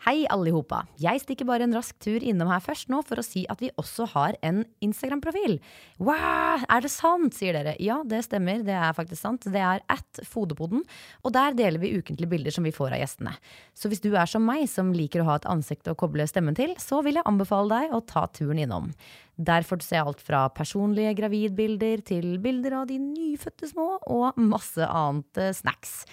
Hei, 0.00 0.22
allihopa. 0.32 0.78
Jeg 0.96 1.20
stikker 1.20 1.44
bare 1.44 1.66
en 1.66 1.74
rask 1.76 1.92
tur 2.00 2.22
innom 2.24 2.48
her 2.48 2.62
først 2.64 2.88
nå 2.88 3.02
for 3.04 3.20
å 3.20 3.24
si 3.24 3.42
at 3.52 3.60
vi 3.60 3.68
også 3.76 4.06
har 4.14 4.38
en 4.40 4.62
Instagram-profil. 4.80 5.58
Wow, 6.00 6.64
er 6.72 6.80
det 6.80 6.88
sant, 6.94 7.36
sier 7.36 7.52
dere. 7.52 7.74
Ja, 7.84 7.98
det 8.08 8.22
stemmer, 8.24 8.62
det 8.64 8.78
er 8.78 8.96
faktisk 8.96 9.20
sant. 9.20 9.44
Det 9.44 9.60
er 9.60 9.84
at 9.92 10.22
Fodepoden, 10.24 10.86
og 11.20 11.34
der 11.36 11.52
deler 11.58 11.82
vi 11.82 11.92
ukentlige 11.98 12.32
bilder 12.32 12.56
som 12.56 12.64
vi 12.64 12.72
får 12.72 12.96
av 12.96 13.02
gjestene. 13.02 13.34
Så 13.76 13.92
hvis 13.92 14.00
du 14.00 14.08
er 14.14 14.32
som 14.32 14.48
meg, 14.48 14.64
som 14.72 14.94
liker 14.96 15.20
å 15.20 15.28
ha 15.28 15.36
et 15.36 15.50
ansikt 15.52 15.92
å 15.92 15.96
koble 16.00 16.24
stemmen 16.32 16.56
til, 16.56 16.72
så 16.80 17.02
vil 17.04 17.20
jeg 17.20 17.28
anbefale 17.28 17.82
deg 17.84 17.92
å 17.92 18.00
ta 18.00 18.24
turen 18.32 18.64
innom. 18.64 18.88
Der 19.36 19.68
får 19.68 19.82
du 19.82 19.86
se 19.90 20.00
alt 20.00 20.24
fra 20.24 20.46
personlige 20.48 21.12
gravidbilder 21.20 22.06
til 22.08 22.38
bilder 22.40 22.80
av 22.80 22.88
de 22.88 22.96
nyfødte 23.04 23.68
små, 23.76 23.92
og 24.08 24.40
masse 24.40 24.80
annet 24.80 25.44
eh, 25.44 25.52
snacks. 25.60 26.06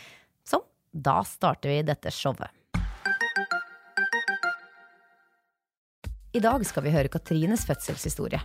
Så 0.44 0.60
da 0.92 1.22
starter 1.24 1.72
vi 1.72 1.84
dette 1.88 2.12
showet. 2.12 2.52
I 6.36 6.42
dag 6.44 6.64
skal 6.67 6.83
vi 6.83 6.92
høre 6.92 7.08
Katrines 7.11 7.64
fødselshistorie. 7.67 8.42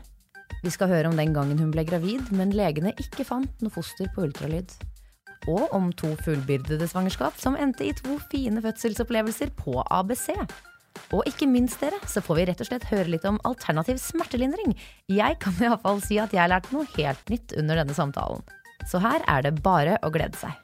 Vi 0.62 0.70
skal 0.70 0.90
høre 0.92 1.08
om 1.10 1.16
den 1.18 1.32
gangen 1.34 1.58
hun 1.58 1.72
ble 1.74 1.82
gravid, 1.88 2.28
men 2.30 2.54
legene 2.54 2.92
ikke 3.02 3.26
fant 3.26 3.62
noe 3.62 3.74
foster 3.74 4.06
på 4.14 4.22
ultralyd. 4.28 4.70
Og 5.50 5.72
om 5.74 5.88
to 5.98 6.12
fullbyrdede 6.22 6.86
svangerskap 6.86 7.40
som 7.42 7.58
endte 7.58 7.88
i 7.88 7.94
to 7.98 8.20
fine 8.30 8.62
fødselsopplevelser 8.62 9.50
på 9.58 9.74
ABC. 9.90 10.30
Og 11.10 11.26
ikke 11.26 11.48
minst 11.50 11.82
dere, 11.82 11.98
så 12.06 12.22
får 12.22 12.38
vi 12.38 12.46
rett 12.52 12.62
og 12.62 12.70
slett 12.70 12.86
høre 12.92 13.10
litt 13.10 13.26
om 13.26 13.40
alternativ 13.48 13.98
smertelindring. 13.98 14.76
Jeg 15.10 15.40
kan 15.42 15.58
iallfall 15.58 15.98
si 16.04 16.20
at 16.22 16.36
jeg 16.36 16.52
lærte 16.54 16.70
noe 16.76 16.86
helt 16.94 17.34
nytt 17.34 17.56
under 17.58 17.82
denne 17.82 17.98
samtalen. 17.98 18.46
Så 18.86 19.02
her 19.02 19.26
er 19.26 19.42
det 19.42 19.56
bare 19.66 19.98
å 20.06 20.12
glede 20.14 20.38
seg. 20.38 20.54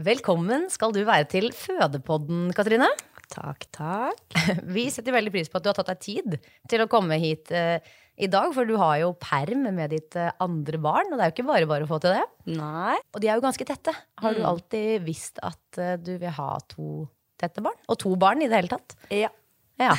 Velkommen 0.00 0.68
skal 0.72 0.94
du 0.96 1.02
være 1.04 1.26
til 1.28 1.50
Fødepodden, 1.52 2.50
Katrine. 2.56 2.86
Takk, 3.30 3.66
takk. 3.74 4.36
Vi 4.74 4.86
setter 4.90 5.12
veldig 5.14 5.32
pris 5.34 5.50
på 5.52 5.58
at 5.60 5.66
du 5.66 5.68
har 5.70 5.76
tatt 5.76 5.90
deg 5.92 6.00
tid 6.02 6.36
til 6.70 6.84
å 6.84 6.88
komme 6.90 7.18
hit 7.20 7.50
eh, 7.54 7.82
i 8.20 8.28
dag, 8.30 8.48
for 8.56 8.64
du 8.68 8.76
har 8.80 8.96
jo 9.02 9.10
perm 9.20 9.66
med 9.76 9.92
ditt 9.92 10.16
eh, 10.18 10.30
andre 10.42 10.80
barn, 10.82 11.10
og 11.12 11.18
det 11.20 11.26
er 11.26 11.30
jo 11.32 11.36
ikke 11.36 11.48
bare 11.50 11.68
bare 11.70 11.86
å 11.86 11.90
få 11.90 12.00
til 12.02 12.16
det. 12.16 12.24
Nei. 12.56 12.96
Og 13.12 13.20
de 13.22 13.28
er 13.30 13.36
jo 13.38 13.44
ganske 13.44 13.66
tette. 13.68 13.94
Har 14.22 14.36
du 14.36 14.40
Mm. 14.42 14.48
alltid 14.54 15.04
visst 15.06 15.42
at 15.46 15.78
eh, 15.82 15.96
du 16.00 16.14
vil 16.22 16.32
ha 16.38 16.50
to 16.72 17.04
tette 17.40 17.62
barn? 17.64 17.76
Og 17.92 18.00
to 18.00 18.14
barn 18.20 18.40
i 18.44 18.48
det 18.50 18.56
hele 18.62 18.72
tatt? 18.72 18.96
Ja. 19.12 19.28
Ja. 19.80 19.94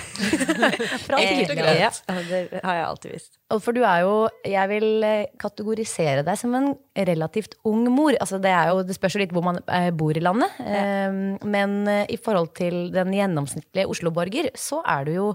Praktisk 1.10 1.52
og 1.52 1.58
greit. 1.58 1.80
Ja, 1.82 2.18
det 2.30 2.62
har 2.64 2.76
jeg 2.78 2.86
alltid 2.86 3.14
visst. 3.16 3.38
For 3.66 3.76
du 3.76 3.82
er 3.84 4.04
jo 4.06 4.14
Jeg 4.48 4.70
vil 4.72 4.88
eh, 5.08 5.24
kategorisere 5.42 6.22
deg 6.28 6.38
som 6.40 6.54
en 6.58 6.70
relativt 7.10 7.58
ung 7.68 7.84
mor. 7.92 8.14
Altså 8.22 8.40
det, 8.42 8.52
er 8.54 8.70
jo, 8.72 8.84
det 8.86 8.96
spørs 8.98 9.18
jo 9.18 9.24
litt 9.24 9.34
hvor 9.36 9.46
man 9.48 9.60
eh, 9.66 9.90
bor 9.96 10.16
i 10.16 10.24
landet. 10.24 10.54
Ja. 10.62 11.10
men 11.44 11.76
eh, 11.90 12.06
i 12.14 12.20
forhold 12.22 12.54
til 12.58 12.92
den 12.94 13.14
gjennomsnittlige 13.16 13.90
Oslo-borger, 13.90 14.52
så 14.56 14.84
er 14.86 15.08
du 15.10 15.16
jo 15.18 15.32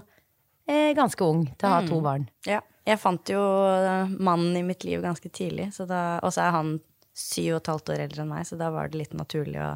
ganske 0.67 1.23
ung 1.23 1.45
til 1.55 1.67
å 1.69 1.75
ha 1.77 1.83
to 1.87 2.01
barn. 2.03 2.25
Ja. 2.47 2.57
Jeg 2.87 2.99
fant 2.99 3.29
jo 3.31 3.39
mannen 4.19 4.55
i 4.59 4.63
mitt 4.67 4.83
liv 4.83 4.99
ganske 5.03 5.29
tidlig, 5.31 5.69
så 5.75 5.85
da- 5.87 6.19
og 6.23 6.33
så 6.35 6.43
er 6.43 6.51
han 6.55 6.73
syv 7.15 7.53
og 7.55 7.61
et 7.61 7.69
halvt 7.71 7.91
år 7.93 8.01
eldre 8.03 8.23
enn 8.25 8.31
meg, 8.33 8.43
så 8.47 8.57
da 8.59 8.67
var 8.75 8.91
det 8.91 8.99
litt 8.99 9.15
naturlig 9.15 9.61
å 9.63 9.69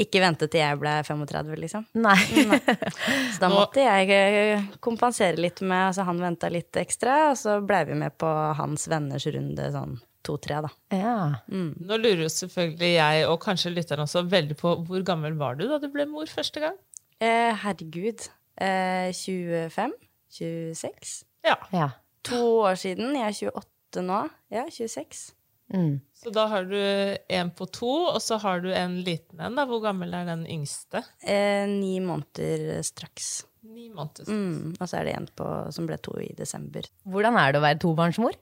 ikke 0.00 0.22
vente 0.22 0.48
til 0.50 0.62
jeg 0.62 0.78
ble 0.80 0.92
35, 1.06 1.54
liksom. 1.64 1.84
Nei. 2.02 2.16
Så 3.34 3.42
da 3.42 3.50
måtte 3.52 3.84
jeg 3.84 4.10
eh, 4.14 4.64
kompensere 4.82 5.38
litt 5.38 5.62
med 5.62 5.90
Altså, 5.90 6.06
han 6.08 6.22
venta 6.22 6.50
litt 6.50 6.74
ekstra, 6.80 7.30
og 7.30 7.38
så 7.38 7.60
blei 7.66 7.84
vi 7.90 7.98
med 7.98 8.16
på 8.18 8.30
hans 8.58 8.88
venners 8.90 9.26
runde 9.34 9.68
sånn 9.74 9.98
to-tre, 10.24 10.62
da. 10.64 10.70
ja. 10.96 11.16
Nå 11.52 11.98
lurer 12.00 12.24
jo 12.24 12.30
selvfølgelig 12.32 12.94
jeg, 12.94 13.26
og 13.28 13.36
kanskje 13.42 13.74
lytteren 13.74 14.06
også, 14.06 14.24
veldig 14.32 14.56
på 14.56 14.72
hvor 14.88 15.04
gammel 15.04 15.36
var 15.36 15.58
du 15.58 15.66
da 15.68 15.76
du 15.82 15.90
ble 15.92 16.06
mor 16.08 16.30
første 16.32 16.62
gang? 16.64 16.78
Eh, 17.20 17.52
herregud. 17.60 18.24
Eh, 18.56 19.12
25? 19.12 19.92
26? 20.32 21.14
Ja. 21.44 21.58
ja. 21.76 21.90
To 22.30 22.40
år 22.64 22.80
siden. 22.80 23.12
Jeg 23.18 23.36
er 23.44 23.52
28 23.52 24.06
nå. 24.08 24.20
Ja, 24.54 24.64
26. 24.70 25.33
Mm. 25.72 26.00
Så 26.12 26.30
da 26.34 26.46
har 26.52 26.64
du 26.68 26.76
en 27.28 27.50
på 27.56 27.66
to, 27.72 27.88
og 28.12 28.20
så 28.22 28.36
har 28.42 28.60
du 28.60 28.68
en 28.72 28.98
liten 29.04 29.40
en. 29.40 29.54
da. 29.56 29.64
Hvor 29.68 29.80
gammel 29.84 30.12
er 30.14 30.26
den 30.28 30.44
yngste? 30.50 31.00
Eh, 31.24 31.64
ni 31.70 31.96
måneder 32.04 32.82
straks. 32.84 33.44
Ni 33.64 33.88
måneder. 33.88 34.28
Mm. 34.28 34.74
Og 34.78 34.84
så 34.88 35.00
er 35.00 35.04
det 35.08 35.14
en 35.16 35.28
på, 35.36 35.48
som 35.72 35.86
ble 35.88 35.96
to 36.04 36.12
i 36.20 36.28
desember. 36.36 36.84
Hvordan 37.08 37.38
er 37.40 37.52
det 37.52 37.60
å 37.62 37.64
være 37.64 37.80
tobarnsmor? 37.80 38.36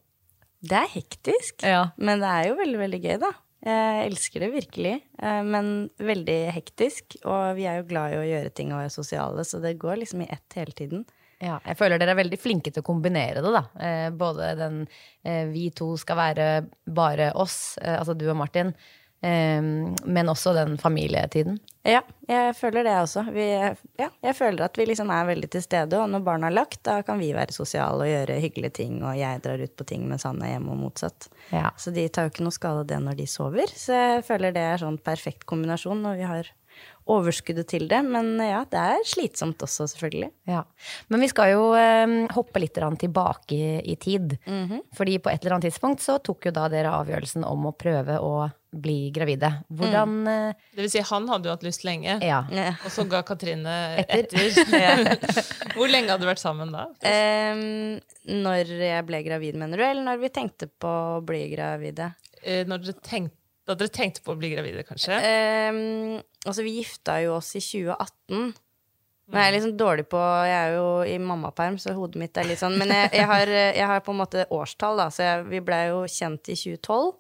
Det 0.62 0.78
er 0.78 0.90
hektisk, 0.94 1.62
Ja. 1.66 1.90
men 1.96 2.20
det 2.22 2.28
er 2.28 2.48
jo 2.50 2.58
veldig, 2.58 2.78
veldig 2.78 3.02
gøy, 3.02 3.16
da. 3.22 3.32
Jeg 3.62 4.10
elsker 4.10 4.40
det 4.42 4.52
virkelig, 4.52 4.92
eh, 5.22 5.42
men 5.46 5.90
veldig 5.98 6.38
hektisk. 6.54 7.16
Og 7.24 7.54
vi 7.56 7.66
er 7.70 7.78
jo 7.80 7.86
glad 7.90 8.12
i 8.12 8.18
å 8.18 8.26
gjøre 8.26 8.50
ting 8.54 8.72
og 8.74 8.80
være 8.82 8.90
sosiale, 8.90 9.44
så 9.46 9.60
det 9.62 9.76
går 9.78 10.02
liksom 10.02 10.22
i 10.22 10.30
ett 10.30 10.58
hele 10.58 10.72
tiden. 10.74 11.04
Ja, 11.42 11.58
jeg 11.66 11.78
føler 11.78 11.98
dere 11.98 12.14
er 12.14 12.22
veldig 12.22 12.38
flinke 12.38 12.70
til 12.70 12.84
å 12.84 12.86
kombinere 12.86 13.42
det, 13.42 13.50
da. 13.50 13.62
Eh, 13.82 14.08
både 14.14 14.54
den 14.60 14.82
eh, 15.26 15.48
vi 15.50 15.68
to 15.74 15.92
skal 15.98 16.20
være 16.20 16.48
bare 16.86 17.32
oss, 17.34 17.78
eh, 17.82 17.96
altså 17.98 18.14
du 18.14 18.28
og 18.30 18.36
Martin, 18.38 18.70
eh, 19.26 19.58
men 19.58 20.30
også 20.30 20.54
den 20.54 20.76
familietiden. 20.78 21.58
Ja, 21.82 22.04
jeg 22.30 22.54
føler 22.54 22.86
det 22.86 22.94
også. 23.00 23.24
Vi, 23.34 23.48
ja, 23.98 24.08
jeg 24.22 24.36
føler 24.38 24.68
at 24.68 24.78
vi 24.78 24.86
liksom 24.86 25.10
er 25.10 25.26
veldig 25.32 25.50
til 25.50 25.66
stede, 25.66 25.98
og 25.98 26.14
når 26.14 26.22
barna 26.30 26.46
er 26.46 26.58
lagt, 26.60 26.84
da 26.86 27.00
kan 27.02 27.18
vi 27.18 27.32
være 27.34 27.54
sosiale 27.56 28.06
og 28.06 28.12
gjøre 28.12 28.38
hyggelige 28.44 28.76
ting, 28.78 29.00
og 29.02 29.18
jeg 29.18 29.42
drar 29.42 29.66
ut 29.66 29.74
på 29.74 29.90
ting 29.90 30.06
mens 30.06 30.28
han 30.28 30.38
er 30.46 30.54
hjemme, 30.54 30.76
og 30.76 30.84
motsatt. 30.84 31.26
Ja. 31.50 31.74
Så 31.74 31.90
de 31.90 32.06
tar 32.06 32.28
jo 32.28 32.36
ikke 32.36 32.46
noe 32.46 32.54
skade 32.54 32.86
av 32.86 32.90
det 32.92 33.02
når 33.02 33.18
de 33.18 33.26
sover. 33.30 33.74
Så 33.74 33.98
jeg 33.98 34.26
føler 34.30 34.54
det 34.54 34.62
er 34.62 34.84
sånn 34.86 35.02
perfekt 35.02 35.48
kombinasjon 35.50 36.06
når 36.06 36.22
vi 36.22 36.34
har 36.36 36.54
overskuddet 37.10 37.66
til 37.72 37.88
det. 37.90 38.02
Men 38.06 38.34
ja, 38.42 38.62
det 38.70 38.78
er 38.96 39.04
slitsomt 39.08 39.62
også, 39.64 39.88
selvfølgelig. 39.90 40.30
Ja. 40.50 40.62
Men 41.10 41.24
vi 41.24 41.28
skal 41.32 41.52
jo 41.54 41.68
eh, 41.78 42.16
hoppe 42.36 42.62
litt 42.62 42.78
tilbake 43.02 43.56
i, 43.56 43.92
i 43.92 43.96
tid. 43.96 44.36
Fordi 44.96 45.18
på 45.22 45.30
et 45.32 45.42
eller 45.42 45.56
annet 45.58 45.70
tidspunkt 45.70 46.02
så 46.04 46.18
tok 46.22 46.46
jo 46.50 46.54
da 46.56 46.68
dere 46.72 46.92
avgjørelsen 47.02 47.44
om 47.48 47.66
å 47.70 47.72
prøve 47.76 48.18
å 48.22 48.48
bli 48.72 49.10
gravide. 49.12 49.50
Hvordan 49.68 50.14
eh, 50.30 50.54
Det 50.72 50.80
vil 50.86 50.90
si, 50.94 51.02
han 51.04 51.26
hadde 51.28 51.50
jo 51.50 51.52
hatt 51.52 51.66
lyst 51.66 51.82
lenge, 51.84 52.14
Ja. 52.24 52.38
Ja. 52.48 52.70
og 52.80 52.94
så 52.94 53.04
ga 53.10 53.20
Katrine 53.28 53.74
Etter. 54.00 54.48
etter. 54.48 55.28
Hvor 55.76 55.90
lenge 55.92 56.08
hadde 56.08 56.24
du 56.24 56.30
vært 56.30 56.40
sammen 56.40 56.72
da? 56.72 56.86
Um, 57.04 58.00
når 58.40 58.72
jeg 58.78 59.04
ble 59.10 59.20
gravid, 59.26 59.58
mener 59.60 59.76
du? 59.76 59.84
Eller 59.84 60.06
når 60.06 60.22
vi 60.24 60.32
tenkte 60.32 60.70
på 60.80 60.88
å 61.18 61.20
bli 61.26 61.44
gravide? 61.52 62.14
Eh, 62.42 62.64
Når 62.66 62.86
dere 62.86 62.96
tenkte, 63.04 63.36
da 63.72 63.78
dere 63.80 63.92
tenkte 63.92 64.22
på 64.24 64.34
å 64.34 64.38
bli 64.38 64.52
gravide, 64.52 64.84
kanskje? 64.86 65.16
Ehm, 65.26 66.20
altså, 66.44 66.64
vi 66.66 66.76
gifta 66.78 67.18
jo 67.24 67.38
oss 67.38 67.54
i 67.58 67.62
2018. 67.64 68.52
Men 69.32 69.38
jeg 69.38 69.48
er 69.48 69.54
liksom 69.54 69.70
sånn 69.70 69.78
dårlig 69.80 70.04
på 70.10 70.18
Jeg 70.20 70.56
er 70.58 70.72
jo 70.74 70.86
i 71.08 71.14
mammaperm, 71.22 71.78
så 71.80 71.94
hodet 71.96 72.18
mitt 72.20 72.36
er 72.36 72.44
litt 72.48 72.58
sånn 72.60 72.74
Men 72.76 72.90
jeg, 72.90 73.12
jeg, 73.14 73.26
har, 73.30 73.52
jeg 73.54 73.86
har 73.88 74.02
på 74.04 74.12
en 74.12 74.18
måte 74.18 74.44
årstall, 74.52 74.98
da. 74.98 75.06
Så 75.14 75.24
jeg, 75.24 75.46
vi 75.48 75.60
blei 75.64 75.86
jo 75.88 76.02
kjent 76.10 76.50
i 76.52 76.56
2012. 76.58 77.12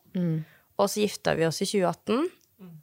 Og 0.82 0.90
så 0.90 1.04
gifta 1.04 1.36
vi 1.38 1.46
oss 1.46 1.62
i 1.62 1.68
2018. 1.70 2.26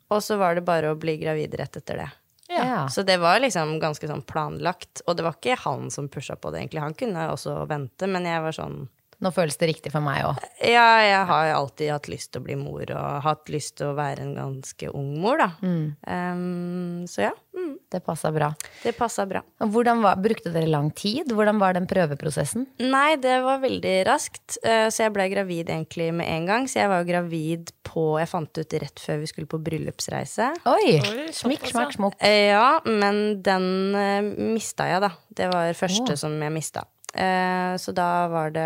Og 0.10 0.24
så 0.25 0.39
var 0.42 0.56
det 0.57 0.66
bare 0.66 0.94
å 0.94 0.98
bli 1.00 1.18
gravid 1.21 1.54
rett 1.60 1.77
etter 1.77 2.01
det. 2.01 2.10
Ja. 2.50 2.63
Ja. 2.66 2.89
Så 2.89 3.04
det 3.06 3.19
var 3.21 3.39
liksom 3.44 3.75
ganske 3.80 4.07
sånn 4.10 4.24
planlagt. 4.25 5.04
Og 5.06 5.18
det 5.19 5.25
var 5.27 5.38
ikke 5.38 5.60
han 5.68 5.92
som 5.94 6.10
pusha 6.10 6.36
på 6.39 6.50
det, 6.51 6.63
egentlig. 6.63 6.81
Han 6.81 6.98
kunne 6.98 7.27
også 7.36 7.60
vente, 7.69 8.10
men 8.10 8.25
jeg 8.25 8.42
var 8.42 8.56
sånn 8.57 8.80
Nå 9.19 9.33
føles 9.36 9.57
det 9.60 9.68
riktig 9.68 9.92
for 9.92 10.04
meg 10.04 10.24
òg. 10.30 10.38
Ja, 10.63 10.86
jeg 11.04 11.24
har 11.27 11.50
alltid 11.51 11.92
hatt 11.92 12.07
lyst 12.12 12.31
til 12.31 12.39
å 12.39 12.45
bli 12.45 12.56
mor, 12.60 12.86
og 12.95 13.24
hatt 13.25 13.50
lyst 13.51 13.75
til 13.80 13.89
å 13.92 13.95
være 13.98 14.24
en 14.24 14.31
ganske 14.38 14.92
ung 14.95 15.10
mor, 15.19 15.42
da. 15.42 15.50
Um, 15.60 17.04
så 17.10 17.25
ja, 17.25 17.31
mm, 17.56 17.74
Det 17.92 18.00
passa 18.06 18.31
bra. 18.31 18.51
det 18.83 18.94
passa 18.95 19.25
bra. 19.27 19.42
Hvordan 19.60 20.04
var, 20.06 20.19
brukte 20.24 20.54
dere 20.54 20.69
lang 20.71 20.92
tid? 20.95 21.33
Hvordan 21.36 21.60
var 21.60 21.75
den 21.75 21.88
prøveprosessen? 21.89 22.68
Nei, 22.80 23.18
det 23.19 23.42
var 23.44 23.60
veldig 23.63 23.95
raskt, 24.07 24.60
eh, 24.63 24.88
så 24.88 25.07
jeg 25.07 25.16
ble 25.16 25.25
gravid 25.33 25.71
egentlig 25.74 26.12
med 26.16 26.30
en 26.30 26.48
gang. 26.48 26.69
Så 26.71 26.80
jeg 26.80 26.92
var 26.92 27.04
jo 27.04 27.10
gravid 27.10 27.74
på 27.89 28.06
Jeg 28.21 28.30
fant 28.30 28.60
ut 28.60 28.74
rett 28.83 29.01
før 29.01 29.18
vi 29.24 29.27
skulle 29.31 29.50
på 29.50 29.60
bryllupsreise. 29.66 30.51
Oi! 30.69 31.00
Oi, 31.00 31.27
Smikk, 31.33 31.66
smakk, 31.71 31.89
ja. 31.89 31.98
smokk. 31.98 32.16
Eh, 32.21 32.45
Ja, 32.54 32.80
men 32.86 33.42
den 33.44 33.68
uh, 33.98 34.54
mista 34.54 34.88
jeg, 34.88 35.04
da. 35.04 35.12
Det 35.36 35.50
var 35.51 35.74
første 35.77 36.16
oh. 36.16 36.19
som 36.19 36.38
jeg 36.39 36.56
mista. 36.56 36.86
Eh, 37.13 37.73
så 37.81 37.91
da 37.97 38.27
var 38.29 38.51
det 38.53 38.65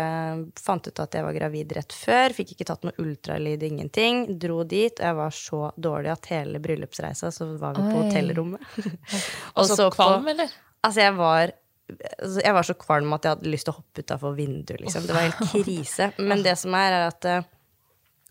Fant 0.60 0.84
ut 0.86 1.00
at 1.00 1.14
jeg 1.16 1.24
var 1.24 1.32
gravid 1.36 1.72
rett 1.78 1.94
før. 1.96 2.34
Fikk 2.36 2.52
ikke 2.54 2.66
tatt 2.68 2.84
noe 2.84 2.92
ultralyd, 3.00 3.62
ingenting. 3.64 4.26
Dro 4.38 4.62
dit, 4.68 4.92
og 5.00 5.06
jeg 5.08 5.18
var 5.20 5.30
så 5.38 5.60
dårlig 5.80 6.12
at 6.12 6.28
hele 6.34 6.60
bryllupsreisa 6.62 7.30
så 7.32 7.48
var 7.60 7.78
vi 7.78 7.86
på 7.88 7.98
Oi. 8.02 8.04
hotellrommet. 8.04 8.60
Og 9.56 9.64
så 9.66 9.78
så 9.78 9.88
på- 9.88 9.96
kvalm, 9.96 10.28
eller? 10.34 10.52
Altså, 10.84 11.00
jeg 11.00 11.14
var 11.16 11.52
altså, 12.20 12.40
Jeg 12.44 12.54
var 12.54 12.62
så 12.68 12.74
kvalm 12.74 13.12
at 13.16 13.24
jeg 13.24 13.36
hadde 13.36 13.50
lyst 13.54 13.64
til 13.68 13.72
å 13.72 13.78
hoppe 13.80 14.04
utafor 14.04 14.36
vinduet, 14.36 14.80
liksom. 14.84 15.06
Det 15.08 15.16
var 15.16 15.30
helt 15.30 15.52
krise. 15.64 16.10
Men 16.20 16.44
det 16.44 16.56
som 16.60 16.76
er, 16.76 16.98
er 17.00 17.06
at 17.08 17.28
eh, 17.30 17.50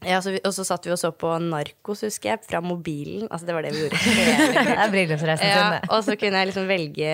ja, 0.03 0.17
så 0.21 0.33
vi, 0.35 0.39
Og 0.45 0.53
så 0.53 0.65
satt 0.67 0.85
vi 0.85 0.91
og 0.93 0.99
så 0.99 1.09
på 1.15 1.31
Narkos, 1.41 2.01
husker 2.05 2.33
jeg, 2.35 2.43
fra 2.45 2.61
mobilen. 2.61 3.25
Altså, 3.31 3.47
det 3.49 3.55
var 3.57 3.65
det 3.65 3.73
vi 3.73 3.85
gjorde 3.85 3.97
Det 4.69 4.77
er 4.77 4.93
bryllupsreisen 4.93 5.47
ja, 5.49 5.57
sin, 5.57 5.75
det. 5.77 5.89
og 5.89 6.05
så 6.05 6.17
kunne 6.21 6.41
jeg 6.43 6.51
liksom 6.51 6.69
velge 6.69 7.13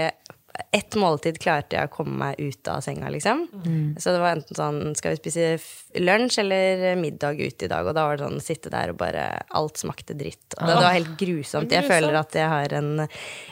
ett 0.76 0.96
måltid 1.00 1.40
klarte 1.42 1.78
jeg 1.78 1.90
å 1.90 1.94
komme 1.94 2.16
meg 2.20 2.40
ut 2.42 2.68
av 2.72 2.82
senga, 2.86 3.10
liksom. 3.14 3.46
Så 4.00 4.14
det 4.14 4.22
var 4.22 4.36
enten 4.38 4.58
sånn 4.58 4.80
Skal 4.98 5.14
vi 5.16 5.20
spise 5.22 6.00
lunsj 6.00 6.40
eller 6.44 6.96
middag 7.00 7.40
ute 7.40 7.68
i 7.68 7.72
dag? 7.72 7.88
Og 7.88 7.96
da 7.98 8.06
var 8.08 8.18
det 8.20 8.26
sånn 8.28 8.44
sitte 8.44 8.72
der 8.74 8.94
og 8.94 9.00
bare 9.02 9.24
Alt 9.58 9.82
smakte 9.82 10.18
dritt. 10.18 10.56
Og 10.58 10.66
det, 10.66 10.74
det 10.74 10.84
var 10.86 10.98
helt 10.98 11.14
grusomt. 11.20 11.74
Jeg 11.74 11.88
føler 11.90 12.20
at 12.20 12.36
jeg 12.38 12.50
har 12.52 12.76
en 12.80 12.92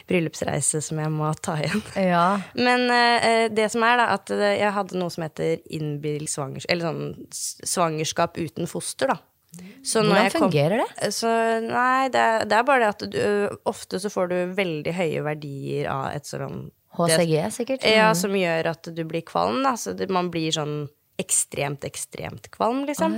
bryllupsreise 0.10 0.82
som 0.86 1.02
jeg 1.02 1.14
må 1.14 1.32
ta 1.42 1.58
igjen. 1.62 1.84
Ja. 2.10 2.26
Men 2.58 2.86
uh, 2.92 3.48
det 3.54 3.70
som 3.74 3.86
er, 3.88 3.98
da, 4.00 4.10
at 4.18 4.32
eh, 4.36 4.58
jeg 4.60 4.76
hadde 4.76 5.00
noe 5.00 5.14
som 5.14 5.26
heter 5.26 5.58
innbilt 5.74 6.32
svangerskap 6.32 6.72
Eller 6.72 6.88
sånn 6.88 7.66
svangerskap 7.68 8.38
uten 8.38 8.70
foster, 8.70 9.14
da. 9.16 9.20
Hvordan 9.58 10.32
fungerer 10.32 10.78
kom- 10.84 10.88
det? 11.00 11.12
så 11.16 11.30
nei, 11.64 12.10
det, 12.14 12.26
det 12.50 12.58
er 12.58 12.66
bare 12.68 12.84
det 12.84 12.90
at 12.90 13.06
du, 13.14 13.58
ofte 13.70 14.00
så 14.04 14.12
får 14.12 14.28
du 14.34 14.36
veldig 14.58 14.94
høye 14.94 15.24
verdier 15.26 15.88
av 15.92 16.10
et 16.12 16.28
sånn 16.28 16.68
HCG, 16.98 17.34
sikkert? 17.56 17.88
Ja, 17.88 18.12
som 18.18 18.36
gjør 18.38 18.72
at 18.74 18.90
du 18.96 19.04
blir 19.08 19.22
kvalm, 19.28 19.62
da. 19.66 19.76
Så 19.80 19.96
man 20.10 20.32
blir 20.34 20.52
sånn 20.56 20.88
ekstremt, 21.18 21.82
ekstremt 21.88 22.46
kvalm, 22.54 22.84
liksom. 22.86 23.16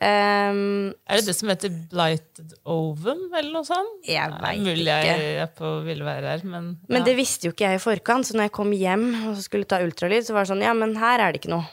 Ehm, 0.00 0.92
Er 1.08 1.20
det 1.20 1.26
det 1.30 1.36
som 1.36 1.48
heter 1.48 1.72
blighted 1.90 2.52
ovum, 2.68 3.22
eller 3.32 3.52
noe 3.54 3.64
sånt? 3.64 4.04
Jeg 4.04 4.28
Det 4.28 4.50
er 4.50 4.60
mulig 4.60 4.84
ikke. 4.84 5.14
jeg 5.16 5.38
er 5.46 5.50
på 5.56 5.72
ville 5.86 6.04
være 6.04 6.34
her, 6.34 6.44
men, 6.44 6.70
men 6.88 7.04
det 7.04 7.16
visste 7.16 7.48
jo 7.48 7.54
ikke 7.54 7.70
jeg 7.70 7.80
i 7.80 7.82
forkant, 7.82 8.28
så 8.28 8.36
når 8.36 8.48
jeg 8.50 8.54
kom 8.58 8.72
hjem 8.76 9.06
og 9.30 9.40
skulle 9.40 9.68
ta 9.68 9.80
ultralyd, 9.84 10.26
så 10.26 10.36
var 10.36 10.44
det 10.44 10.52
sånn 10.52 10.62
Ja, 10.64 10.74
men 10.76 10.94
her 11.00 11.20
er 11.24 11.32
det 11.32 11.40
ikke 11.42 11.54
noe. 11.56 11.66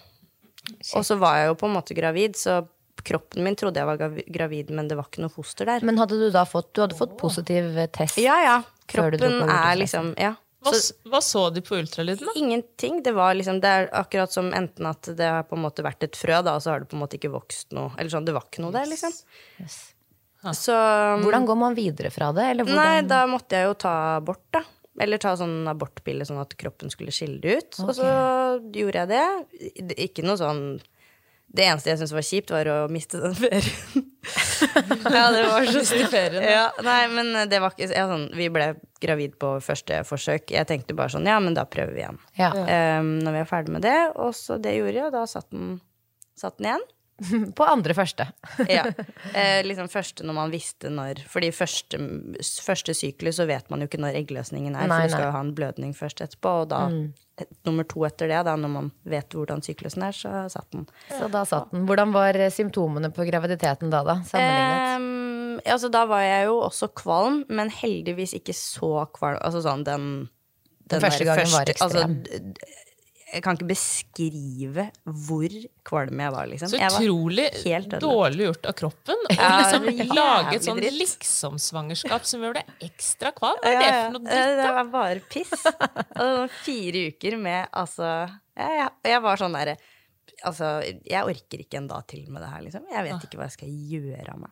Og 0.96 1.04
så 1.08 1.16
var 1.20 1.38
jeg 1.42 1.52
jo 1.52 1.60
på 1.60 1.68
en 1.68 1.76
måte 1.76 1.96
gravid, 1.96 2.40
så 2.40 2.62
kroppen 3.08 3.44
min 3.46 3.56
trodde 3.56 3.80
jeg 3.80 3.88
var 3.88 4.00
gravid, 4.36 4.72
men 4.76 4.88
det 4.90 4.98
var 5.00 5.08
ikke 5.08 5.24
noe 5.24 5.32
foster 5.32 5.68
der. 5.70 5.84
Men 5.86 6.00
hadde 6.00 6.18
du 6.20 6.28
da 6.32 6.44
fått, 6.48 6.74
du 6.76 6.82
hadde 6.84 6.98
fått 6.98 7.16
positiv 7.20 7.76
test? 7.96 8.20
Ja, 8.24 8.40
ja. 8.44 8.58
Kroppen 8.88 9.44
er 9.44 9.76
liksom 9.80 10.14
Ja. 10.18 10.36
Hva, 10.64 10.74
Så 10.74 10.94
hva 11.06 11.20
så 11.22 11.44
de 11.54 11.62
på 11.62 11.76
ultralyden, 11.78 12.26
da? 12.26 12.34
ingenting. 12.36 13.02
Det 13.04 13.14
var 13.16 13.36
liksom 13.38 13.60
Det 13.62 13.68
er 13.70 13.90
akkurat 13.94 14.32
som 14.34 14.52
enten 14.54 14.86
at 14.90 15.02
det 15.16 15.28
har 15.30 15.44
på 15.44 15.56
en 15.58 15.64
måte 15.64 15.84
vært 15.86 16.04
et 16.04 16.16
frø, 16.18 16.42
da, 16.44 16.56
og 16.58 16.62
så 16.66 16.72
har 16.74 16.80
det 16.82 16.90
på 16.90 16.98
en 16.98 17.04
måte 17.06 17.18
ikke 17.20 17.32
vokst 17.34 17.72
noe. 17.78 17.92
Eller 17.98 18.10
sånn, 18.10 18.26
det 18.26 18.34
var 18.34 18.48
ikke 18.50 18.64
noe 18.66 18.72
der, 18.76 18.86
liksom. 18.90 19.14
Yes. 19.62 19.94
Så 20.54 20.72
Hvordan 21.24 21.46
går 21.50 21.58
man 21.60 21.76
videre 21.76 22.10
fra 22.14 22.32
det? 22.32 22.44
Eller 22.54 22.64
hvordan? 22.68 22.84
Nei, 22.86 23.02
da 23.10 23.24
måtte 23.28 23.58
jeg 23.58 23.68
jo 23.68 23.74
ta 23.74 23.94
abort, 24.18 24.44
da. 24.54 24.62
Eller 25.00 25.18
ta 25.22 25.36
sånn 25.38 25.68
abortpille 25.70 26.26
sånn 26.26 26.40
at 26.42 26.56
kroppen 26.58 26.90
skulle 26.94 27.12
skille 27.14 27.42
det 27.42 27.58
ut. 27.58 27.80
Og 27.86 27.92
så 27.98 28.08
gjorde 28.74 29.04
jeg 29.04 29.10
det. 29.12 29.26
Det- 29.92 29.98
Ikke 30.10 30.24
noe 30.26 30.38
sånn 30.38 30.80
Det 31.48 31.64
eneste 31.64 31.90
jeg 31.90 32.00
syntes 32.02 32.14
var 32.14 32.26
kjipt, 32.28 32.52
var 32.52 32.70
å 32.70 32.78
miste 32.92 33.22
den 33.22 33.36
ferien. 33.38 34.10
ja, 35.18 35.24
det 35.32 35.46
var 35.48 35.70
så 35.72 35.84
ferien, 36.12 36.44
ja, 36.58 36.66
Nei, 36.84 37.00
men 37.14 37.32
det 37.50 37.62
var 37.64 37.72
ikke 37.72 37.88
ja, 37.88 38.04
sånn, 38.10 38.28
Vi 38.36 38.50
ble 38.52 38.74
gravid 39.02 39.38
på 39.40 39.54
første 39.64 40.02
forsøk. 40.08 40.52
Jeg 40.54 40.68
tenkte 40.70 40.98
bare 40.98 41.16
sånn, 41.16 41.30
ja, 41.30 41.40
men 41.44 41.56
da 41.58 41.64
prøver 41.70 41.96
vi 41.96 42.04
igjen. 42.04 42.20
Ja. 42.40 42.52
Um, 43.00 43.18
når 43.24 43.38
vi 43.38 43.42
er 43.46 43.50
ferdig 43.50 43.78
med 43.78 43.88
det. 43.88 43.98
Og 44.20 44.36
så 44.36 44.60
det 44.62 44.76
gjorde 44.76 45.00
jeg, 45.00 45.08
og 45.08 45.16
da 45.16 45.24
satt 45.30 45.50
den, 45.56 45.78
satt 46.38 46.60
den 46.60 46.72
igjen. 46.72 46.88
På 47.58 47.66
andre 47.66 47.96
første. 47.98 48.28
Ja. 48.70 48.84
Eh, 49.34 49.64
liksom 49.66 49.88
første 49.90 50.26
når 50.28 50.36
man 50.38 50.52
visste 50.54 50.92
når 50.94 51.24
Fordi 51.32 51.50
første, 51.56 51.98
første 52.62 52.94
syklus 52.94 53.40
så 53.40 53.48
vet 53.50 53.72
man 53.74 53.82
jo 53.82 53.88
ikke 53.90 54.02
når 54.04 54.20
eggløsningen 54.20 54.76
er, 54.76 54.90
Nei, 54.90 55.00
for 55.00 55.08
du 55.08 55.16
skal 55.16 55.26
jo 55.26 55.34
ha 55.34 55.42
en 55.46 55.56
blødning 55.58 55.96
først 55.98 56.22
etterpå, 56.28 56.54
og 56.66 56.70
da 56.76 56.84
et, 57.42 57.50
nummer 57.68 57.86
to 57.86 58.02
etter 58.08 58.28
det, 58.32 58.40
da, 58.48 58.56
når 58.58 58.72
man 58.74 58.88
vet 59.06 59.30
hvordan 59.38 59.62
syklusen 59.66 60.04
er, 60.08 60.16
så 60.18 60.32
satt 60.50 60.72
den. 60.74 60.88
Så 61.12 61.28
da 61.34 61.44
satt 61.46 61.72
den. 61.74 61.86
Hvordan 61.90 62.14
var 62.16 62.38
eh, 62.40 62.50
symptomene 62.54 63.12
på 63.14 63.26
graviditeten 63.30 63.92
da, 63.94 64.02
da? 64.08 64.16
Sammenlignet? 64.26 64.96
Ehm, 64.96 65.60
altså, 65.66 65.92
da 65.94 66.06
var 66.10 66.24
jeg 66.26 66.48
jo 66.50 66.58
også 66.66 66.90
kvalm, 66.98 67.44
men 67.50 67.70
heldigvis 67.70 68.34
ikke 68.40 68.56
så 68.58 69.06
kvalm. 69.14 69.38
Altså 69.46 69.62
sånn 69.66 69.86
den 69.88 70.10
Den 70.88 71.02
første 71.04 71.26
der 71.26 71.34
gangen 71.36 71.52
var 71.52 71.68
altså, 71.70 72.04
ekstrem. 72.08 72.20
d- 72.24 72.86
jeg 73.28 73.44
kan 73.44 73.58
ikke 73.58 73.68
beskrive 73.68 74.86
hvor 75.04 75.56
kvalm 75.88 76.22
jeg 76.24 76.32
var, 76.32 76.48
liksom. 76.48 76.72
Så 76.72 76.80
utrolig 76.80 77.48
dårlig 78.00 78.48
gjort 78.48 78.70
av 78.72 78.78
kroppen 78.80 79.26
å 79.28 79.36
Ja, 79.36 79.50
liksom 79.60 80.16
lage 80.16 80.56
et 80.56 80.68
sånn 80.68 80.80
liksom-svangerskap 80.80 82.28
som 82.30 82.46
gjør 82.46 82.60
deg 82.62 82.88
ekstra 82.88 83.34
kvalm. 83.36 83.60
Hva 83.64 83.74
er 83.74 83.84
det 83.84 83.92
for 83.98 84.16
noe 84.16 84.24
dritt? 84.30 84.56
Det 84.62 84.72
var 84.78 84.92
bare 84.94 85.26
piss. 85.28 85.68
Og 86.24 86.56
fire 86.64 87.04
uker 87.12 87.38
med 87.42 87.68
altså 87.84 88.12
jeg, 88.58 88.90
jeg 89.12 89.24
var 89.28 89.44
sånn 89.44 89.60
derre 89.60 89.78
Altså, 90.46 90.68
jeg 90.86 91.26
orker 91.26 91.62
ikke 91.64 91.80
en 91.80 91.88
dag 91.90 92.04
til 92.06 92.28
med 92.30 92.44
det 92.44 92.50
her, 92.52 92.62
liksom. 92.62 92.84
Jeg 92.92 93.06
vet 93.08 93.24
ikke 93.26 93.40
hva 93.40 93.48
jeg 93.48 93.56
skal 93.56 93.72
gjøre 93.90 94.36
av 94.36 94.42
meg. 94.44 94.52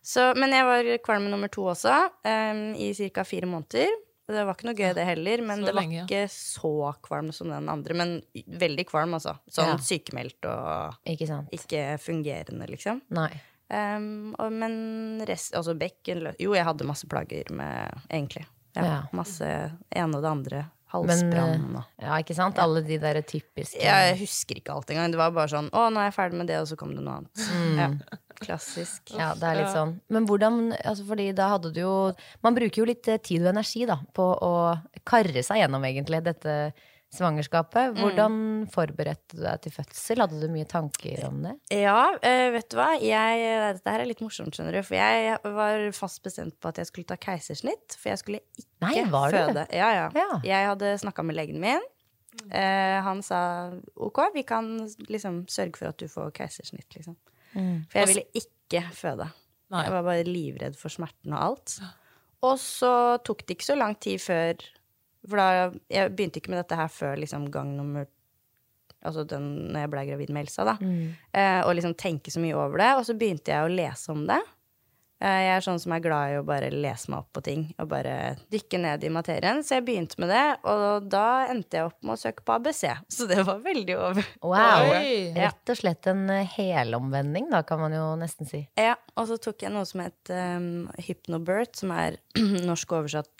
Så, 0.00 0.22
men 0.38 0.54
jeg 0.54 0.64
var 0.64 0.88
kvalm 1.04 1.26
nummer 1.28 1.50
to 1.52 1.66
også, 1.68 1.96
um, 2.24 2.62
i 2.72 2.88
ca. 3.12 3.24
fire 3.28 3.50
måneder. 3.50 3.90
Det 4.30 4.44
var 4.46 4.54
ikke 4.56 4.68
noe 4.70 4.78
gøy, 4.78 4.94
det 4.94 5.04
heller, 5.06 5.42
men 5.46 5.60
Så 5.60 5.66
det 5.66 5.74
var 5.74 5.82
lenge, 5.82 5.96
ja. 5.98 6.04
ikke 6.06 6.24
så 6.30 6.72
kvalm 7.02 7.32
som 7.34 7.48
den 7.52 7.68
andre. 7.72 7.94
Men 7.98 8.16
veldig 8.46 8.86
kvalm, 8.88 9.14
altså. 9.18 9.36
Sånn 9.50 9.74
Ja. 9.74 9.76
sykemeldt 9.76 10.46
og 10.50 10.96
Ikke 11.06 11.26
sant? 11.26 11.50
ikke 11.52 11.98
fungerende, 12.00 12.68
liksom. 12.70 13.02
Nei. 13.10 13.30
Um, 13.70 14.34
og, 14.38 14.50
men 14.52 15.22
rest, 15.28 15.54
altså 15.54 15.76
bekken 15.78 16.24
Jo, 16.42 16.54
jeg 16.54 16.64
hadde 16.66 16.86
masse 16.88 17.06
plager 17.06 17.50
med, 17.54 18.00
egentlig. 18.10 18.46
Ja, 18.76 18.82
Ja. 18.84 19.02
Masse 19.12 19.46
ene 19.90 20.16
og 20.16 20.22
det 20.22 20.30
andre. 20.30 20.70
Halsbrann 20.90 21.76
eh, 21.76 21.78
og 21.78 22.02
Ja, 22.02 22.18
ikke 22.18 22.34
sant? 22.36 22.58
Alle 22.62 22.82
de 22.86 22.98
der 23.02 23.20
typiske 23.26 23.78
Jeg 23.82 24.16
husker 24.20 24.58
ikke 24.60 24.74
alt 24.74 24.90
engang. 24.90 25.12
Det 25.12 25.20
var 25.20 25.34
bare 25.36 25.52
sånn 25.52 25.70
Å, 25.70 25.86
nå 25.92 26.02
er 26.02 26.10
jeg 26.10 26.16
ferdig 26.18 26.40
med 26.40 26.50
det, 26.50 26.58
og 26.62 26.68
så 26.70 26.78
kom 26.80 26.94
det 26.96 27.04
noe 27.06 27.20
annet. 27.20 27.44
Mm. 27.54 27.78
Ja, 27.78 28.18
klassisk. 28.40 29.12
Ja, 29.14 29.32
det 29.38 29.46
er 29.46 29.60
litt 29.60 29.74
sånn. 29.74 29.96
Men 30.12 30.26
hvordan 30.28 30.60
altså 30.80 31.06
Fordi 31.08 31.30
da 31.36 31.50
hadde 31.54 31.72
du 31.76 31.82
jo 31.82 31.96
Man 32.44 32.56
bruker 32.58 32.82
jo 32.82 32.88
litt 32.90 33.10
eh, 33.10 33.20
tid 33.22 33.44
og 33.44 33.52
energi 33.54 33.86
da 33.90 34.00
på 34.16 34.30
å 34.46 34.54
karre 35.06 35.44
seg 35.46 35.62
gjennom, 35.62 35.84
egentlig, 35.86 36.22
dette 36.26 36.56
svangerskapet. 37.14 37.96
Hvordan 37.98 38.34
forberedte 38.70 39.36
du 39.36 39.42
deg 39.42 39.62
til 39.64 39.74
fødsel? 39.74 40.22
Hadde 40.22 40.38
du 40.38 40.46
mye 40.52 40.66
tanker 40.70 41.24
om 41.26 41.40
det? 41.44 41.54
Ja, 41.74 42.12
eh, 42.22 42.48
vet 42.54 42.68
du 42.70 42.78
hva? 42.78 42.92
Jeg, 43.02 43.46
dette 43.76 43.94
her 43.94 44.04
er 44.04 44.10
litt 44.10 44.22
morsomt, 44.22 44.54
skjønner 44.54 44.78
du. 44.78 44.82
For 44.86 44.98
jeg 44.98 45.38
var 45.56 45.86
fast 45.96 46.22
bestemt 46.26 46.58
på 46.62 46.70
at 46.70 46.78
jeg 46.82 46.90
skulle 46.90 47.10
ta 47.10 47.18
keisersnitt. 47.20 47.96
For 47.98 48.12
jeg 48.12 48.22
skulle 48.22 48.42
ikke 48.54 48.68
Nei, 48.86 48.94
var 49.12 49.34
du 49.34 49.40
føde. 49.40 49.66
Ja, 49.74 49.90
ja. 49.96 50.06
Ja. 50.16 50.28
Jeg 50.46 50.70
hadde 50.70 50.94
snakka 51.02 51.26
med 51.26 51.38
legen 51.38 51.60
min. 51.62 51.82
Eh, 52.46 52.98
han 53.02 53.24
sa 53.26 53.40
ok, 53.98 54.22
vi 54.36 54.46
kan 54.46 54.76
liksom 55.10 55.42
sørge 55.50 55.80
for 55.82 55.90
at 55.90 55.98
du 55.98 56.06
får 56.10 56.30
keisersnitt, 56.38 56.88
liksom. 56.94 57.18
For 57.52 57.98
jeg 57.98 58.12
ville 58.12 58.28
ikke 58.38 58.84
føde. 58.94 59.26
Nei. 59.70 59.84
Jeg 59.86 59.94
var 59.94 60.06
bare 60.06 60.26
livredd 60.26 60.78
for 60.78 60.92
smerten 60.94 61.34
og 61.34 61.42
alt. 61.42 61.80
Og 62.46 62.56
så 62.62 62.92
tok 63.26 63.42
det 63.46 63.58
ikke 63.58 63.68
så 63.72 63.76
lang 63.78 63.96
tid 64.02 64.22
før 64.22 64.62
For 65.28 65.40
da 65.40 65.70
Jeg 65.92 66.14
begynte 66.16 66.40
ikke 66.40 66.54
med 66.54 66.62
dette 66.62 66.78
her 66.78 66.88
før 66.88 67.18
liksom 67.20 67.50
gang 67.52 67.76
nummer 67.76 68.08
Altså 69.00 69.24
den, 69.24 69.72
når 69.72 69.86
jeg 69.86 69.90
ble 69.94 70.00
gravid 70.10 70.30
med 70.36 70.42
Elsa, 70.44 70.64
da. 70.68 70.74
Eh, 71.32 71.60
og 71.64 71.72
liksom 71.72 71.94
tenke 71.96 72.28
så 72.28 72.40
mye 72.42 72.52
over 72.52 72.82
det. 72.82 72.88
Og 72.98 73.06
så 73.08 73.14
begynte 73.16 73.48
jeg 73.48 73.64
å 73.64 73.70
lese 73.72 74.12
om 74.12 74.26
det. 74.28 74.42
Eh, 75.20 75.40
jeg 75.44 75.52
er 75.52 75.64
sånn 75.64 75.80
som 75.82 75.92
er 75.92 76.00
glad 76.00 76.32
i 76.32 76.36
å 76.40 76.44
bare 76.48 76.70
lese 76.72 77.10
meg 77.12 77.20
opp 77.20 77.34
på 77.36 77.42
ting 77.44 77.66
og 77.76 77.90
bare 77.90 78.14
dykke 78.52 78.78
ned 78.80 79.04
i 79.04 79.10
materien. 79.12 79.60
Så 79.64 79.76
jeg 79.76 79.84
begynte 79.88 80.16
med 80.22 80.32
det, 80.32 80.44
og 80.68 81.10
da 81.12 81.46
endte 81.52 81.76
jeg 81.76 81.90
opp 81.90 81.98
med 82.00 82.16
å 82.16 82.20
søke 82.20 82.44
på 82.46 82.56
ABC. 82.56 82.84
Så 83.12 83.28
det 83.28 83.42
var 83.44 83.60
veldig 83.64 83.98
over. 84.00 84.30
Wow! 84.40 84.94
Ja. 84.94 85.02
Rett 85.50 85.74
og 85.74 85.80
slett 85.82 86.08
en 86.10 86.24
eh, 86.32 86.48
helomvending, 86.56 87.50
da, 87.52 87.60
kan 87.68 87.82
man 87.82 87.96
jo 87.96 88.06
nesten 88.20 88.48
si. 88.48 88.62
Ja, 88.80 88.96
og 89.20 89.28
så 89.28 89.36
tok 89.40 89.66
jeg 89.66 89.74
noe 89.74 89.84
som 89.88 90.04
het 90.06 90.32
um, 90.32 90.88
Hypnobirth, 91.04 91.82
som 91.82 91.92
er 91.92 92.16
norsk 92.70 92.96
oversatt 92.96 93.32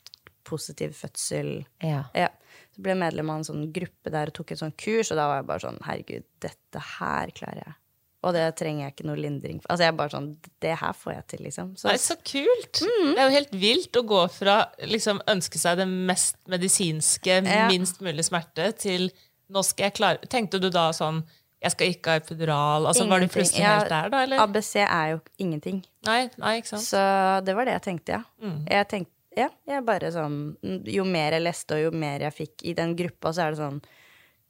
positiv 0.44 0.94
fødsel. 0.98 1.64
Ja. 1.82 2.04
Ja. 2.14 2.28
Så 2.74 2.82
ble 2.82 2.94
jeg 2.94 3.00
medlem 3.02 3.30
av 3.30 3.40
en 3.40 3.44
sånn 3.46 3.68
gruppe 3.74 4.10
der 4.14 4.30
og 4.30 4.34
tok 4.34 4.52
et 4.54 4.60
sånt 4.62 4.76
kurs, 4.80 5.10
og 5.12 5.18
da 5.20 5.26
var 5.30 5.40
jeg 5.40 5.46
bare 5.50 5.64
sånn 5.66 5.78
Herregud, 5.86 6.26
dette 6.42 6.82
her 6.98 7.32
klarer 7.36 7.62
jeg. 7.64 7.74
Og 8.20 8.34
det 8.36 8.42
trenger 8.58 8.84
jeg 8.84 8.92
ikke 8.92 9.06
noe 9.08 9.16
lindring 9.16 9.62
for. 9.62 9.70
Altså 9.72 9.86
jeg 9.86 9.92
er 9.94 9.96
bare 9.96 10.12
sånn 10.12 10.26
Det 10.60 10.74
her 10.76 10.92
får 10.92 11.12
jeg 11.14 11.26
til, 11.32 11.42
liksom. 11.46 11.70
Så, 11.80 11.88
Nei, 11.88 11.96
så 12.02 12.16
kult! 12.20 12.82
Mm. 12.84 13.14
Det 13.16 13.22
er 13.22 13.24
jo 13.30 13.36
helt 13.38 13.54
vilt 13.62 13.96
å 13.96 14.02
gå 14.10 14.20
fra 14.34 14.56
liksom 14.84 15.22
ønske 15.32 15.58
seg 15.62 15.78
det 15.80 15.86
mest 15.88 16.36
medisinske, 16.52 17.38
Ja. 17.48 17.66
minst 17.72 18.02
mulig 18.04 18.26
smerte, 18.28 18.72
til 18.76 19.08
nå 19.50 19.62
skal 19.64 19.88
jeg 19.88 19.94
klare 19.96 20.28
Tenkte 20.30 20.60
du 20.60 20.68
da 20.70 20.90
sånn 20.92 21.24
Jeg 21.62 21.72
skal 21.72 21.90
ikke 21.94 22.12
ha 22.12 22.20
epidural? 22.20 22.86
Altså, 22.88 23.06
var 23.08 23.20
du 23.20 23.26
plutselig 23.28 23.60
Ja, 23.64 23.78
helt 23.80 23.88
der, 23.88 24.08
da? 24.12 24.22
Eller? 24.24 24.38
ABC 24.44 24.76
er 24.84 25.08
jo 25.14 25.20
ingenting. 25.38 25.82
Nei, 26.06 26.30
nei, 26.38 26.54
ikke 26.60 26.74
sant? 26.74 26.86
Så 26.86 27.00
det 27.44 27.56
var 27.56 27.64
det 27.68 27.74
jeg 27.78 27.82
tenkte, 27.88 28.20
ja. 28.20 28.22
Mm. 28.40 28.62
Jeg 28.68 28.88
tenkte, 28.88 29.12
ja, 29.36 29.48
jeg 29.66 29.84
bare 29.86 30.10
sånn 30.12 30.56
Jo 30.86 31.04
mer 31.04 31.32
jeg 31.36 31.42
leste, 31.44 31.74
og 31.76 31.82
jo 31.92 31.98
mer 31.98 32.20
jeg 32.20 32.32
fikk 32.34 32.64
i 32.64 32.74
den 32.74 32.96
gruppa, 32.98 33.32
så 33.32 33.46
er 33.46 33.50
det 33.54 33.60
sånn 33.62 33.80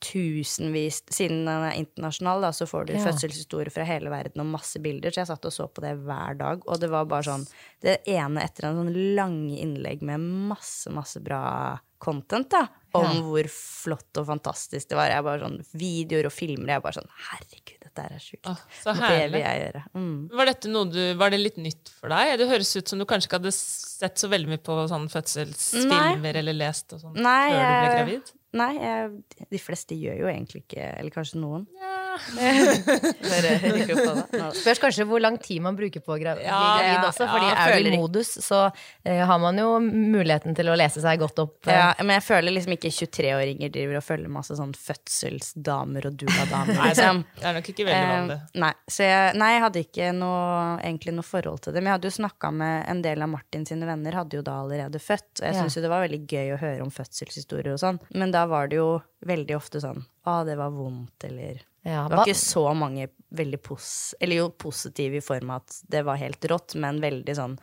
tusenvis 0.01 1.03
Siden 1.13 1.43
den 1.45 1.65
er 1.69 1.75
internasjonal, 1.77 2.41
da, 2.47 2.51
så 2.57 2.65
får 2.69 2.87
du 2.89 2.93
Ja. 2.95 3.03
fødselshistorier 3.05 3.71
fra 3.73 3.85
hele 3.85 4.09
verden 4.11 4.41
og 4.41 4.47
masse 4.55 4.81
bilder. 4.81 5.11
Så 5.13 5.21
jeg 5.21 5.27
satt 5.29 5.45
og 5.45 5.53
så 5.53 5.67
på 5.69 5.83
det 5.85 5.99
hver 6.07 6.39
dag, 6.39 6.63
og 6.67 6.81
det 6.81 6.89
var 6.91 7.05
bare 7.05 7.23
sånn 7.29 7.47
Det 7.83 7.99
ene 8.09 8.41
etter 8.43 8.65
en 8.69 8.77
sånn 8.81 9.15
lange 9.17 9.59
innlegg 9.61 10.03
med 10.03 10.21
masse, 10.21 10.89
masse 10.91 11.21
bra 11.23 11.79
content, 12.01 12.49
da. 12.49 12.67
Om 12.95 13.05
Ja. 13.05 13.21
hvor 13.23 13.45
flott 13.49 14.17
og 14.19 14.27
fantastisk 14.27 14.89
det 14.89 14.97
var. 14.97 15.11
Jeg 15.11 15.23
bare 15.23 15.41
sånn 15.41 15.65
Videoer 15.75 16.27
og 16.27 16.33
filmer. 16.33 16.67
Jeg 16.69 16.83
bare 16.83 16.93
sånn 16.95 17.09
Herregud, 17.31 17.80
dette 17.91 18.17
er 18.17 18.23
sjukt. 18.23 18.47
Ah, 18.49 18.61
så 18.81 18.95
det 18.95 19.03
herlig. 19.03 19.31
vil 19.35 19.45
jeg 19.45 19.63
gjøre. 19.65 19.83
Mm. 19.95 20.19
Var, 20.39 20.51
dette 20.51 20.73
noe 20.73 20.91
du, 20.91 21.01
var 21.21 21.33
det 21.35 21.41
litt 21.41 21.59
nytt 21.61 21.93
for 21.99 22.13
deg? 22.13 22.35
Det 22.41 22.49
høres 22.51 22.73
ut 22.77 22.93
som 22.93 23.01
du 23.01 23.07
kanskje 23.09 23.31
ikke 23.31 23.41
hadde 23.41 23.55
sett 23.57 24.21
så 24.23 24.31
veldig 24.31 24.53
mye 24.53 24.63
på 24.71 24.77
sånn 24.91 25.09
fødselsfilmer 25.13 26.41
eller 26.43 26.57
lest 26.57 26.95
og 26.97 27.03
sånn 27.03 27.19
før 27.19 27.57
du 27.57 27.81
ble 27.81 27.97
gravid? 27.97 28.33
Nei, 28.61 28.73
jeg, 28.83 29.11
de 29.55 29.59
fleste 29.63 29.95
gjør 29.95 30.17
jo 30.25 30.27
egentlig 30.27 30.65
ikke 30.65 30.83
Eller 30.83 31.13
kanskje 31.15 31.39
noen. 31.39 31.69
Bare 31.79 31.90
Spørs 34.61 34.81
kanskje 34.83 35.07
hvor 35.09 35.21
lang 35.23 35.37
tid 35.43 35.63
man 35.65 35.77
bruker 35.79 36.03
på 36.05 36.15
å 36.15 36.19
bli 36.19 36.27
Ja, 36.27 36.35
gravid 36.37 36.93
ja, 36.93 37.03
også. 37.09 37.27
Fordi 37.31 37.49
ja, 37.49 37.67
er 37.67 37.85
du 37.85 37.91
i 37.91 37.99
modus, 38.01 38.31
så 38.45 38.61
uh, 38.71 39.23
har 39.31 39.41
man 39.43 39.59
jo 39.61 39.69
muligheten 39.83 40.57
til 40.59 40.71
å 40.73 40.77
lese 40.79 41.03
seg 41.05 41.21
godt 41.23 41.43
opp. 41.45 41.57
Uh. 41.67 41.73
Ja, 41.75 41.89
men 42.03 42.15
jeg 42.19 42.27
føler 42.27 42.55
liksom 42.57 42.75
ikke 42.77 42.93
23-åringer 42.95 43.73
driver 43.75 44.01
og 44.01 44.07
følger 44.07 44.33
masse 44.33 44.57
sånn 44.59 44.75
fødselsdamer 44.77 46.11
og 46.11 46.19
dula-damer. 46.21 46.75
Nei, 46.77 46.91
det, 46.91 46.97
Liksom. 47.01 47.23
det 47.41 47.49
er 47.51 47.57
nok 47.57 47.71
ikke 47.73 47.87
veldig 47.89 48.11
vanlig. 48.11 48.39
Eh, 48.41 48.59
nei, 48.65 48.73
så 48.91 49.07
jeg, 49.07 49.37
nei, 49.41 49.51
jeg 49.55 49.63
hadde 49.67 49.85
ikke 49.87 50.11
noe, 50.17 50.51
egentlig 50.85 51.15
noe 51.17 51.27
forhold 51.27 51.63
til 51.65 51.75
det. 51.77 51.81
Men 51.83 51.93
jeg 51.93 51.99
hadde 51.99 52.11
jo 52.11 52.17
snakka 52.19 52.53
med 52.61 52.75
en 52.93 53.03
del 53.07 53.25
av 53.25 53.33
Martin 53.33 53.65
sine 53.69 53.89
venner, 53.89 54.19
hadde 54.21 54.41
jo 54.41 54.45
da 54.47 54.59
allerede 54.65 55.01
født. 55.03 55.33
Og 55.41 55.47
jeg 55.47 55.55
Ja. 55.55 55.63
syns 55.65 55.77
jo 55.79 55.85
det 55.85 55.93
var 55.93 56.05
veldig 56.05 56.21
gøy 56.31 56.53
å 56.55 56.61
høre 56.61 56.85
om 56.85 56.93
fødselshistorier 56.95 57.75
og 57.75 57.81
sånn. 57.83 57.99
Men 58.15 58.35
da 58.35 58.45
var 58.51 58.69
det 58.69 58.79
jo 58.81 58.91
veldig 59.27 59.57
ofte 59.57 59.81
sånn 59.83 60.05
Å, 60.29 60.43
det 60.45 60.57
var 60.57 60.71
vondt, 60.73 61.25
eller 61.29 61.61
Ja, 61.87 62.03
Det 62.09 62.17
var 62.19 62.27
ikke 62.29 62.37
så 62.37 62.65
mange 62.77 63.09
veldig 63.33 63.61
pos... 63.65 64.15
Eller 64.21 64.43
jo 64.43 64.51
positive 64.53 65.17
i 65.17 65.25
form 65.25 65.51
av 65.55 65.63
at 65.63 65.79
det 65.89 66.03
var 66.05 66.21
helt 66.21 66.45
rått, 66.51 66.75
men 66.77 67.01
veldig 67.01 67.37
sånn 67.39 67.57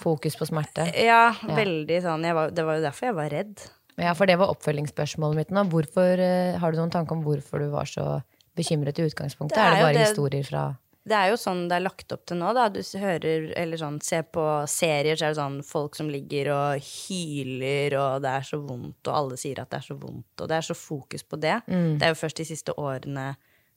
Fokus 0.00 0.36
på 0.38 0.46
smerte. 0.48 0.86
Ja, 0.96 1.34
veldig 1.44 1.98
sånn 2.00 2.22
var, 2.32 2.52
Det 2.56 2.64
var 2.64 2.78
jo 2.78 2.84
derfor 2.86 3.10
jeg 3.10 3.16
var 3.18 3.32
redd. 3.34 3.64
Ja, 4.00 4.14
for 4.16 4.30
det 4.30 4.38
var 4.40 4.48
oppfølgingsspørsmålet 4.54 5.36
mitt 5.36 5.50
nå. 5.52 5.66
Hvorfor, 5.68 6.22
eh, 6.24 6.56
har 6.56 6.72
du 6.72 6.78
noen 6.78 6.92
tanke 6.94 7.12
om 7.12 7.20
hvorfor 7.26 7.60
du 7.60 7.66
var 7.74 7.84
så 7.90 8.22
bekymret 8.56 8.96
i 8.96 9.04
utgangspunktet? 9.10 9.58
Det 9.58 9.60
er 9.60 9.72
er, 9.72 9.76
det 9.76 9.82
bare 9.84 9.98
det- 9.98 10.06
historier 10.08 10.46
fra 10.46 10.62
Det 11.08 11.16
er 11.16 11.30
jo 11.30 11.36
sånn 11.40 11.62
det 11.70 11.78
er 11.78 11.84
lagt 11.86 12.12
opp 12.12 12.26
til 12.28 12.36
nå, 12.36 12.50
da. 12.54 12.66
Du 12.68 12.80
hører, 13.00 13.46
eller 13.56 13.80
sånn, 13.80 14.00
ser 14.04 14.26
på 14.28 14.42
serier, 14.68 15.16
så 15.16 15.30
er 15.30 15.32
det 15.32 15.40
sånn 15.40 15.60
folk 15.64 15.96
som 15.96 16.10
ligger 16.12 16.50
og 16.52 16.82
hyler, 16.84 17.96
og 17.98 18.20
det 18.24 18.34
er 18.36 18.42
så 18.50 18.60
vondt, 18.60 19.00
og 19.08 19.14
alle 19.14 19.38
sier 19.40 19.62
at 19.62 19.70
det 19.72 19.80
er 19.80 19.86
så 19.88 19.96
vondt, 19.96 20.28
og 20.44 20.50
det 20.50 20.58
er 20.58 20.66
så 20.68 20.76
fokus 20.76 21.24
på 21.24 21.40
det. 21.40 21.56
Mm. 21.66 21.96
Det 21.98 22.06
er 22.06 22.12
jo 22.12 22.20
først 22.20 22.42
de 22.42 22.48
siste 22.52 22.76
årene 22.76 23.30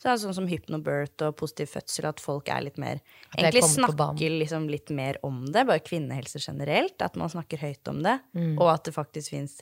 så 0.03 0.09
er 0.11 0.17
sånn 0.19 0.35
som 0.35 0.47
hypnobirth 0.51 1.23
og 1.23 1.35
positiv 1.39 1.69
fødsel, 1.71 2.09
at 2.09 2.19
folk 2.19 2.49
er 2.51 2.65
litt 2.65 2.79
mer 2.81 2.99
Egentlig 3.37 3.61
snakker 3.63 4.33
liksom 4.41 4.65
litt 4.67 4.91
mer 4.91 5.15
om 5.23 5.45
det, 5.47 5.63
bare 5.69 5.79
kvinnehelse 5.79 6.41
generelt. 6.43 6.97
At 7.05 7.15
man 7.15 7.31
snakker 7.31 7.61
høyt 7.61 7.87
om 7.87 8.01
det, 8.03 8.17
Mm. 8.35 8.57
og 8.59 8.67
at 8.73 8.83
det 8.83 8.93
faktisk 8.97 9.29
fins 9.31 9.61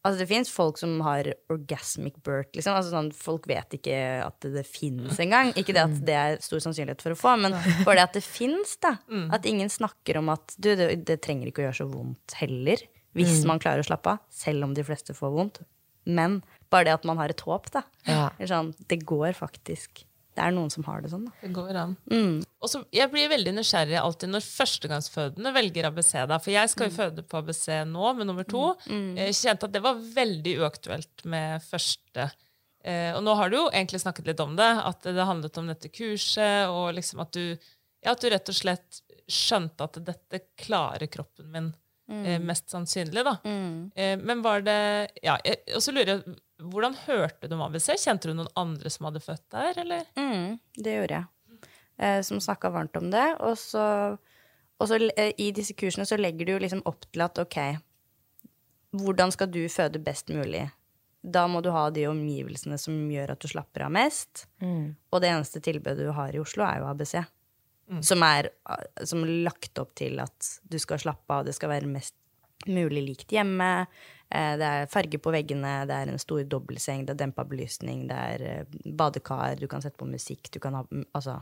Altså 0.00 0.22
det 0.22 0.28
fins 0.30 0.48
folk 0.48 0.78
som 0.80 0.94
har 1.04 1.26
orgasmic 1.52 2.14
birth, 2.24 2.54
liksom. 2.56 2.72
Altså 2.78 2.92
sånn, 2.94 3.10
folk 3.12 3.44
vet 3.50 3.74
ikke 3.76 3.96
at 4.24 4.38
det, 4.40 4.54
det 4.54 4.62
fins 4.64 5.18
engang. 5.20 5.50
Ikke 5.60 5.74
det 5.76 5.82
at 5.82 5.98
det 6.08 6.14
er 6.16 6.38
stor 6.40 6.62
sannsynlighet 6.64 7.04
for 7.04 7.12
å 7.12 7.18
få, 7.20 7.34
men 7.42 7.52
bare 7.84 7.98
det 7.98 8.06
at 8.06 8.16
det 8.16 8.24
fins, 8.24 8.78
da. 8.80 8.94
At 9.36 9.44
ingen 9.50 9.68
snakker 9.68 10.16
om 10.22 10.32
at 10.32 10.56
du, 10.56 10.70
det, 10.78 10.88
det 11.04 11.18
trenger 11.26 11.50
ikke 11.50 11.60
å 11.60 11.68
gjøre 11.68 11.80
så 11.82 11.88
vondt 11.90 12.38
heller. 12.40 12.86
Hvis 13.18 13.42
man 13.48 13.58
klarer 13.60 13.82
å 13.82 13.88
slappe 13.90 14.14
av. 14.14 14.24
Selv 14.32 14.64
om 14.64 14.72
de 14.76 14.84
fleste 14.86 15.12
får 15.18 15.32
vondt. 15.34 15.60
Men 16.08 16.38
bare 16.72 16.86
det 16.88 16.94
at 16.94 17.04
man 17.08 17.18
har 17.20 17.32
et 17.34 17.42
håp, 17.44 17.68
da. 17.74 17.82
Ja. 18.08 18.30
Sånn, 18.48 18.72
det 18.88 19.02
går 19.04 19.34
faktisk. 19.36 20.06
Det 20.36 20.44
er 20.46 20.52
noen 20.54 20.70
som 20.70 20.84
har 20.86 21.00
det 21.02 21.10
sånn, 21.10 21.24
da. 21.26 21.32
Det 21.42 21.52
går 21.52 21.76
an. 21.76 21.96
Mm. 22.10 22.36
Og 22.62 22.68
så, 22.70 22.84
jeg 22.94 23.10
blir 23.10 23.28
veldig 23.32 23.52
nysgjerrig 23.56 23.96
alltid 23.98 24.30
når 24.30 24.44
førstegangsfødende 24.46 25.52
velger 25.56 25.88
ABC. 25.88 26.12
da, 26.30 26.38
For 26.38 26.50
jeg 26.52 26.68
Mm. 26.68 26.70
skal 26.70 26.88
jo 26.88 26.96
føde 26.96 27.22
på 27.26 27.38
ABC 27.38 27.66
nå 27.84 28.12
med 28.16 28.26
nummer 28.26 28.44
to. 28.44 28.76
Jeg 28.86 29.34
kjente 29.34 29.64
at 29.64 29.72
det 29.72 29.82
var 29.82 29.94
veldig 29.94 30.54
uaktuelt 30.60 31.24
med 31.24 31.60
første. 31.62 32.30
Eh, 32.84 33.12
og 33.16 33.22
nå 33.24 33.34
har 33.36 33.50
du 33.50 33.56
jo 33.56 33.66
egentlig 33.70 34.00
snakket 34.00 34.26
litt 34.26 34.40
om 34.40 34.54
det, 34.56 34.70
at 34.86 35.02
det 35.02 35.26
handlet 35.26 35.58
om 35.58 35.66
dette 35.66 35.90
kurset, 35.92 36.68
og 36.70 36.94
liksom 36.94 37.20
at 37.20 37.32
du, 37.32 37.58
ja, 38.04 38.12
at 38.12 38.20
du 38.20 38.30
rett 38.30 38.48
og 38.48 38.54
slett 38.54 39.02
skjønte 39.28 39.80
at 39.84 39.98
dette 40.04 40.40
klarer 40.56 41.06
kroppen 41.10 41.50
min 41.52 41.74
eh, 42.10 42.38
mest 42.38 42.70
sannsynlig. 42.70 43.22
da. 43.24 43.36
Eh, 43.44 44.16
men 44.16 44.40
var 44.42 44.62
det 44.62 45.10
ja, 45.22 45.36
Og 45.76 45.82
så 45.82 45.92
lurer 45.92 46.06
jeg, 46.16 46.36
hvordan 46.60 46.96
hørte 47.06 47.48
du 47.48 47.54
om 47.56 47.64
ABC? 47.66 47.92
Kjente 48.00 48.30
du 48.30 48.36
noen 48.36 48.50
andre 48.58 48.90
som 48.92 49.08
hadde 49.08 49.22
født 49.24 49.46
der, 49.54 49.78
eller? 49.82 50.08
Mm, 50.18 50.58
det 50.76 50.96
gjorde 50.96 51.20
jeg. 51.20 51.68
Eh, 52.00 52.20
som 52.26 52.40
snakka 52.40 52.70
varmt 52.70 52.96
om 52.96 53.10
det. 53.12 53.26
Og 53.44 53.58
så, 53.58 53.84
og 54.80 54.90
så 54.90 55.00
eh, 55.16 55.32
i 55.38 55.50
disse 55.56 55.76
kursene 55.78 56.06
så 56.08 56.18
legger 56.20 56.48
du 56.48 56.54
jo 56.54 56.60
liksom 56.62 56.84
opp 56.88 57.04
til 57.08 57.24
at 57.24 57.40
ok, 57.42 57.58
hvordan 59.00 59.32
skal 59.34 59.50
du 59.52 59.62
føde 59.70 60.02
best 60.02 60.32
mulig? 60.32 60.66
Da 61.20 61.44
må 61.52 61.60
du 61.60 61.68
ha 61.74 61.90
de 61.92 62.06
omgivelsene 62.08 62.78
som 62.80 62.96
gjør 63.12 63.34
at 63.34 63.42
du 63.42 63.50
slapper 63.50 63.84
av 63.86 63.92
mest. 63.92 64.46
Og 65.12 65.20
det 65.20 65.28
eneste 65.28 65.60
tilbudet 65.60 66.00
du 66.00 66.14
har 66.16 66.32
i 66.32 66.40
Oslo, 66.40 66.64
er 66.64 66.80
jo 66.80 66.88
ABC. 66.88 67.18
Som 68.06 68.22
er 68.24 68.48
eh, 68.48 69.04
som 69.04 69.26
er 69.26 69.34
lagt 69.48 69.78
opp 69.82 69.92
til 69.98 70.22
at 70.22 70.54
du 70.62 70.78
skal 70.80 71.02
slappe 71.02 71.36
av, 71.36 71.44
det 71.44 71.56
skal 71.58 71.74
være 71.74 71.90
mest 71.90 72.16
mulig 72.68 73.02
likt 73.06 73.32
hjemme. 73.32 73.86
Eh, 74.32 74.56
Det 74.56 74.62
er 74.66 74.86
farge 74.86 75.18
på 75.18 75.32
veggene, 75.34 75.86
det 75.90 75.96
er 75.96 76.08
en 76.12 76.18
stor 76.22 76.44
dobbeltseng, 76.44 77.04
det 77.06 77.10
er 77.16 77.26
dempa 77.26 77.44
belysning, 77.44 78.06
det 78.08 78.16
er 78.16 78.42
eh, 78.46 78.64
badekar, 78.86 79.56
du 79.58 79.66
kan 79.66 79.82
sette 79.82 79.98
på 79.98 80.06
musikk, 80.06 80.50
du 80.52 80.60
kan 80.60 80.74
ha 80.74 80.84
mm, 80.90 81.04
Altså. 81.14 81.40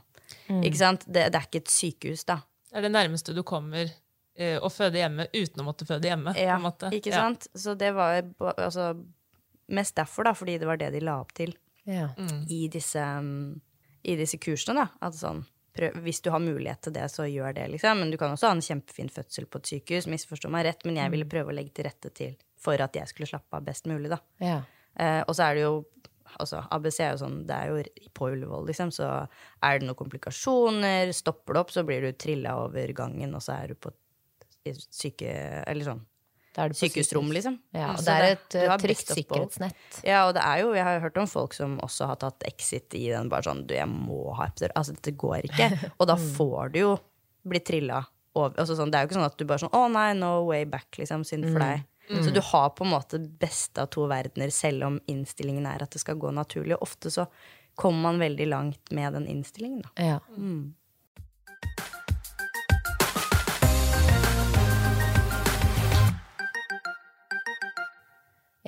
Ikke 0.49 0.77
sant? 0.81 1.05
Det, 1.07 1.27
det 1.33 1.37
er 1.39 1.47
ikke 1.49 1.63
et 1.65 1.69
sykehus, 1.73 2.25
da. 2.25 2.39
Det 2.71 2.77
er 2.79 2.83
det 2.89 2.93
nærmeste 2.93 3.35
du 3.37 3.43
kommer 3.43 3.89
eh, 4.37 4.59
å 4.61 4.69
føde 4.73 4.99
hjemme 5.01 5.27
uten 5.35 5.61
å 5.63 5.67
måtte 5.69 5.87
føde 5.89 6.09
hjemme. 6.09 6.33
på 6.35 6.41
Ja, 6.41 6.57
en 6.57 6.63
måte. 6.65 6.91
ikke 6.93 7.13
Ja. 7.13 7.23
sant? 7.29 7.49
Så 7.55 7.75
det 7.77 7.93
var 7.95 8.23
altså 8.57 8.91
mest 9.69 9.95
derfor, 9.97 10.25
da, 10.25 10.33
fordi 10.33 10.59
det 10.59 10.67
var 10.69 10.77
det 10.81 10.91
de 10.93 11.01
la 11.01 11.19
opp 11.21 11.33
til 11.37 11.55
Ja. 11.85 12.09
i 12.49 12.69
disse, 12.69 12.99
mm, 13.01 13.61
i 14.05 14.17
disse 14.17 14.39
kursene, 14.41 14.75
da. 14.85 14.89
At 15.03 15.13
sånn 15.15 15.45
prøv, 15.77 15.93
Hvis 16.03 16.21
du 16.23 16.31
har 16.31 16.41
mulighet 16.41 16.81
til 16.83 16.93
det, 16.93 17.05
så 17.11 17.23
gjør 17.29 17.55
det, 17.55 17.69
liksom. 17.71 17.99
Men 18.01 18.11
du 18.11 18.17
kan 18.17 18.33
også 18.33 18.49
ha 18.49 18.53
en 18.57 18.61
kjempefin 18.65 19.09
fødsel 19.13 19.47
på 19.47 19.59
et 19.61 19.69
sykehus, 19.71 20.07
misforstå 20.11 20.51
meg 20.51 20.65
rett, 20.67 20.85
men 20.85 20.97
jeg 20.97 21.11
ville 21.11 21.25
prøve 21.25 21.53
å 21.53 21.55
legge 21.55 21.73
til 21.75 21.85
rette 21.85 22.11
til 22.13 22.37
for 22.61 22.81
at 22.85 22.97
jeg 22.99 23.11
skulle 23.11 23.31
slappe 23.31 23.59
av 23.59 23.67
best 23.67 23.89
mulig, 23.91 24.11
da. 24.13 24.21
Ja. 24.43 24.59
Eh, 24.99 25.23
og 25.25 25.35
så 25.37 25.49
er 25.49 25.59
det 25.59 25.65
jo 25.67 25.75
altså 26.37 26.61
ABC 26.75 26.99
er 27.01 27.15
jo 27.15 27.21
sånn, 27.23 27.39
det 27.49 27.57
er 27.57 27.71
jo 27.73 28.11
på 28.17 28.29
Ullevål, 28.35 28.67
liksom, 28.69 28.91
så 28.93 29.09
er 29.65 29.79
det 29.79 29.89
noen 29.89 29.97
komplikasjoner, 29.97 31.15
stopper 31.17 31.57
det 31.57 31.63
opp, 31.63 31.73
så 31.73 31.85
blir 31.89 32.05
du 32.05 32.13
trilla 32.21 32.59
over 32.67 32.93
gangen, 32.97 33.33
og 33.35 33.45
så 33.45 33.57
er 33.57 33.73
du 33.73 33.81
på 33.81 33.95
syke... 34.93 35.33
Eller 35.65 35.89
sånn 35.89 36.05
sykehusrom, 36.75 37.31
liksom. 37.33 37.59
Ja, 37.71 37.93
og 37.95 38.03
det 38.03 38.15
er 38.15 38.25
et 38.33 38.47
du 38.51 38.59
eh, 38.59 38.73
trygt 38.83 39.13
sikkerhetsnett. 39.13 40.01
Ja, 40.03 40.25
og 40.27 40.35
det 40.35 40.43
er 40.43 40.63
jo, 40.65 40.73
jeg 40.75 40.85
har 40.85 41.03
hørt 41.05 41.19
om 41.21 41.29
folk 41.31 41.55
som 41.55 41.77
også 41.85 42.09
har 42.11 42.19
tatt 42.19 42.43
exit 42.49 42.97
i 42.99 43.05
den, 43.13 43.31
bare 43.31 43.47
sånn, 43.47 43.65
du, 43.69 43.77
jeg 43.77 43.89
må 43.91 44.33
ha 44.39 44.49
epidural. 44.49 44.75
Altså, 44.81 44.97
dette 44.97 45.15
går 45.19 45.47
ikke. 45.47 45.69
Og 46.01 46.09
da 46.11 46.17
får 46.19 46.75
du 46.75 46.81
jo 46.81 46.95
bli 47.49 47.63
trilla 47.63 48.03
over. 48.35 48.57
Altså, 48.59 48.75
sånn, 48.79 48.91
det 48.91 48.99
er 48.99 49.07
jo 49.07 49.11
ikke 49.13 49.21
sånn 49.21 49.29
at 49.29 49.39
du 49.39 49.47
bare 49.47 49.63
sånn, 49.63 49.77
å 49.77 49.85
nei, 49.93 50.09
no 50.19 50.33
way 50.49 50.67
back, 50.69 50.91
liksom, 50.99 51.27
synd 51.29 51.47
for 51.53 51.63
deg. 51.63 51.87
Så 52.09 52.31
du 52.33 52.41
har 52.41 52.71
på 52.71 52.85
en 52.85 52.91
måte 52.95 53.19
beste 53.21 53.85
av 53.85 53.91
to 53.93 54.07
verdener, 54.09 54.51
selv 54.55 54.87
om 54.87 54.99
innstillingen 55.07 55.67
er 55.69 55.85
at 55.85 55.93
det 55.93 56.01
skal 56.01 56.17
gå 56.21 56.33
naturlig. 56.33 56.79
Og 56.79 56.89
ofte 56.89 57.13
så 57.13 57.27
kommer 57.79 58.09
man 58.09 58.23
veldig 58.23 58.49
langt 58.49 58.93
med 58.97 59.13
den 59.13 59.29
innstillingen, 59.29 59.85
da. 59.85 59.93
Ja. 60.01 60.19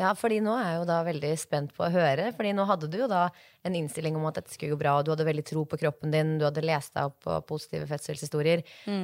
Ja, 0.00 0.14
fordi 0.16 0.38
nå 0.40 0.54
er 0.56 0.68
jeg 0.70 0.76
jo 0.78 0.84
da 0.88 1.00
veldig 1.04 1.30
spent 1.40 1.72
på 1.76 1.84
å 1.84 1.92
høre. 1.92 2.30
Fordi 2.36 2.54
nå 2.56 2.64
hadde 2.68 2.88
du 2.88 2.96
jo 3.02 3.08
da 3.10 3.26
en 3.66 3.74
innstilling 3.76 4.16
om 4.16 4.24
at 4.30 4.38
dette 4.40 4.54
skulle 4.54 4.72
gå 4.74 4.78
bra, 4.80 4.94
og 5.00 5.04
du 5.04 5.10
hadde 5.12 5.26
veldig 5.28 5.44
tro 5.48 5.64
på 5.68 5.78
kroppen 5.80 6.12
din, 6.14 6.36
du 6.40 6.46
hadde 6.46 6.62
lest 6.64 6.94
deg 6.96 7.10
opp 7.10 7.18
på 7.26 7.38
positive 7.48 7.86
fødselshistorier. 7.90 8.62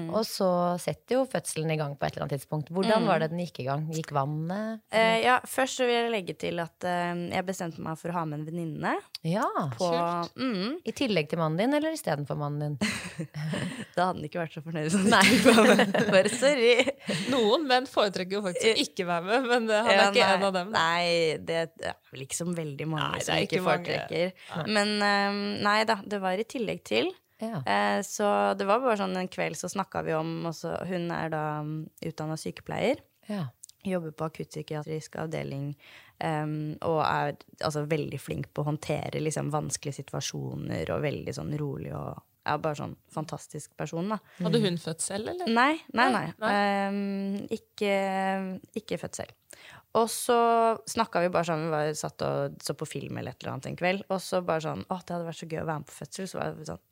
Og 0.08 0.22
så 0.28 0.48
setter 0.80 1.18
jo 1.18 1.24
fødselen 1.28 1.74
i 1.74 1.78
gang 1.80 1.96
på 1.98 2.06
et 2.08 2.14
eller 2.16 2.26
annet 2.26 2.38
tidspunkt. 2.40 2.70
Hvordan 2.72 3.04
var 3.08 3.20
det 3.24 3.30
den 3.34 3.42
gikk 3.44 3.60
i 3.64 3.66
gang? 3.68 3.86
Gikk 3.92 4.12
vannet? 4.16 4.80
Eh, 4.90 5.18
ja, 5.26 5.38
først 5.48 5.80
så 5.80 5.88
vil 5.88 5.96
jeg 5.98 6.12
legge 6.14 6.36
til 6.40 6.60
at 6.64 6.86
eh, 6.88 7.12
jeg 7.34 7.46
bestemte 7.48 7.82
meg 7.84 7.98
for 8.00 8.12
å 8.14 8.18
ha 8.20 8.24
med 8.28 8.40
en 8.40 8.46
venninne 8.48 8.94
Ja. 9.26 9.44
på 9.76 9.90
mm, 10.36 10.80
I 10.88 10.92
tillegg 10.96 11.28
til 11.32 11.40
mannen 11.42 11.60
din, 11.60 11.76
eller 11.76 11.92
istedenfor 11.96 12.38
mannen 12.40 12.76
din? 12.78 12.94
Da 13.96 14.10
hadde 14.10 14.18
han 14.18 14.24
ikke 14.28 14.42
vært 14.42 14.52
så 14.56 14.60
fornøyd 14.60 14.90
som 14.92 15.06
Nei, 15.08 15.22
bare 16.12 16.28
sorry. 16.32 16.72
Noen 17.32 17.62
menn 17.68 17.86
foretrekker 17.88 18.36
jo 18.36 18.42
faktisk 18.44 18.68
å 18.74 18.82
ikke 18.82 19.06
være 19.08 19.24
med, 19.30 19.46
men 19.48 19.70
eh, 19.72 19.86
han 19.86 19.92
er 19.92 19.96
Ja, 19.96 20.08
ikke 20.10 20.26
nei, 20.26 20.34
en 20.36 20.44
av 20.48 20.52
dem. 20.56 20.72
Nei, 20.74 21.06
det 21.48 21.56
er 21.64 21.94
vel 22.12 22.24
ikke 22.26 22.36
så 22.40 22.46
veldig 22.50 22.88
mange 22.90 23.08
Nei, 23.14 23.22
som 23.24 23.40
ikke, 23.40 23.56
ikke 23.56 23.64
foretrekker. 23.64 24.34
mange. 24.34 24.45
Men 24.66 24.96
eh, 25.02 25.38
nei 25.64 25.80
da, 25.88 25.98
det 26.06 26.20
var 26.22 26.38
i 26.38 26.46
tillegg 26.48 26.82
til. 26.86 27.12
Ja. 27.42 27.60
Eh, 27.68 28.00
så 28.06 28.54
det 28.56 28.64
var 28.68 28.80
bare 28.80 28.96
sånn 29.00 29.16
en 29.20 29.28
kveld 29.28 29.58
så 29.60 29.68
snakka 29.68 30.02
vi 30.06 30.14
om 30.16 30.46
også, 30.48 30.72
Hun 30.88 31.10
er 31.12 31.28
da 31.34 31.44
um, 31.60 31.78
utdanna 32.04 32.38
sykepleier. 32.40 33.02
ja. 33.28 33.48
Jobber 33.86 34.10
på 34.18 34.26
akuttpsykiatrisk 34.26 35.14
avdeling 35.22 35.68
um, 36.18 36.72
og 36.82 36.96
er 37.06 37.36
altså, 37.62 37.84
veldig 37.86 38.18
flink 38.18 38.48
på 38.50 38.64
å 38.64 38.66
håndtere 38.72 39.20
liksom, 39.22 39.52
vanskelige 39.54 40.00
situasjoner 40.00 40.90
og 40.90 41.04
veldig 41.04 41.34
sånn 41.36 41.52
rolig 41.60 41.92
og 41.94 42.16
er 42.50 42.58
bare 42.64 42.78
sånn 42.80 42.96
fantastisk 43.14 43.76
person, 43.78 44.10
da. 44.10 44.18
Hadde 44.42 44.58
hun 44.64 44.80
født 44.82 45.04
selv, 45.06 45.30
eller? 45.30 45.46
Nei, 45.54 45.76
nei, 45.94 46.08
nei. 46.16 46.24
Nei, 46.42 46.56
Um, 46.86 47.46
ikke, 47.54 47.94
ikke 48.78 48.98
født 49.04 49.20
selv. 49.22 49.38
Og 49.96 50.10
så 50.12 50.36
snakka 50.90 51.22
vi 51.24 51.30
bare 51.32 51.48
sånn, 51.48 51.66
vi 51.66 51.72
var 51.72 51.90
satt 51.96 52.22
og 52.26 52.58
så 52.64 52.74
på 52.76 52.88
film 52.88 53.16
eller 53.20 53.32
et 53.32 53.40
eller 53.42 53.54
annet 53.54 53.70
en 53.70 53.78
kveld, 53.80 54.04
og 54.12 54.20
så 54.20 54.42
bare 54.44 54.64
sånn 54.66 54.84
Å, 54.92 54.98
det 55.00 55.14
hadde 55.16 55.28
vært 55.30 55.40
så 55.40 55.48
gøy 55.48 55.62
å 55.62 55.68
være 55.70 55.82
med 55.82 55.88
på 55.90 55.96
fødsel. 56.00 56.28
Så 56.30 56.40
var 56.40 56.56
det 56.58 56.68
sånn 56.68 56.82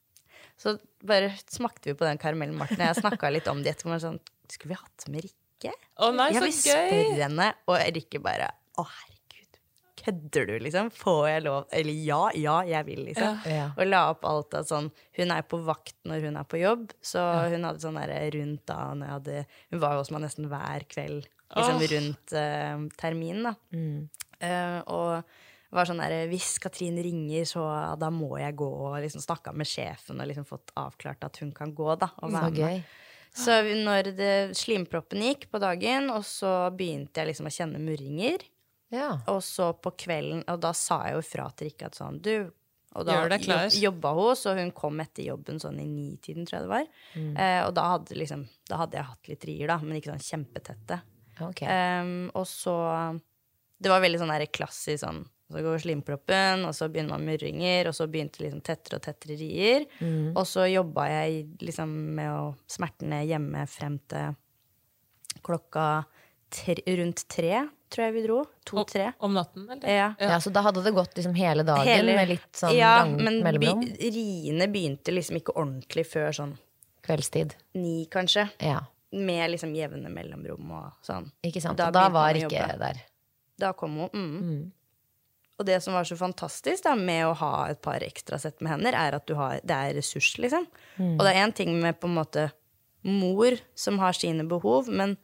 Så 0.64 0.76
bare 1.04 1.32
smakte 1.52 1.90
vi 1.90 1.96
på 1.99 2.06
den 2.08 2.20
karamellen, 2.23 2.56
Martin. 2.58 2.80
Jeg 2.87 3.00
snakka 3.02 3.32
litt 3.34 3.50
om 3.52 3.61
det 3.64 3.75
etterpå. 3.75 3.99
Sånn, 4.02 4.20
Skulle 4.49 4.75
vi 4.75 4.80
hatt 4.80 5.08
med 5.12 5.26
Rikke? 5.26 5.75
Å 6.00 6.12
nei, 6.16 6.30
jeg 6.32 6.40
gøy! 6.40 6.46
vil 6.46 6.54
gøy! 6.54 6.62
spørre 6.62 7.26
henne, 7.26 7.50
og 7.68 7.82
Rikke 7.99 8.23
bare 8.25 8.49
Å, 8.80 8.87
herregud. 8.88 9.61
Kødder 10.04 10.49
du, 10.50 10.54
liksom? 10.64 10.90
Får 10.92 11.20
jeg 11.30 11.44
lov? 11.44 11.61
Eller 11.73 12.00
ja, 12.08 12.23
ja, 12.37 12.56
jeg 12.68 12.88
vil, 12.88 13.04
liksom. 13.11 13.38
Ja. 13.49 13.68
Og 13.76 13.87
la 13.88 14.02
opp 14.14 14.25
alt 14.28 14.56
av 14.58 14.66
sånn 14.68 14.90
Hun 15.20 15.32
er 15.37 15.44
på 15.49 15.61
vakt 15.64 15.96
når 16.08 16.26
hun 16.28 16.40
er 16.40 16.49
på 16.49 16.61
jobb, 16.61 16.90
så 17.04 17.23
hun 17.52 17.68
hadde 17.68 17.84
sånn 17.84 18.00
der 18.00 18.16
rundt 18.38 18.64
da 18.68 18.80
når 18.96 19.06
jeg 19.06 19.14
hadde 19.18 19.46
Hun 19.73 19.84
var 19.84 19.96
jo 19.96 20.02
hos 20.04 20.12
meg 20.16 20.25
nesten 20.26 20.49
hver 20.52 20.88
kveld 20.92 21.28
liksom 21.56 21.80
oh. 21.80 21.88
rundt 21.94 22.37
uh, 22.37 22.84
terminen, 23.00 23.49
da. 23.50 23.54
Eh, 24.44 24.78
og 24.92 25.75
var 25.75 25.88
sånn 25.88 26.02
der 26.02 26.28
Hvis 26.30 26.56
Katrin 26.62 26.99
ringer, 27.02 27.46
så 27.49 27.64
da 27.99 28.11
må 28.14 28.37
jeg 28.38 28.56
gå, 28.58 28.68
og 28.90 28.99
liksom 29.02 29.23
snakka 29.25 29.54
med 29.56 29.68
sjefen 29.68 30.20
og 30.23 30.28
liksom 30.30 30.46
fått 30.49 30.75
avklart 30.78 31.26
at 31.26 31.40
hun 31.42 31.50
kan 31.56 31.75
gå, 31.75 31.88
da. 31.99 32.12
Og 32.23 32.30
Så 32.30 32.37
være 32.37 32.50
med. 32.50 32.61
gøy. 32.61 32.82
Så 33.34 33.54
når 33.82 34.11
det, 34.14 34.34
slimproppen 34.54 35.25
gikk 35.26 35.49
på 35.50 35.58
dagen, 35.58 36.06
og 36.14 36.23
så 36.26 36.70
begynte 36.70 37.18
jeg 37.18 37.32
liksom 37.32 37.50
å 37.50 37.54
kjenne 37.54 37.82
murringer. 37.82 38.44
Ja. 38.94 39.16
Og 39.32 39.40
så 39.42 39.73
på 39.75 39.90
kvelden, 40.04 40.44
og 40.46 40.61
da 40.62 40.70
sa 40.78 41.00
jeg 41.08 41.16
jo 41.16 41.25
fra 41.26 41.49
til 41.50 41.73
Rikard 41.73 41.99
sånn, 41.99 42.20
du 42.23 42.52
og 42.94 43.08
da 43.08 43.25
jobba 43.75 44.12
hun, 44.14 44.37
så 44.38 44.52
hun 44.54 44.70
kom 44.70 45.00
etter 45.02 45.26
jobben 45.26 45.58
sånn 45.58 45.80
i 45.82 45.86
nitiden, 45.90 46.47
tror 46.47 46.60
jeg 46.60 46.67
det 46.69 46.71
var. 46.71 46.84
Mm. 47.19 47.32
Eh, 47.34 47.60
og 47.64 47.73
da 47.75 47.88
hadde, 47.90 48.14
liksom, 48.21 48.45
da 48.71 48.78
hadde 48.84 49.00
jeg 49.00 49.08
hatt 49.08 49.30
litt 49.32 49.47
rier, 49.50 49.73
da, 49.73 49.78
men 49.82 49.99
ikke 49.99 50.12
sånn 50.12 50.23
kjempetette. 50.28 51.00
Ok. 51.40 51.62
Um, 51.66 52.30
og 52.34 52.47
så 52.47 52.75
Det 53.82 53.90
var 53.90 54.00
veldig 54.04 54.20
sånn 54.23 54.30
der 54.32 54.47
klassisk 54.54 55.02
sånn 55.02 55.25
Så 55.50 55.60
går 55.62 55.82
slimproppen, 55.82 56.64
og 56.64 56.73
så 56.75 56.88
begynner 56.88 57.14
man 57.16 57.25
med 57.26 57.36
murringer, 57.36 57.88
og 57.90 57.94
så 57.94 58.06
begynte 58.10 58.40
liksom 58.40 58.62
tettere 58.64 58.97
og 58.97 59.02
tettere 59.04 59.36
rier. 59.38 59.84
Mm. 60.00 60.32
Og 60.32 60.47
så 60.49 60.64
jobba 60.70 61.04
jeg 61.10 61.44
liksom 61.60 61.90
med 62.16 62.30
å 62.32 62.54
smertene 62.66 63.20
hjemme 63.28 63.66
frem 63.68 63.99
til 64.08 64.32
klokka 65.44 66.04
tre, 66.54 66.76
rundt 66.97 67.26
tre, 67.28 67.68
tror 67.92 68.06
jeg 68.06 68.14
vi 68.16 68.23
dro. 68.25 68.38
To-tre. 68.66 69.10
Om 69.23 69.34
natten, 69.36 69.66
eller? 69.70 69.84
Ja. 69.90 70.08
Ja, 70.18 70.38
så 70.42 70.50
da 70.54 70.62
hadde 70.64 70.82
det 70.82 70.94
gått 70.97 71.14
liksom 71.18 71.34
hele 71.38 71.62
dagen 71.66 71.86
Hele- 71.86 72.16
med 72.16 72.32
litt 72.32 72.56
sånn 72.56 72.75
ja, 72.75 73.02
langt 73.04 73.20
men 73.23 73.40
Ja, 73.44 73.52
men 73.75 73.84
riene 74.00 74.68
begynte 74.73 75.14
liksom 75.14 75.38
ikke 75.38 75.54
ordentlig 75.54 76.06
før 76.08 76.32
sånn 76.34 76.56
Kveldstid. 77.04 77.54
ni, 77.75 78.06
kanskje. 78.10 78.49
Ja, 78.64 78.80
Med 79.15 79.53
liksom 79.53 79.75
jevne 79.77 80.11
mellomrom 80.11 80.71
og 80.75 81.05
sånn. 81.07 81.29
ikke 81.47 81.63
sant. 81.63 81.79
Da 81.79 81.89
Og 81.93 81.95
da 81.95 82.09
var 82.11 82.35
ikke 82.35 82.50
jobbe. 82.50 82.79
der. 82.81 83.03
Da 83.63 83.73
kom 83.79 83.95
hun. 84.03 84.11
Mm. 84.13 84.73
Og 85.59 85.67
det 85.69 85.77
som 85.85 85.95
var 85.95 86.03
så 86.09 86.17
fantastisk 86.19 86.83
da, 86.83 86.97
med 86.99 87.29
å 87.29 87.35
ha 87.39 87.69
et 87.71 87.79
par 87.85 88.03
ekstra 88.03 88.41
sett 88.43 88.59
med 88.61 88.73
hender, 88.73 88.97
er 88.99 89.15
at 89.15 89.27
du 89.29 89.37
har, 89.39 89.61
det 89.63 89.77
er 89.77 89.95
ressurs, 89.95 90.33
liksom. 90.43 90.67
Og 90.99 91.23
det 91.23 91.31
er 91.31 91.45
én 91.45 91.55
ting 91.55 91.71
med 91.81 92.00
på 92.03 92.09
en 92.11 92.17
måte 92.17 92.49
mor 93.07 93.55
som 93.79 94.00
har 94.03 94.17
sine 94.19 94.43
behov, 94.50 94.89
men 94.91 95.15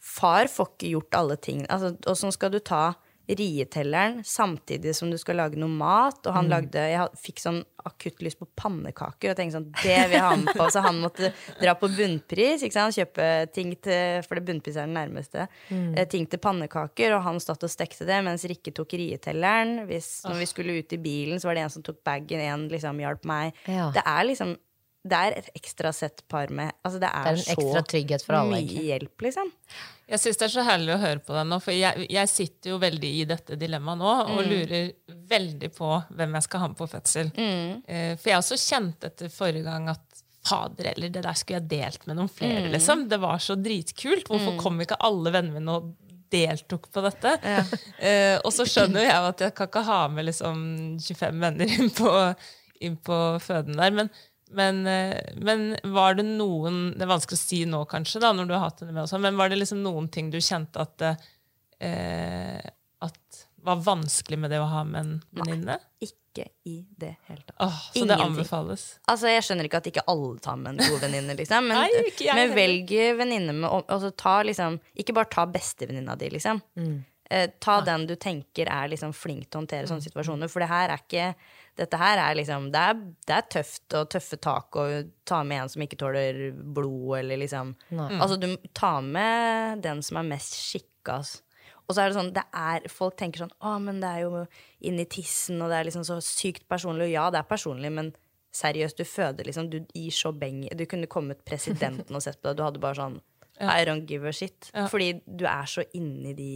far 0.00 0.48
får 0.48 0.70
ikke 0.72 0.92
gjort 0.94 1.18
alle 1.20 1.36
tingene. 1.36 1.68
Altså, 1.68 1.92
og 2.06 2.16
sånn 2.16 2.32
skal 2.32 2.54
du 2.54 2.60
ta 2.64 2.94
rietelleren 3.28 4.22
samtidig 4.24 4.94
som 4.96 5.10
du 5.12 5.18
skal 5.20 5.36
lage 5.40 5.58
noe 5.60 5.68
mat. 5.68 6.20
Og 6.26 6.34
han 6.34 6.48
lagde 6.48 6.80
Jeg 6.88 7.08
fikk 7.20 7.42
sånn 7.42 7.60
akutt 7.88 8.22
lyst 8.24 8.40
på 8.40 8.48
pannekaker 8.58 9.32
og 9.32 9.38
tenkte 9.38 9.56
sånn 9.56 9.68
Det 9.82 9.96
vil 10.10 10.16
jeg 10.16 10.24
ha 10.24 10.34
med 10.36 10.52
på. 10.56 10.68
Så 10.72 10.82
han 10.84 11.00
måtte 11.02 11.32
dra 11.60 11.74
på 11.78 11.90
bunnpris, 11.92 12.64
ikke 12.64 12.76
sant? 12.76 12.96
kjøpe 12.96 13.26
ting 13.54 13.74
til 13.84 14.22
For 14.26 14.38
det 14.38 14.46
bunnpris 14.48 14.78
er 14.78 14.88
den 14.88 14.96
nærmeste. 14.96 15.48
Mm. 15.68 15.92
Ting 16.12 16.28
til 16.30 16.40
pannekaker, 16.42 17.16
og 17.16 17.26
han 17.26 17.40
stod 17.42 17.68
og 17.68 17.72
stekte 17.72 18.08
det 18.08 18.20
mens 18.24 18.46
Rikke 18.48 18.72
tok 18.76 18.96
rietelleren. 18.98 19.84
Hvis, 19.90 20.22
når 20.28 20.40
vi 20.42 20.48
skulle 20.48 20.78
ut 20.78 20.96
i 20.96 21.00
bilen, 21.02 21.40
så 21.40 21.50
var 21.50 21.58
det 21.58 21.66
en 21.66 21.76
som 21.76 21.84
tok 21.84 22.00
bagen, 22.06 22.40
en 22.40 22.66
liksom 22.72 23.04
hjalp 23.04 23.28
meg. 23.28 23.60
Ja. 23.68 23.90
Det 23.94 24.04
er 24.06 24.24
liksom 24.30 24.56
det 25.08 25.18
er 25.18 25.36
et 25.38 25.52
ekstra 25.56 25.92
sett 25.94 26.24
par 26.28 26.50
med 26.52 26.72
Altså, 26.84 26.98
det 27.00 27.08
er, 27.08 27.24
Det 27.24 27.30
er 27.30 27.38
en 27.38 27.54
ekstra 27.54 27.82
trygghet 27.86 28.24
for 28.26 28.38
alle, 28.38 28.56
mye 28.56 28.64
egentlig. 28.64 28.88
hjelp, 28.90 29.24
liksom. 29.28 29.52
Jeg 30.08 30.20
syns 30.22 30.38
det 30.40 30.46
er 30.46 30.52
så 30.54 30.62
herlig 30.64 30.94
å 30.94 31.00
høre 31.02 31.20
på 31.20 31.34
deg 31.36 31.46
nå, 31.50 31.58
for 31.60 31.74
jeg, 31.76 32.06
jeg 32.08 32.30
sitter 32.32 32.70
jo 32.72 32.78
veldig 32.80 33.10
i 33.20 33.24
dette 33.28 33.58
dilemmaet 33.60 34.00
nå 34.00 34.12
og 34.32 34.38
lurer 34.48 34.86
veldig 35.28 35.68
på 35.76 35.90
hvem 36.16 36.36
jeg 36.38 36.46
skal 36.46 36.62
ha 36.62 36.68
med 36.72 36.78
på 36.78 36.88
fødsel. 36.88 37.32
Eh, 37.36 38.14
For 38.16 38.30
jeg 38.32 38.40
også 38.40 38.56
kjente 38.62 39.10
etter 39.12 39.28
forrige 39.34 39.66
gang 39.68 39.90
at 39.92 40.22
fader 40.48 40.88
eller 40.94 41.10
det 41.12 41.20
der 41.26 41.36
skulle 41.36 41.58
jeg 41.60 41.68
delt 41.74 42.06
med 42.08 42.16
noen 42.16 42.30
flere, 42.32 42.70
liksom. 42.72 43.02
Det 43.10 43.18
var 43.20 43.42
så 43.44 43.56
dritkult. 43.60 44.30
Hvorfor 44.30 44.56
kom 44.62 44.80
ikke 44.80 44.96
alle 45.04 45.32
vennene 45.34 45.58
mine 45.60 45.74
og 45.76 45.90
deltok 46.32 46.88
på 46.94 47.04
dette? 47.04 47.34
Eh, 47.98 48.38
og 48.46 48.52
så 48.54 48.64
skjønner 48.68 49.02
jo 49.04 49.08
jeg 49.10 49.28
at 49.34 49.40
jeg 49.44 49.54
kan 49.58 49.68
ikke 49.68 49.84
ha 49.90 50.00
med 50.08 50.28
liksom 50.30 50.64
25 51.02 51.40
venner 51.42 51.72
inn 51.74 51.90
på, 51.98 52.12
inn 52.86 52.96
på 53.04 53.16
føden 53.44 53.76
der. 53.76 53.92
Men, 54.00 54.08
men, 54.50 54.86
eh, 54.86 55.34
men 55.36 55.76
var 55.92 56.14
det 56.18 56.24
noen 56.24 56.94
Det 56.96 57.04
er 57.04 57.10
vanskelig 57.10 57.36
å 57.36 57.40
si 57.42 57.64
nå, 57.68 57.82
kanskje, 57.90 58.22
da, 58.22 58.32
når 58.32 58.48
du 58.48 58.54
har 58.56 58.64
hatt 58.68 58.80
henne 58.82 58.94
med, 58.94 59.04
og 59.04 59.10
sånn, 59.10 59.24
men 59.24 59.36
var 59.38 59.52
det 59.52 59.60
liksom 59.60 59.82
noen 59.84 60.08
ting 60.12 60.30
du 60.32 60.38
kjente 60.40 60.80
at, 60.80 61.04
eh, 61.84 62.62
at 63.04 63.42
var 63.68 63.82
vanskelig 63.84 64.38
med 64.38 64.54
det 64.54 64.62
å 64.62 64.70
ha 64.70 64.84
med 64.88 65.00
en 65.00 65.12
venninne? 65.42 65.76
Ikke 66.00 66.46
i 66.68 66.78
det 66.96 67.16
hele 67.26 67.42
tatt. 67.42 67.58
Oh, 67.64 67.80
så 67.92 68.06
det 68.06 68.18
anbefales. 68.22 68.86
Altså, 69.10 69.28
Jeg 69.32 69.44
skjønner 69.44 69.66
ikke 69.66 69.80
at 69.82 69.90
ikke 69.90 70.06
alle 70.06 70.38
tar 70.44 70.56
med 70.60 70.76
en 70.76 70.92
god 70.92 71.02
venninne, 71.02 71.34
liksom. 71.36 71.66
Men, 71.68 71.78
Nei, 71.82 72.06
ikke 72.12 72.28
jeg 72.28 72.38
men 72.38 72.56
velg 72.56 72.92
venninne 73.18 73.56
med 73.58 73.68
altså, 73.80 74.12
ta 74.14 74.38
liksom, 74.46 74.78
Ikke 75.02 75.16
bare 75.16 75.32
ta 75.32 75.46
bestevenninna 75.50 76.14
di, 76.20 76.30
liksom. 76.36 76.62
Eh, 77.30 77.50
ta 77.60 77.80
den 77.84 78.06
du 78.08 78.14
tenker 78.16 78.70
er 78.72 78.88
liksom 78.88 79.12
flink 79.12 79.48
til 79.48 79.58
å 79.58 79.62
håndtere 79.64 79.90
sånne 79.90 80.06
situasjoner. 80.06 80.48
For 80.48 80.64
det 80.64 80.70
her 80.70 80.94
er 80.94 81.02
ikke 81.02 81.32
Dette 81.78 81.98
her 82.00 82.18
er 82.18 82.36
liksom 82.38 82.70
Det 82.74 82.84
er, 82.90 83.02
det 83.28 83.34
er 83.36 83.50
tøft 83.54 83.94
og 83.94 84.08
tøffe 84.10 84.38
tak 84.42 84.78
å 84.78 84.86
ta 85.28 85.42
med 85.46 85.62
en 85.62 85.72
som 85.72 85.84
ikke 85.84 85.98
tåler 86.00 86.40
blod, 86.52 87.18
eller 87.20 87.40
liksom 87.44 87.74
Altså, 88.18 88.38
du 88.40 88.48
tar 88.74 89.02
med 89.04 89.84
den 89.84 90.02
som 90.02 90.18
er 90.20 90.26
mest 90.32 90.58
skikka. 90.58 91.20
Altså. 91.20 91.44
Og 91.88 91.94
så 91.96 92.02
er 92.02 92.10
det 92.10 92.18
sånn, 92.18 92.32
det 92.36 92.44
er, 92.52 92.88
folk 92.92 93.16
tenker 93.16 93.44
sånn 93.44 93.54
Å, 93.64 93.76
men 93.80 94.00
det 94.02 94.08
er 94.10 94.26
jo 94.26 94.42
inni 94.90 95.06
tissen, 95.08 95.60
og 95.62 95.70
det 95.72 95.78
er 95.78 95.88
liksom 95.88 96.04
så 96.04 96.18
sykt 96.24 96.66
personlig. 96.68 97.08
Og 97.08 97.14
ja, 97.14 97.28
det 97.32 97.40
er 97.40 97.48
personlig, 97.48 97.92
men 97.96 98.10
seriøst, 98.58 98.98
du 98.98 99.08
føder 99.08 99.48
liksom 99.48 99.70
du, 99.72 99.80
gir 99.94 100.14
så 100.14 100.32
beng 100.32 100.62
Du 100.76 100.84
kunne 100.88 101.08
kommet 101.10 101.44
presidenten 101.46 102.16
og 102.16 102.24
sett 102.24 102.40
på 102.40 102.48
deg, 102.50 102.58
du 102.58 102.64
hadde 102.66 102.82
bare 102.82 102.98
sånn 102.98 103.18
I 103.58 103.82
don't 103.88 104.06
give 104.06 104.28
a 104.28 104.32
shit. 104.32 104.68
Fordi 104.92 105.16
du 105.26 105.42
er 105.48 105.66
så 105.66 105.82
inni 105.98 106.34
de 106.38 106.52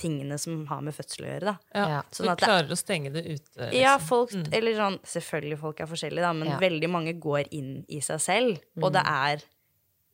tingene 0.00 0.38
som 0.40 0.64
har 0.70 0.80
med 0.86 0.96
fødsel 0.96 1.26
å 1.26 1.30
gjøre, 1.30 1.52
da. 1.52 1.56
Ja. 1.74 2.00
sånn 2.10 2.26
Så 2.26 2.26
du 2.26 2.44
klarer 2.44 2.68
det- 2.68 2.76
å 2.76 2.80
stenge 2.80 3.12
det 3.12 3.24
ute. 3.26 3.56
Liksom. 3.60 3.76
Ja, 3.80 3.98
folk, 3.98 4.32
eller 4.52 4.74
sånn, 4.80 4.98
selvfølgelig 5.04 5.58
folk 5.60 5.80
er 5.80 5.86
forskjellige, 5.92 6.24
da, 6.26 6.32
men 6.32 6.48
Ja. 6.48 6.58
veldig 6.58 6.88
mange 6.90 7.14
går 7.20 7.48
inn 7.52 7.84
i 7.88 8.00
seg 8.00 8.18
selv. 8.20 8.60
Og 8.82 8.92
det 8.92 9.02
er 9.06 9.42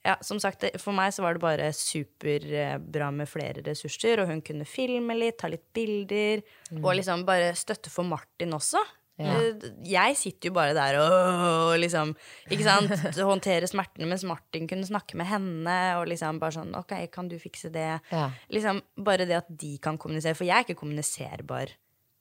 ja, 0.06 0.14
som 0.22 0.38
sagt, 0.38 0.62
For 0.80 0.92
meg 0.92 1.10
så 1.12 1.20
var 1.24 1.32
det 1.34 1.40
bare 1.42 1.72
superbra 1.72 3.12
med 3.12 3.26
flere 3.28 3.62
ressurser, 3.66 4.20
og 4.22 4.28
hun 4.28 4.40
kunne 4.40 4.64
filme 4.64 5.16
litt, 5.18 5.38
ta 5.38 5.48
litt 5.48 5.64
bilder, 5.74 6.42
og 6.76 6.94
liksom 6.94 7.24
bare 7.26 7.52
støtte 7.58 7.90
for 7.90 8.04
Martin 8.04 8.52
også. 8.52 8.78
Eh, 9.18 9.70
Jeg 9.88 10.16
sitter 10.20 10.50
jo 10.50 10.52
bare 10.58 10.74
der 10.76 10.98
og 11.00 11.78
liksom 11.80 12.10
Ikke 12.52 12.66
sant? 12.66 12.90
Håndtere 13.30 13.64
smertene, 13.70 14.04
mens 14.10 14.26
Martin 14.28 14.68
kunne 14.68 14.84
snakke 14.84 15.16
med 15.16 15.26
henne. 15.30 15.76
Og 16.00 16.06
liksom 16.10 16.40
bare 16.42 16.52
sånn 16.58 16.74
Ok, 16.76 16.92
kan 17.14 17.28
du 17.32 17.38
fikse 17.40 17.70
det? 17.72 18.00
Ja. 18.12 18.26
Liksom 18.52 18.82
Bare 19.00 19.24
det 19.24 19.38
at 19.40 19.48
de 19.48 19.78
kan 19.80 19.96
kommunisere. 19.96 20.36
For 20.36 20.44
jeg 20.44 20.58
er 20.58 20.66
ikke 20.68 20.80
kommuniserbar 20.82 21.72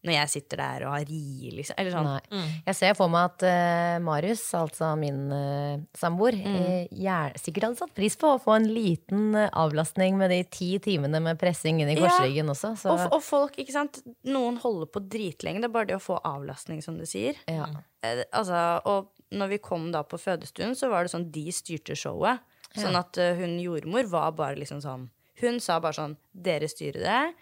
når 0.06 0.14
jeg 0.16 0.30
sitter 0.36 0.58
der 0.62 0.84
og 0.86 0.92
har 0.94 1.06
ri, 1.10 1.50
liksom. 1.58 1.76
Eller 1.82 1.92
sånn. 1.96 2.06
Nei. 2.08 2.44
Jeg 2.68 2.76
ser 2.78 2.94
for 2.98 3.10
meg 3.12 3.32
at 3.32 3.46
uh, 3.50 3.96
Marius, 4.06 4.44
altså 4.58 4.92
min 5.00 5.24
uh, 5.34 5.80
samboer, 5.98 6.38
Mm. 6.46 6.88
eh, 6.94 7.34
sikkert 7.42 7.64
hadde 7.70 7.80
satt 7.82 7.94
pris 7.98 8.16
på 8.22 8.30
å 8.36 8.40
få 8.42 8.56
en 8.60 8.68
liten 8.70 9.34
uh, 9.36 9.50
avlastning 9.52 10.18
med 10.20 10.30
de 10.30 10.44
ti 10.44 10.70
timene 10.80 11.20
med 11.22 11.40
pressing 11.42 11.82
inn 11.82 11.90
i 11.90 11.96
Ja. 11.98 12.06
korsryggen 12.06 12.50
også. 12.54 12.76
Så, 12.78 12.94
Og, 12.94 13.14
og 13.18 13.24
folk, 13.24 13.58
ikke 13.58 13.72
sant 13.74 14.02
Noen 14.24 14.58
holder 14.62 14.88
på 14.94 15.02
dritlenge. 15.10 15.62
Det 15.62 15.70
er 15.70 15.74
bare 15.74 15.90
det 15.90 15.98
å 15.98 16.04
få 16.04 16.20
avlastning, 16.24 16.82
som 16.84 16.98
du 16.98 17.06
sier. 17.06 17.36
ja. 17.50 17.68
Eh, 18.06 18.24
altså, 18.32 18.82
og 18.86 19.10
når 19.34 19.50
vi 19.50 19.58
kom 19.58 19.92
da 19.92 20.04
på 20.04 20.20
fødestuen, 20.22 20.76
så 20.78 20.90
var 20.92 21.04
det 21.04 21.12
sånn 21.16 21.32
de 21.32 21.48
styrte 21.52 21.96
showet. 21.98 22.40
Sånn 22.76 22.96
at 23.00 23.16
hun 23.40 23.58
jordmor 23.64 24.06
var 24.12 24.32
bare 24.36 24.56
liksom 24.60 24.82
sånn 24.84 25.10
Hun 25.40 25.60
sa 25.64 25.80
bare 25.80 25.94
sånn 25.96 26.18
Dere 26.36 26.68
styrer 26.68 27.00
det. 27.04 27.34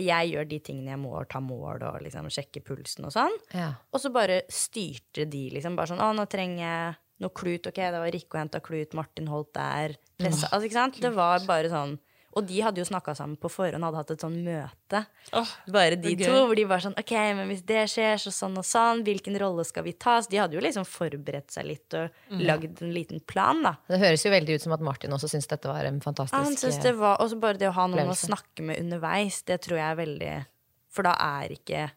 Jeg 0.00 0.32
gjør 0.32 0.48
de 0.50 0.58
tingene 0.64 0.94
jeg 0.94 1.00
må, 1.02 1.14
ta 1.30 1.40
mål 1.44 1.84
og 1.88 2.02
liksom 2.04 2.30
sjekke 2.32 2.62
pulsen 2.66 3.06
og 3.08 3.14
sånn. 3.14 3.36
Ja. 3.54 3.70
Og 3.92 4.02
så 4.02 4.10
bare 4.14 4.42
styrte 4.52 5.28
de 5.30 5.46
liksom. 5.54 5.76
Bare 5.78 5.92
sånn 5.92 6.02
Å, 6.04 6.12
nå 6.16 6.26
trenger 6.30 6.64
jeg 6.64 6.96
noe 7.24 7.34
klut. 7.36 7.68
Ok, 7.70 7.78
det 7.78 8.00
var 8.02 8.12
Rikke 8.14 8.36
og 8.36 8.42
henta 8.42 8.60
klut. 8.64 8.96
Martin 8.98 9.30
holdt 9.30 9.52
der. 9.56 9.96
Pressa. 10.20 10.50
Altså, 10.50 10.66
ikke 10.68 10.80
sant? 10.80 11.00
Det 11.02 11.12
var 11.14 11.44
bare 11.48 11.70
sånn 11.72 11.96
Og 12.36 12.46
de 12.48 12.60
hadde 12.64 12.80
jo 12.82 12.84
snakka 12.88 13.14
sammen 13.16 13.36
på 13.40 13.48
forhånd, 13.52 13.84
hadde 13.86 13.96
hatt 14.00 14.10
et 14.14 14.20
sånn 14.24 14.36
møte. 14.44 15.00
Oh, 15.32 15.50
Bare 15.72 15.96
de 15.96 16.12
er 16.12 16.24
to, 16.26 16.32
hvor 16.48 16.54
de 16.58 16.64
var 16.68 16.82
sånn 16.84 16.96
Ok, 16.98 17.12
men 17.38 17.48
hvis 17.48 17.62
det 17.66 17.84
skjer, 17.92 18.18
så 18.20 18.32
sånn 18.34 18.56
og 18.58 18.66
sånn. 18.66 19.02
Hvilken 19.06 19.38
rolle 19.40 19.64
skal 19.64 19.84
vi 19.86 19.92
ta? 19.92 20.18
Så 20.22 20.30
de 20.30 20.40
hadde 20.42 20.58
jo 20.58 20.62
liksom 20.64 20.84
forberedt 20.88 21.50
seg 21.54 21.66
litt 21.70 21.94
og 21.94 22.10
Mm. 22.30 22.40
lagd 22.46 22.82
en 22.82 22.92
liten 22.94 23.20
plan, 23.26 23.62
da. 23.62 23.76
Det 23.88 23.98
høres 24.00 24.24
jo 24.24 24.30
veldig 24.30 24.54
ut 24.56 24.62
som 24.62 24.72
at 24.72 24.80
Martin 24.80 25.10
også 25.12 25.28
syntes 25.30 25.46
dette 25.48 25.66
var 25.68 25.84
en 25.84 26.00
fantastisk 26.00 26.34
Han 26.34 26.56
synes 26.56 26.78
eh, 26.78 26.82
det 26.82 26.94
var 26.98 27.18
også 27.18 27.38
bare 27.40 27.58
det 27.58 27.68
å 27.68 27.72
ha 27.76 27.86
noen 27.86 28.08
å 28.10 28.16
snakke 28.16 28.62
med 28.62 28.80
underveis, 28.80 29.42
det 29.44 29.60
tror 29.62 29.78
jeg 29.78 29.90
er 29.92 30.00
veldig 30.06 30.46
For 30.90 31.02
da 31.02 31.14
er 31.18 31.48
ikke 31.56 31.90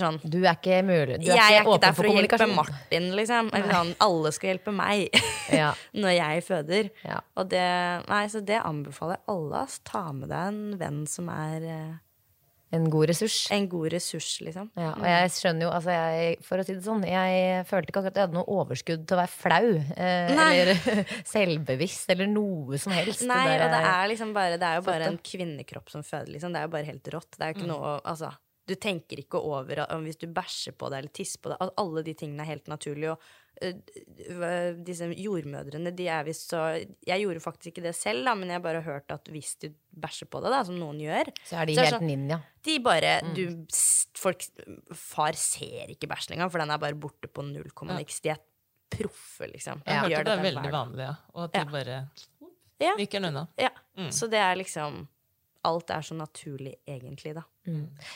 sånn 0.00 0.18
Du 0.24 0.38
er 0.44 0.52
ikke 0.58 0.80
mulig 0.86 1.16
Du 1.22 1.30
er 1.30 1.36
Jeg 1.40 1.56
er 1.60 1.64
ikke 1.64 1.78
der 1.86 1.94
for 1.96 2.02
for 2.04 2.10
å 2.10 2.16
hjelpe. 2.20 2.48
Martin, 2.56 3.08
liksom. 3.16 3.50
Eller 3.54 3.72
sånn, 3.78 3.94
alle 4.06 4.32
skal 4.36 4.52
hjelpe 4.54 4.74
meg 4.76 5.08
Ja. 5.62 5.72
når 5.96 6.14
jeg 6.18 6.44
føder. 6.46 6.90
Ja. 7.06 7.20
Og 7.36 7.48
det, 7.50 7.64
nei, 8.08 8.22
så 8.30 8.44
det 8.44 8.60
anbefaler 8.62 9.16
jeg 9.18 9.26
alle. 9.34 9.64
ass. 9.64 9.80
Ta 9.84 10.04
med 10.12 10.28
deg 10.30 10.46
en 10.52 10.62
venn 10.78 11.02
som 11.10 11.28
er 11.32 11.66
eh, 11.66 11.98
En 12.72 12.84
god 12.86 13.08
ressurs. 13.10 13.48
en 13.50 13.64
god 13.66 13.88
ressurs, 13.90 14.28
liksom. 14.46 14.68
Ja, 14.78 14.92
og 14.94 15.02
jeg 15.08 15.30
skjønner 15.34 15.64
jo, 15.66 15.70
altså 15.74 15.90
jeg, 15.90 16.36
for 16.46 16.62
å 16.62 16.66
si 16.68 16.76
det 16.76 16.84
sånn, 16.84 17.02
jeg 17.02 17.64
følte 17.66 17.90
ikke 17.90 17.98
akkurat 18.04 18.12
at 18.14 18.20
jeg 18.20 18.28
hadde 18.28 18.36
noe 18.38 18.54
overskudd 18.60 19.08
til 19.10 19.16
å 19.16 19.18
være 19.18 19.32
flau. 19.34 19.72
Eh, 19.96 20.30
eller 20.38 20.70
selvbevisst, 21.32 22.12
eller 22.14 22.30
noe 22.30 22.78
som 22.78 22.94
helst. 22.94 23.24
Nei, 23.26 23.40
der 23.50 23.64
og 23.66 23.74
det 23.74 23.80
er 23.90 24.06
liksom 24.12 24.30
bare 24.36 24.60
Det 24.60 24.68
er 24.70 24.78
jo 24.78 24.84
bare 24.86 25.08
en 25.10 25.18
kvinnekropp 25.32 25.90
som 25.90 26.06
føder, 26.06 26.30
liksom. 26.36 26.54
Det 26.54 26.62
er 26.62 26.68
jo 26.68 26.72
bare 26.76 26.88
helt 26.92 27.10
rått. 27.16 27.32
Det 27.34 27.42
er 27.48 27.52
jo 27.52 27.58
ikke 27.58 27.72
noe 27.72 27.96
Altså, 28.06 28.30
du 28.70 28.76
tenker 28.78 29.18
ikke 29.24 29.40
over 29.42 29.82
at 29.84 29.92
om 29.96 30.04
hvis 30.06 30.18
du 30.20 30.28
bæsjer 30.30 30.76
på 30.78 30.88
deg 30.92 31.02
eller 31.02 31.14
tisser 31.16 31.42
på 31.42 31.50
deg 31.52 31.60
at 31.66 31.72
Alle 31.82 32.02
de 32.06 32.14
tingene 32.14 32.44
er 32.46 32.52
helt 32.54 32.70
naturlige. 32.70 33.16
Og 33.16 33.18
uh, 33.66 34.78
disse 34.86 35.04
jordmødrene, 35.18 35.90
de 35.96 36.06
er 36.08 36.24
visst 36.24 36.52
så 36.54 36.60
Jeg 37.06 37.20
gjorde 37.24 37.42
faktisk 37.44 37.72
ikke 37.72 37.82
det 37.88 37.94
selv, 37.98 38.24
da, 38.24 38.34
men 38.38 38.48
jeg 38.48 38.56
har 38.60 38.64
bare 38.64 38.82
hørt 38.86 39.10
at 39.12 39.28
hvis 39.32 39.56
du 39.60 39.68
bæsjer 40.00 40.30
på 40.32 40.40
deg, 40.44 40.54
da, 40.54 40.62
som 40.64 40.78
noen 40.80 41.00
gjør 41.02 41.32
Så 41.44 41.58
er 41.60 41.68
de 41.68 41.74
så 41.76 41.82
er 41.82 41.90
helt 41.90 41.98
sånn- 41.98 42.08
ninja. 42.08 42.38
De 42.64 42.78
bare 42.84 43.12
du, 43.36 43.42
folk, 44.20 44.46
Far 44.96 45.36
ser 45.38 45.92
ikke 45.92 46.08
bæsjen 46.10 46.36
engang, 46.38 46.50
for 46.54 46.62
den 46.62 46.70
er 46.72 46.80
bare 46.82 46.94
borte 46.98 47.28
på 47.28 47.44
null 47.46 47.70
komma 47.76 47.98
niks. 47.98 48.20
De 48.24 48.32
er 48.34 48.40
proffe, 48.90 49.46
liksom. 49.52 49.82
Jeg 49.86 49.94
har 50.00 50.08
hørt 50.08 50.18
at 50.24 50.26
det 50.26 50.38
er 50.38 50.46
veldig 50.48 50.72
vanlig, 50.74 51.04
ja. 51.06 51.14
Og 51.34 51.44
at 51.44 51.52
de 51.54 51.58
Ja. 51.60 51.64
bare 51.76 51.98
Ja. 52.80 52.94
viker 52.96 53.20
den 53.20 53.28
unna. 53.34 53.46
Ja. 53.58 53.70
Så 54.10 54.26
det 54.30 54.38
er 54.40 54.56
liksom 54.56 55.06
Alt 55.68 55.90
er 55.92 56.00
så 56.06 56.14
naturlig, 56.16 56.74
egentlig, 56.88 57.34
da. 57.36 57.42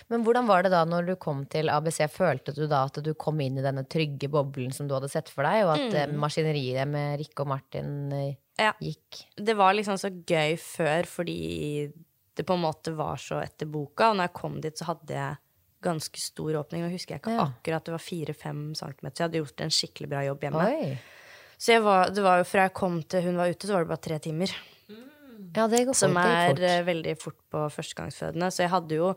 Men 0.09 0.23
hvordan 0.25 0.47
var 0.49 0.65
det 0.65 0.71
da 0.73 0.81
når 0.89 1.11
du 1.11 1.15
kom 1.21 1.43
til 1.53 1.69
ABC? 1.69 1.99
Følte 2.09 2.55
du 2.57 2.63
da 2.71 2.87
at 2.89 2.97
du 3.05 3.11
kom 3.21 3.43
inn 3.45 3.59
i 3.61 3.65
denne 3.65 3.85
trygge 3.85 4.31
boblen 4.33 4.73
som 4.73 4.89
du 4.89 4.95
hadde 4.97 5.11
sett 5.13 5.29
for 5.29 5.45
deg, 5.45 5.67
og 5.67 5.75
at 5.75 6.09
mm. 6.09 6.17
maskineriet 6.23 6.89
med 6.89 7.19
Rikke 7.21 7.45
og 7.45 7.53
Martin 7.53 7.93
eh, 8.17 8.33
Mm. 8.55 8.65
Ja. 8.65 8.73
gikk? 8.81 9.25
Det 9.37 9.55
var 9.55 9.75
liksom 9.75 9.99
så 9.99 10.11
gøy 10.11 10.57
før 10.61 11.07
fordi 11.11 11.91
det 12.35 12.47
på 12.47 12.55
en 12.55 12.63
måte 12.63 12.95
var 12.95 13.19
så 13.19 13.41
etter 13.43 13.67
boka. 13.67 14.11
Og 14.11 14.19
når 14.19 14.29
jeg 14.29 14.35
kom 14.39 14.61
dit, 14.61 14.79
så 14.79 14.85
hadde 14.93 15.15
jeg 15.15 15.41
ganske 15.85 16.21
stor 16.21 16.61
åpning. 16.63 16.85
Og 16.87 16.95
husker 16.95 17.15
jeg 17.15 17.23
ikke 17.23 17.35
Ja. 17.35 17.49
akkurat, 17.51 17.85
det 17.85 17.93
var 17.93 17.99
fire-fem 17.99 18.75
centimeter. 18.75 19.17
Så 19.17 19.23
jeg 19.23 19.29
hadde 19.29 19.43
gjort 19.43 19.61
en 19.61 19.71
skikkelig 19.71 20.09
bra 20.09 20.25
jobb 20.25 20.41
hjemme. 20.41 20.67
Oi. 20.67 20.99
Så 21.59 21.83
var, 21.83 22.11
det 22.11 22.23
var 22.23 22.39
jo 22.39 22.45
fra 22.45 22.63
jeg 22.63 22.75
kom 22.75 23.03
til 23.03 23.23
hun 23.23 23.37
var 23.37 23.49
ute, 23.49 23.67
så 23.67 23.73
var 23.73 23.85
det 23.85 23.89
bare 23.89 24.07
tre 24.09 24.19
timer. 24.19 24.51
Ja, 25.55 25.67
det 25.71 25.85
går 25.87 25.95
fort. 25.95 26.01
Som 26.03 26.17
er 26.21 26.49
fort. 26.51 26.63
eh, 26.69 26.83
veldig 26.87 27.17
fort 27.21 27.41
på 27.51 27.65
førstegangsfødende. 27.71 28.51
Så 28.51 28.65
jeg 28.65 28.73
hadde 28.75 28.99
jo 28.99 29.15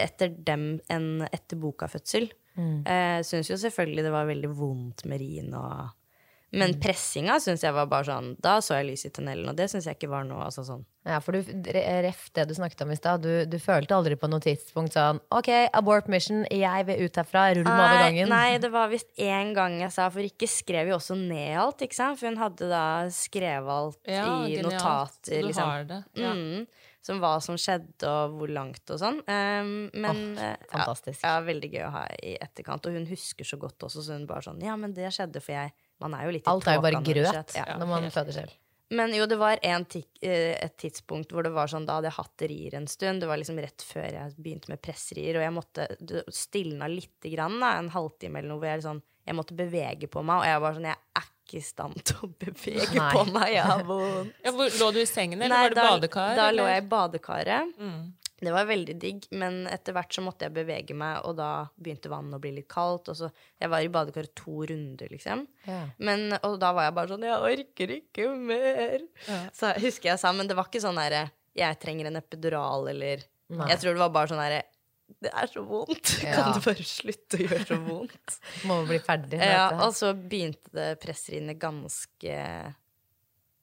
etter 0.00 0.28
dem 0.28 0.80
en 0.88 1.08
etter 1.30 1.58
boka-fødsel. 1.60 2.30
Mm. 2.56 2.86
Eh, 2.86 3.20
syns 3.26 3.50
jo 3.50 3.56
selvfølgelig 3.60 4.04
det 4.06 4.12
var 4.14 4.28
veldig 4.28 4.50
vondt 4.56 5.04
med 5.10 5.20
rien 5.22 5.54
og 5.54 5.90
Men 6.52 6.72
Mm. 6.72 6.80
pressinga 6.82 7.36
syns 7.38 7.62
jeg 7.62 7.72
var 7.72 7.86
bare 7.86 8.02
sånn 8.08 8.32
Da 8.42 8.56
så 8.58 8.74
jeg 8.74 8.86
lys 8.88 9.04
i 9.06 9.10
tunnelen, 9.14 9.48
og 9.48 9.54
det 9.54 9.68
syns 9.70 9.84
jeg 9.86 9.94
ikke 9.94 10.08
var 10.10 10.24
noe 10.26 10.42
altså 10.48 10.64
sånn 10.66 10.84
Ja, 11.06 11.20
for 11.22 11.32
du, 11.32 11.44
ref 11.70 12.24
det 12.34 12.48
du 12.48 12.54
snakket 12.54 12.82
om 12.82 12.90
i 12.90 12.96
stad, 12.98 13.22
du, 13.22 13.44
du 13.46 13.56
følte 13.62 13.94
aldri 13.94 14.16
på 14.18 14.26
noe 14.28 14.42
tidspunkt 14.42 14.92
sånn 14.98 15.20
Ok, 15.30 15.46
abort 15.72 16.08
mission, 16.10 16.42
jeg 16.50 16.86
vil 16.88 17.04
ut 17.06 17.14
herfra, 17.22 17.44
rull 17.54 17.62
meg 17.68 17.84
over 17.84 18.02
gangen. 18.02 18.28
nei, 18.34 18.58
det 18.58 18.70
var 18.74 18.88
visst 18.90 19.14
én 19.16 19.54
gang 19.54 19.78
jeg 19.80 19.92
sa 19.94 20.08
For 20.10 20.26
ikke 20.26 20.48
skrev 20.50 20.90
jo 20.90 20.96
også 20.98 21.14
ned 21.16 21.54
alt, 21.62 21.84
ikke 21.86 21.94
sant? 21.94 22.18
For 22.18 22.26
hun 22.32 22.36
hadde 22.42 22.68
da 22.68 22.84
skrevet 23.14 23.70
alt 23.70 23.98
Ja, 24.10 24.24
i 24.44 24.56
genialt. 24.56 24.72
notater. 24.72 25.42
liksom. 25.46 25.54
du 25.54 25.70
har 25.70 25.84
det. 25.84 26.00
Ja. 26.18 26.32
Mm, 26.34 26.66
som 27.02 27.20
hva 27.22 27.36
som 27.40 27.54
skjedde, 27.56 28.04
og 28.10 28.34
hvor 28.40 28.50
langt 28.52 28.90
og 28.90 28.98
sånn. 29.00 29.22
Um, 29.24 29.70
men 29.94 30.34
oh, 30.36 30.56
fantastisk. 30.68 31.22
Ja, 31.22 31.38
ja, 31.38 31.46
veldig 31.46 31.70
gøy 31.72 31.86
å 31.86 31.92
ha 31.94 32.02
i 32.22 32.34
etterkant. 32.42 32.84
Og 32.90 32.92
hun 32.98 33.06
husker 33.08 33.46
så 33.48 33.56
godt 33.56 33.78
også, 33.86 34.02
så 34.04 34.18
hun 34.18 34.26
bare 34.28 34.42
sånn 34.44 34.60
Ja, 34.66 34.74
men 34.76 34.92
det 34.92 35.08
skjedde, 35.14 35.40
for 35.40 35.52
jeg 35.56 35.72
Man 36.00 36.16
er 36.16 36.26
jo 36.26 36.34
litt 36.36 36.46
i 36.46 36.50
Alt 36.50 36.68
er 36.68 36.78
jo 36.78 36.84
bare 36.84 37.04
grøt. 37.04 37.54
Ja. 37.56 37.78
når 37.80 37.90
man 37.90 38.10
føder 38.14 38.36
selv. 38.40 38.58
Men 38.90 39.14
jo, 39.14 39.26
det 39.30 39.36
var 39.38 39.60
eh, 39.62 40.54
et 40.58 40.76
tidspunkt 40.82 41.30
hvor 41.30 41.46
det 41.46 41.52
var 41.54 41.70
sånn 41.70 41.84
Da 41.86 41.98
hadde 41.98 42.10
jeg 42.10 42.16
hatt 42.16 42.44
rier 42.50 42.74
en 42.74 42.88
stund. 42.90 43.22
Det 43.22 43.28
var 43.30 43.38
liksom 43.38 43.60
rett 43.62 43.84
før 43.86 44.08
jeg 44.08 44.34
begynte 44.36 44.72
med 44.72 44.82
pressrier, 44.82 45.38
og 45.38 45.44
jeg 45.46 45.54
måtte 45.54 45.86
stilna 46.34 46.88
lite 46.90 47.30
grann, 47.30 47.60
da, 47.62 47.76
en 47.78 47.92
halvtime 47.94 48.40
eller 48.40 48.50
noe, 48.50 48.62
hvor 48.62 48.72
jeg 48.72 48.86
sånn 48.88 49.02
Jeg 49.28 49.38
måtte 49.38 49.58
bevege 49.58 50.10
på 50.10 50.24
meg, 50.26 50.42
og 50.42 50.50
jeg 50.50 50.64
var 50.64 50.74
sånn 50.78 50.88
Jeg 50.90 50.98
er 51.20 51.28
ikke 51.30 51.60
i 51.60 51.64
stand 51.66 52.02
til 52.08 52.26
å 52.26 52.32
bevege 52.40 52.98
Nei. 52.98 53.12
på 53.14 53.24
meg, 53.30 53.52
jeg 53.54 53.68
har 53.70 53.84
vondt. 53.86 54.34
Ja, 54.42 54.54
hvor, 54.58 54.74
lå 54.82 54.90
du 54.96 55.00
i 55.02 55.06
sengen, 55.10 55.38
eller 55.42 55.54
Nei, 55.54 55.62
var 55.68 55.74
det 55.74 55.78
da, 55.78 55.86
badekar? 55.94 56.34
Da 56.38 56.50
lå 56.54 56.66
jeg 56.70 56.82
i 56.82 56.88
badekaret. 56.90 57.72
Mm. 57.78 58.02
Det 58.40 58.52
var 58.54 58.68
veldig 58.68 58.94
digg, 59.00 59.26
men 59.36 59.66
etter 59.68 59.92
hvert 59.96 60.14
så 60.16 60.22
måtte 60.24 60.46
jeg 60.46 60.54
bevege 60.56 60.94
meg, 60.96 61.18
og 61.28 61.36
da 61.36 61.50
begynte 61.76 62.08
vannet 62.12 62.38
å 62.38 62.40
bli 62.42 62.54
litt 62.56 62.68
kaldt. 62.72 63.10
Og 63.12 63.18
så, 63.18 63.28
jeg 63.60 63.68
var 63.72 63.84
i 63.84 63.90
badekaret 63.92 64.32
to 64.38 64.64
runder, 64.70 65.12
liksom. 65.12 65.44
Ja. 65.68 65.82
Men, 66.00 66.32
og 66.40 66.56
da 66.62 66.72
var 66.76 66.88
jeg 66.88 66.96
bare 66.96 67.12
sånn 67.12 67.26
Jeg 67.28 67.52
orker 67.52 67.94
ikke 67.98 68.30
mer. 68.40 69.04
Så 69.56 69.74
husker 69.82 70.14
jeg 70.14 70.22
sa, 70.22 70.32
men 70.32 70.48
det 70.48 70.56
var 70.56 70.70
ikke 70.70 70.82
sånn 70.82 70.98
derre 71.00 71.26
Jeg 71.58 71.78
trenger 71.82 72.08
en 72.08 72.20
epidural, 72.20 72.88
eller 72.94 73.26
Nei. 73.50 73.66
Jeg 73.72 73.82
tror 73.82 73.96
det 73.96 74.02
var 74.04 74.12
bare 74.14 74.30
sånn 74.30 74.40
derre 74.40 74.60
Det 75.20 75.32
er 75.42 75.48
så 75.50 75.64
vondt. 75.66 76.12
Ja. 76.24 76.36
Kan 76.38 76.54
du 76.54 76.64
bare 76.64 76.86
slutte 76.86 77.38
å 77.40 77.42
gjøre 77.44 77.64
så 77.66 77.78
vondt? 77.82 78.36
Må 78.70 78.80
bli 78.88 79.00
ferdig 79.02 79.40
ja, 79.42 79.66
og 79.82 79.92
så 79.96 80.12
begynte 80.14 80.70
det 80.76 80.92
presseriene 81.02 81.56
ganske 81.58 82.36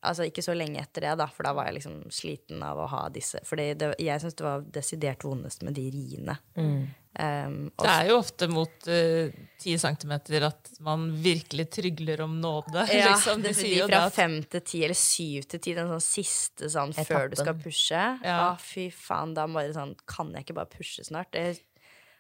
Altså 0.06 0.28
ikke 0.28 0.44
så 0.46 0.54
lenge 0.54 0.78
etter 0.84 1.08
det, 1.08 1.16
da, 1.18 1.26
for 1.34 1.48
da 1.48 1.56
var 1.58 1.68
jeg 1.68 1.80
liksom 1.80 1.96
sliten 2.14 2.62
av 2.64 2.78
å 2.78 2.86
ha 2.92 3.08
disse. 3.10 3.42
For 3.48 3.58
jeg 3.58 4.22
syns 4.22 4.38
det 4.38 4.46
var 4.46 4.66
desidert 4.76 5.26
vondest 5.26 5.64
med 5.66 5.74
de 5.74 5.88
riene. 5.94 6.36
Mm. 6.54 6.82
Um, 7.18 7.56
Det 7.74 7.90
er 7.90 8.12
jo 8.12 8.20
ofte 8.20 8.46
mot 8.52 8.88
eh, 8.94 9.34
ti 9.58 9.74
centimeter 9.82 10.44
at 10.46 10.70
man 10.86 11.08
virkelig 11.24 11.66
trygler 11.74 12.22
om 12.28 12.36
nåde. 12.42 12.84
Ja, 12.94 13.16
liksom. 13.16 13.42
det, 13.42 13.56
De 13.56 13.56
de 13.56 13.62
sier 13.64 13.88
fra 13.88 13.94
det 13.96 14.02
at 14.12 14.18
fem 14.20 14.36
til 14.46 14.62
ti, 14.70 14.84
eller 14.86 15.00
syv 15.02 15.48
til 15.50 15.64
ti, 15.66 15.74
den 15.80 15.90
sånn 15.90 16.04
siste 16.06 16.70
sånn 16.70 16.94
før 16.94 17.32
du 17.34 17.40
skal 17.40 17.58
pushe. 17.58 18.04
Ja. 18.22 18.38
Å, 18.52 18.52
fy 18.62 18.92
faen, 18.94 19.34
da 19.38 19.48
bare 19.50 19.74
sånn 19.74 19.96
Kan 20.06 20.30
jeg 20.36 20.46
ikke 20.46 20.60
bare 20.60 20.70
pushe 20.78 21.08
snart? 21.08 21.34
Det, 21.34 21.58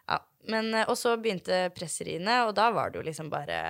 ja. 0.09 0.17
Men, 0.49 0.73
eh, 0.73 0.89
og 0.89 0.97
så 0.97 1.13
begynte 1.21 1.67
presseriene, 1.77 2.41
og 2.47 2.55
da 2.57 2.71
var 2.73 2.89
det 2.89 3.03
jo 3.03 3.05
liksom 3.05 3.29
bare 3.29 3.61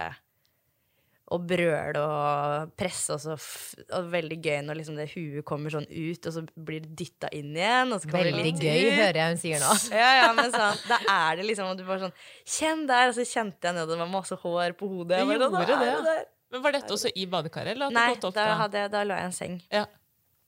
å 1.28 1.38
brøle 1.44 2.00
og 2.00 2.70
presse, 2.80 3.12
og 3.18 3.20
så 3.20 3.34
f 3.36 3.74
og 3.98 4.06
veldig 4.14 4.38
gøy 4.40 4.62
når 4.64 4.78
liksom 4.80 4.96
det 4.96 5.10
huet 5.12 5.44
kommer 5.48 5.74
sånn 5.74 5.88
ut, 5.90 6.28
og 6.30 6.34
så 6.38 6.44
blir 6.56 6.86
det 6.86 6.94
dytta 7.02 7.28
inn 7.36 7.52
igjen. 7.58 7.92
Og 7.92 8.00
så 8.06 8.12
Veldig 8.14 8.46
litt 8.46 8.62
gøy, 8.64 8.86
ut. 8.88 8.94
hører 9.02 9.20
jeg 9.20 9.34
hun 9.34 9.42
sier 9.42 9.60
nå. 9.66 9.74
Ja, 10.02 10.12
ja, 10.22 10.30
men 10.38 10.54
sånn, 10.56 10.80
da 10.88 11.00
er 11.18 11.42
det 11.42 11.50
liksom 11.50 11.68
Og 11.74 11.76
du 11.80 11.84
bare 11.88 12.06
sånn 12.06 12.16
Kjenn 12.48 12.86
der! 12.88 13.12
Og 13.12 13.18
så 13.20 13.26
kjente 13.28 13.68
jeg 13.68 13.76
nedover, 13.76 13.98
det 13.98 14.04
var 14.06 14.14
masse 14.16 14.40
hår 14.46 14.78
på 14.80 14.88
hodet. 14.94 15.20
Jeg 15.20 15.28
Det 15.28 15.34
bare, 15.34 15.52
«Nå 15.52 15.62
gjorde 15.66 15.78
er 15.78 15.96
det, 16.00 16.02
der». 16.08 16.26
Men 16.56 16.64
Var 16.64 16.78
dette 16.78 16.96
også 16.96 17.12
i 17.12 17.26
badekaret? 17.28 17.74
eller 17.76 17.90
hadde 17.90 18.00
Nei, 18.00 18.10
gått 18.16 18.30
opp 18.30 18.36
da, 18.40 18.48
da? 18.48 18.68
jeg, 18.80 18.92
da 18.96 19.04
lå 19.04 19.18
jeg 19.20 19.26
i 19.26 19.28
en 19.28 19.36
seng. 19.36 19.58
Ja. 19.74 19.84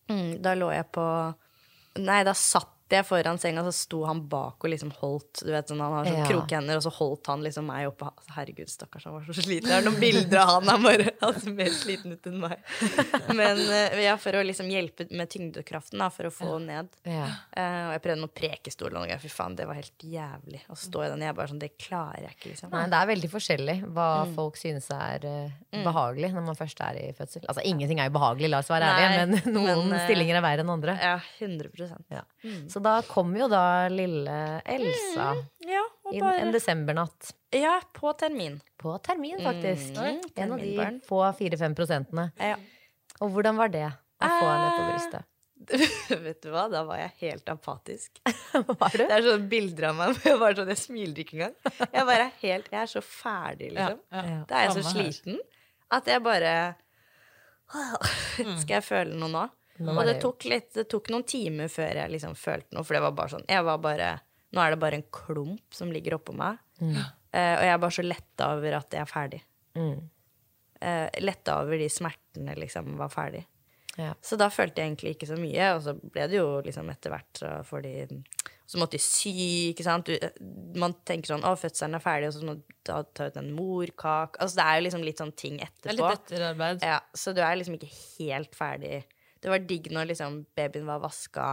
Mm, 0.09 0.29
da 0.47 0.53
lå 0.55 0.69
jeg 0.71 0.87
på 0.95 1.05
Nei, 1.99 2.21
da 2.23 2.31
satt 2.39 2.71
jeg 2.97 3.05
foran 3.05 3.37
senga, 3.41 3.63
så 3.67 3.73
sto 3.75 4.03
han 4.07 4.21
bak 4.31 4.63
og 4.63 4.69
liksom 4.71 4.91
holdt 4.99 5.43
Du 5.45 5.51
vet, 5.51 5.67
sånn, 5.69 5.79
Han 5.83 5.93
har 5.93 6.05
sånn 6.09 6.17
Ja. 6.19 6.25
krokhender, 6.29 6.75
og 6.79 6.83
så 6.83 6.91
holdt 6.97 7.27
han 7.27 7.43
liksom 7.45 7.65
meg 7.69 7.87
oppe. 7.87 8.09
Altså, 8.09 8.33
Herregud, 8.35 8.69
stakkars, 8.71 9.05
han 9.05 9.13
var 9.13 9.21
så 9.27 9.35
sliten. 9.41 9.69
Jeg 9.69 9.83
har 9.83 9.85
noen 9.85 9.99
bilder 9.99 10.39
av 10.41 10.51
han. 10.57 10.67
Han 10.73 10.83
bare 10.83 11.09
altså, 11.21 11.53
mer 11.53 11.69
sliten 11.75 12.13
ut 12.15 12.29
enn 12.29 12.39
meg. 12.39 12.57
Men 13.35 13.59
eh, 13.59 13.99
ja, 14.05 14.15
for 14.21 14.37
å 14.39 14.43
liksom 14.45 14.69
hjelpe 14.71 15.07
med 15.11 15.29
tyngdekraften, 15.29 15.99
da, 16.01 16.09
for 16.13 16.29
å 16.29 16.33
få 16.33 16.57
ned. 16.63 16.89
Ja. 17.05 17.27
Uh, 17.55 17.89
og 17.89 17.93
jeg 17.97 18.03
prøvde 18.05 18.21
med 18.25 18.33
prekestol, 18.37 18.93
og 18.95 19.05
noe. 19.05 19.19
Fy 19.21 19.31
faen, 19.33 19.55
det 19.59 19.67
var 19.69 19.77
helt 19.79 20.05
jævlig. 20.05 20.61
Å 20.69 20.77
stå 20.79 21.05
i 21.05 21.09
den. 21.13 21.25
Jeg 21.27 21.35
bare 21.35 21.51
sånn, 21.53 21.59
Det 21.59 21.71
klarer 21.77 22.27
jeg 22.27 22.35
ikke, 22.37 22.53
liksom. 22.53 22.71
Nei, 22.73 22.85
det 22.89 22.99
er 23.01 23.11
veldig 23.13 23.31
forskjellig 23.33 23.77
hva 23.93 24.09
Mm. 24.19 24.33
folk 24.35 24.57
synes 24.59 24.89
er 24.91 25.25
uh, 25.25 25.83
behagelig 25.83 26.31
når 26.33 26.45
man 26.45 26.57
først 26.57 26.79
er 26.81 26.97
i 26.99 27.13
fødsel. 27.15 27.45
Altså 27.47 27.63
ingenting 27.65 27.99
er 28.01 28.09
jo 28.09 28.15
behagelig, 28.17 28.49
la 28.49 28.59
oss 28.63 28.69
være 28.71 28.89
ærlige, 28.89 29.27
men 29.29 29.53
noen 29.55 29.89
men, 29.89 29.93
uh, 29.95 30.05
stillinger 30.05 30.39
er 30.39 30.43
verre 30.45 30.65
enn 30.65 30.73
andre. 30.73 30.95
Ja, 30.99 31.15
100 31.39 32.03
ja. 32.11 32.23
Mm. 32.43 32.69
Så 32.71 32.78
da 32.83 32.95
kom 33.07 33.31
jo 33.37 33.47
da 33.51 33.87
lille 33.91 34.35
Elsa 34.65 35.31
Ja, 35.65 35.83
inn 36.11 36.23
bare, 36.23 36.39
en 36.43 36.51
desembernatt. 36.53 37.31
ja, 37.55 37.79
på 37.93 38.13
termin. 38.17 38.59
På 38.79 38.97
termin, 39.03 39.39
faktisk. 39.43 39.97
Mm, 39.97 40.21
En 40.35 40.53
av 40.55 40.59
de 40.61 40.99
få 41.07 41.23
fire-fem 41.37 41.75
prosentene. 41.75 42.29
Ja. 42.39 42.55
Og 43.19 43.31
hvordan 43.35 43.57
var 43.59 43.67
det 43.73 43.85
å 43.89 44.29
få 44.29 44.45
henne 44.47 44.69
på 44.77 44.81
Eh, 44.83 44.89
brystet? 44.93 45.25
Vet 46.23 46.41
du 46.41 46.49
hva, 46.53 46.69
da 46.71 46.85
var 46.87 46.97
jeg 47.01 47.11
helt 47.19 47.49
apatisk. 47.51 48.21
Var 48.53 48.93
du? 48.95 49.01
Det 49.03 49.11
er 49.11 49.25
sånne 49.25 49.49
bilder 49.51 49.89
av 49.89 49.97
meg 49.99 50.13
hvor 50.15 50.29
jeg 50.31 50.39
bare 50.39 50.55
sånn, 50.61 50.69
jeg 50.71 50.79
smiler 50.79 51.19
ikke 51.25 51.35
engang. 51.35 51.55
Jeg 51.91 52.05
bare 52.07 52.23
er 52.29 52.31
helt, 52.45 52.69
jeg 52.71 52.79
er 52.81 52.91
så 52.93 53.01
ferdig, 53.03 53.73
liksom. 53.75 53.99
ja. 54.15 54.23
Ja. 54.31 54.37
Da 54.47 54.55
er 54.61 54.69
jeg 54.69 54.77
så 54.77 54.85
sliten 54.93 55.41
at 55.91 56.07
jeg 56.07 56.23
bare 56.23 56.53
Skal 58.61 58.79
jeg 58.79 58.85
føle 58.87 59.17
noe 59.19 59.29
nå? 59.33 59.43
Og 59.79 60.01
det 60.03 60.13
det 60.13 60.21
tok, 60.23 60.45
litt, 60.51 60.71
det 60.75 60.87
tok 60.91 61.09
noen 61.13 61.23
timer 61.27 61.71
før 61.71 62.01
jeg 62.01 62.11
liksom 62.15 62.35
følte 62.35 62.75
noe, 62.75 62.83
for 62.83 62.97
det 62.97 63.03
var 63.05 63.13
bare 63.15 63.33
sånn 63.35 63.45
Jeg 63.47 63.63
var 63.63 63.77
bare 63.83 64.09
Nå 64.51 64.61
er 64.63 64.73
det 64.73 64.79
bare 64.81 64.97
en 64.97 65.05
klump 65.13 65.75
som 65.77 65.91
ligger 65.93 66.17
oppå 66.17 66.33
meg. 66.33 66.57
Eh, 66.81 67.53
og 67.53 67.61
jeg 67.61 67.73
er 67.75 67.81
bare 67.83 67.93
så 67.93 68.05
letta 68.05 68.47
over 68.55 68.77
at 68.79 68.95
jeg 68.95 69.03
er 69.03 69.09
ferdig. 69.11 69.39
Mm. 69.77 69.99
Uh, 70.79 71.07
letta 71.21 71.59
over 71.61 71.77
de 71.77 71.89
smertene 71.91 72.55
liksom 72.57 72.95
var 72.97 73.11
ferdig. 73.13 73.43
Ja. 73.99 74.13
Så 74.23 74.37
da 74.39 74.47
følte 74.53 74.79
jeg 74.79 74.93
egentlig 74.93 75.15
ikke 75.17 75.27
så 75.27 75.35
mye, 75.39 75.73
og 75.75 75.83
så 75.83 75.93
ble 75.99 76.27
det 76.31 76.39
jo 76.39 76.47
liksom 76.63 76.89
etter 76.93 77.11
hvert 77.11 77.41
så 77.41 77.51
får 77.67 77.83
de 77.83 77.93
Så 78.69 78.77
måtte 78.77 78.99
de 78.99 79.01
sy, 79.01 79.33
ikke 79.71 79.83
sant. 79.83 80.05
Du, 80.09 80.43
man 80.79 80.93
tenker 81.07 81.33
sånn 81.33 81.45
å, 81.47 81.55
fødselen 81.57 81.97
er 81.97 82.03
ferdig, 82.03 82.29
og 82.29 82.35
så 82.35 82.45
må 82.45 82.53
du 82.59 82.75
ta, 82.85 82.99
ut 83.01 83.39
en 83.41 83.49
morkake. 83.57 84.37
Altså 84.37 84.59
det 84.59 84.65
er 84.65 84.75
jo 84.77 84.83
liksom 84.85 85.05
litt 85.07 85.23
sånn 85.23 85.33
ting 85.33 85.57
Det 85.57 85.67
etterpå. 85.67 85.89
er 85.89 85.97
litt 85.97 86.27
etterarbeid. 86.27 86.85
Ja, 86.85 86.99
så 87.17 87.33
du 87.33 87.41
er 87.41 87.57
liksom 87.57 87.79
ikke 87.79 87.89
helt 87.91 88.53
ferdig. 88.55 89.01
Det 89.39 89.51
var 89.51 89.67
digg 89.67 89.91
når 89.95 90.11
liksom 90.11 90.41
babyen 90.57 90.89
var 90.89 91.03
vaska, 91.03 91.49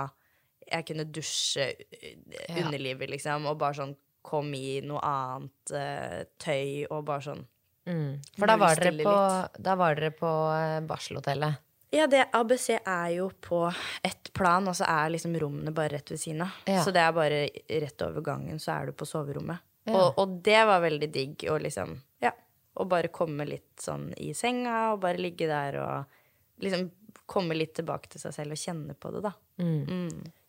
jeg 0.66 0.86
kunne 0.88 1.06
dusje 1.14 1.68
uh, 1.70 2.56
underlivet, 2.64 3.10
liksom, 3.12 3.46
og 3.46 3.60
bare 3.60 3.78
sånn 3.78 3.94
kom 4.26 4.50
i 4.58 4.80
noe 4.82 5.02
annet 5.06 5.74
uh, 5.76 6.24
tøy, 6.42 6.88
og 6.90 7.04
bare 7.06 7.28
sånn 7.28 7.44
Mm. 7.86 8.18
For 8.34 8.50
da 8.50 8.56
var, 8.58 8.80
dere 8.82 9.04
på, 9.06 9.14
da 9.62 9.74
var 9.78 9.94
dere 9.94 10.10
på 10.10 10.30
eh, 10.50 10.80
barselhotellet. 10.86 11.62
Ja, 11.94 12.08
det 12.10 12.24
ABC 12.34 12.72
er 12.80 13.10
jo 13.14 13.28
på 13.40 13.60
ett 14.02 14.32
plan, 14.34 14.66
og 14.66 14.74
så 14.76 14.88
er 14.90 15.12
liksom 15.14 15.36
rommene 15.38 15.70
bare 15.74 15.94
rett 15.94 16.10
ved 16.10 16.20
siden 16.20 16.42
av. 16.48 16.56
Ja. 16.66 16.82
Så 16.84 16.90
det 16.94 17.04
er 17.04 17.14
bare 17.14 17.44
rett 17.84 18.02
over 18.02 18.26
gangen, 18.26 18.58
så 18.60 18.74
er 18.74 18.90
du 18.90 18.96
på 18.98 19.06
soverommet. 19.06 19.62
Ja. 19.86 19.94
Og, 19.94 20.18
og 20.18 20.34
det 20.44 20.64
var 20.66 20.82
veldig 20.82 21.10
digg 21.14 21.46
å 21.50 21.60
liksom 21.62 21.94
Ja. 22.24 22.34
Å 22.76 22.84
bare 22.90 23.08
komme 23.14 23.46
litt 23.48 23.78
sånn 23.80 24.10
i 24.20 24.32
senga, 24.36 24.90
og 24.92 25.00
bare 25.04 25.22
ligge 25.22 25.46
der 25.48 25.78
og 25.80 26.18
liksom 26.60 26.90
komme 27.30 27.56
litt 27.58 27.74
tilbake 27.78 28.08
til 28.12 28.22
seg 28.22 28.34
selv 28.36 28.56
og 28.56 28.60
kjenne 28.62 28.94
på 28.98 29.12
det, 29.14 29.22
da. 29.26 29.32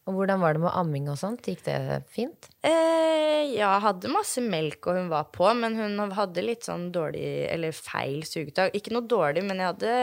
Og 0.08 0.16
hvordan 0.16 0.40
var 0.40 0.56
det 0.56 0.62
med 0.64 0.72
amming 0.80 1.10
og 1.12 1.18
sånt? 1.20 1.44
Gikk 1.50 1.66
det 1.66 1.78
fint? 2.14 2.48
Eh, 2.64 3.52
ja, 3.58 3.74
jeg 3.76 3.84
hadde 3.84 4.12
masse 4.14 4.40
melk, 4.44 4.88
og 4.88 4.96
hun 5.02 5.10
var 5.12 5.26
på, 5.36 5.50
men 5.60 5.76
hun 5.76 6.00
hadde 6.16 6.44
litt 6.46 6.64
sånn 6.68 6.88
dårlig, 6.96 7.26
eller 7.52 7.76
feil 7.76 8.22
sugetak. 8.28 8.76
Ikke 8.78 8.94
noe 8.96 9.04
dårlig, 9.10 9.44
men 9.48 9.60
jeg 9.60 9.74
hadde 9.74 9.98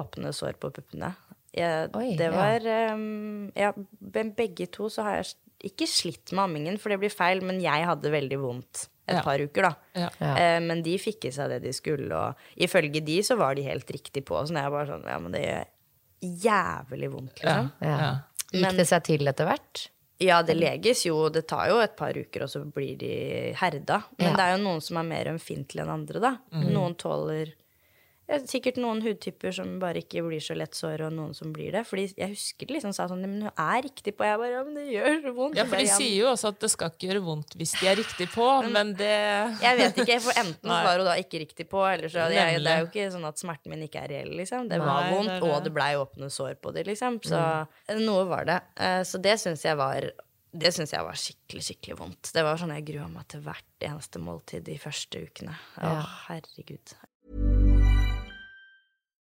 åpne 0.00 0.32
sår 0.36 0.56
på 0.62 0.72
puppene. 0.78 1.12
Jeg, 1.52 1.90
Oi, 1.98 2.12
det 2.16 2.28
ja. 2.30 2.32
var 2.36 2.66
ehm, 2.70 3.50
Ja, 3.58 3.72
begge 4.38 4.68
to 4.70 4.86
så 4.92 5.02
har 5.02 5.16
jeg 5.18 5.72
ikke 5.72 5.88
slitt 5.90 6.30
med 6.32 6.44
ammingen, 6.46 6.78
for 6.80 6.94
det 6.94 7.00
blir 7.02 7.12
feil, 7.12 7.42
men 7.44 7.58
jeg 7.60 7.84
hadde 7.88 8.12
veldig 8.14 8.38
vondt 8.40 8.86
et 9.10 9.16
Ja. 9.18 9.22
par 9.26 9.42
uker, 9.42 9.66
da. 9.66 9.72
Ja. 9.98 10.08
Ja. 10.22 10.32
Eh, 10.38 10.60
men 10.62 10.80
de 10.86 10.94
fikk 11.02 11.26
i 11.26 11.32
seg 11.34 11.50
det 11.50 11.60
de 11.66 11.72
skulle, 11.74 12.08
og 12.14 12.34
ifølge 12.56 13.02
de 13.04 13.18
så 13.26 13.36
var 13.36 13.58
de 13.58 13.66
helt 13.66 13.90
riktig 13.90 14.24
på. 14.24 14.38
Så 14.46 14.54
jeg 14.56 14.70
bare 14.72 14.86
sånn 14.88 15.04
Ja, 15.10 15.18
men 15.18 15.32
det 15.34 15.42
gjør 15.44 15.66
jævlig 16.22 17.10
vondt, 17.12 17.40
liksom. 17.42 17.70
Ja. 17.80 17.96
Ja. 18.00 18.10
Gikk 18.52 18.62
Men- 18.62 18.76
det 18.76 18.86
seg 18.88 19.02
til 19.04 19.28
etter 19.28 19.46
hvert? 19.46 19.88
Ja, 20.20 20.42
det 20.42 20.56
leges 20.58 21.06
jo. 21.06 21.28
Det 21.30 21.46
tar 21.48 21.68
jo 21.70 21.78
et 21.80 21.96
par 21.96 22.12
uker, 22.12 22.42
og 22.42 22.48
så 22.52 22.60
blir 22.70 22.98
de 22.98 23.54
herda. 23.56 24.02
Men 24.18 24.30
Ja. 24.32 24.36
det 24.36 24.40
er 24.44 24.56
jo 24.58 24.64
noen 24.64 24.82
som 24.82 24.96
er 24.98 25.02
mer 25.04 25.24
ømfintlige 25.32 25.80
enn 25.80 25.88
andre, 25.88 26.20
da. 26.20 26.36
Noen 26.52 26.94
tåler 26.94 27.54
Sikkert 28.46 28.76
noen 28.78 29.00
hudtyper 29.02 29.50
som 29.52 29.72
bare 29.82 30.02
ikke 30.04 30.22
blir 30.22 30.38
så 30.44 30.54
lett 30.54 30.76
sår, 30.78 31.02
og 31.08 31.12
noen 31.16 31.32
som 31.34 31.50
blir 31.52 31.72
det. 31.74 31.82
Fordi 31.88 32.04
jeg 32.14 32.30
husker 32.30 32.68
de 32.68 32.76
liksom 32.76 32.92
sa 32.94 33.08
sånn 33.10 33.20
Men 33.24 33.48
hun 33.48 33.50
er 33.58 33.82
riktig 33.82 34.14
på. 34.16 34.22
Jeg 34.28 34.38
bare 34.38 34.52
Ja, 34.52 34.62
men 34.64 34.74
det 34.78 34.84
gjør 34.92 35.16
så 35.24 35.32
vondt. 35.34 35.56
Ja, 35.58 35.64
for 35.66 35.76
de 35.82 35.86
sier 35.90 36.14
jo 36.20 36.28
også 36.30 36.52
at 36.54 36.60
det 36.62 36.70
skal 36.70 36.92
ikke 36.94 37.08
gjøre 37.10 37.24
vondt 37.26 37.56
hvis 37.58 37.74
de 37.80 37.90
er 37.90 37.98
riktig 37.98 38.28
på, 38.34 38.46
men 38.76 38.94
det 38.94 39.10
Jeg 39.64 39.80
vet 39.82 40.00
ikke, 40.04 40.20
for 40.22 40.32
enten 40.44 40.70
Nei. 40.70 40.80
var 40.86 41.02
hun 41.02 41.10
da 41.10 41.18
ikke 41.18 41.42
riktig 41.42 41.68
på, 41.70 41.82
eller 41.90 42.08
så 42.12 42.28
jeg, 42.30 42.62
Det 42.62 42.70
er 42.70 42.84
jo 42.84 42.88
ikke 42.92 43.10
sånn 43.16 43.26
at 43.28 43.42
smerten 43.42 43.74
min 43.74 43.82
ikke 43.88 44.04
er 44.06 44.08
reell, 44.14 44.32
liksom. 44.38 44.68
Det 44.70 44.78
var 44.78 45.02
det 45.02 45.10
er 45.10 45.16
vondt, 45.18 45.34
det. 45.36 45.50
og 45.50 45.64
det 45.66 45.74
blei 45.74 45.92
åpne 45.98 46.30
sår 46.30 46.54
på 46.62 46.72
det, 46.76 46.86
liksom. 46.86 47.18
Så 47.26 47.42
noe 48.00 48.24
var 48.30 48.44
det. 48.48 48.60
Eh, 48.78 49.02
Så 49.02 49.18
det 49.22 49.38
syns 49.42 49.64
jeg 49.66 49.76
var 49.80 50.10
det 50.50 50.72
synes 50.74 50.90
jeg 50.90 51.06
var 51.06 51.14
skikkelig 51.14 51.62
skikkelig 51.62 51.98
vondt. 52.00 52.32
Det 52.34 52.42
var 52.42 52.58
sånn 52.58 52.74
Jeg 52.74 52.86
grua 52.88 53.06
meg 53.08 53.28
til 53.30 53.40
hvert 53.46 53.86
eneste 53.86 54.18
måltid 54.18 54.64
de 54.66 54.78
første 54.82 55.22
ukene. 55.22 55.54
Å, 55.78 55.94
Ja. 55.94 56.02
herregud. 56.26 57.69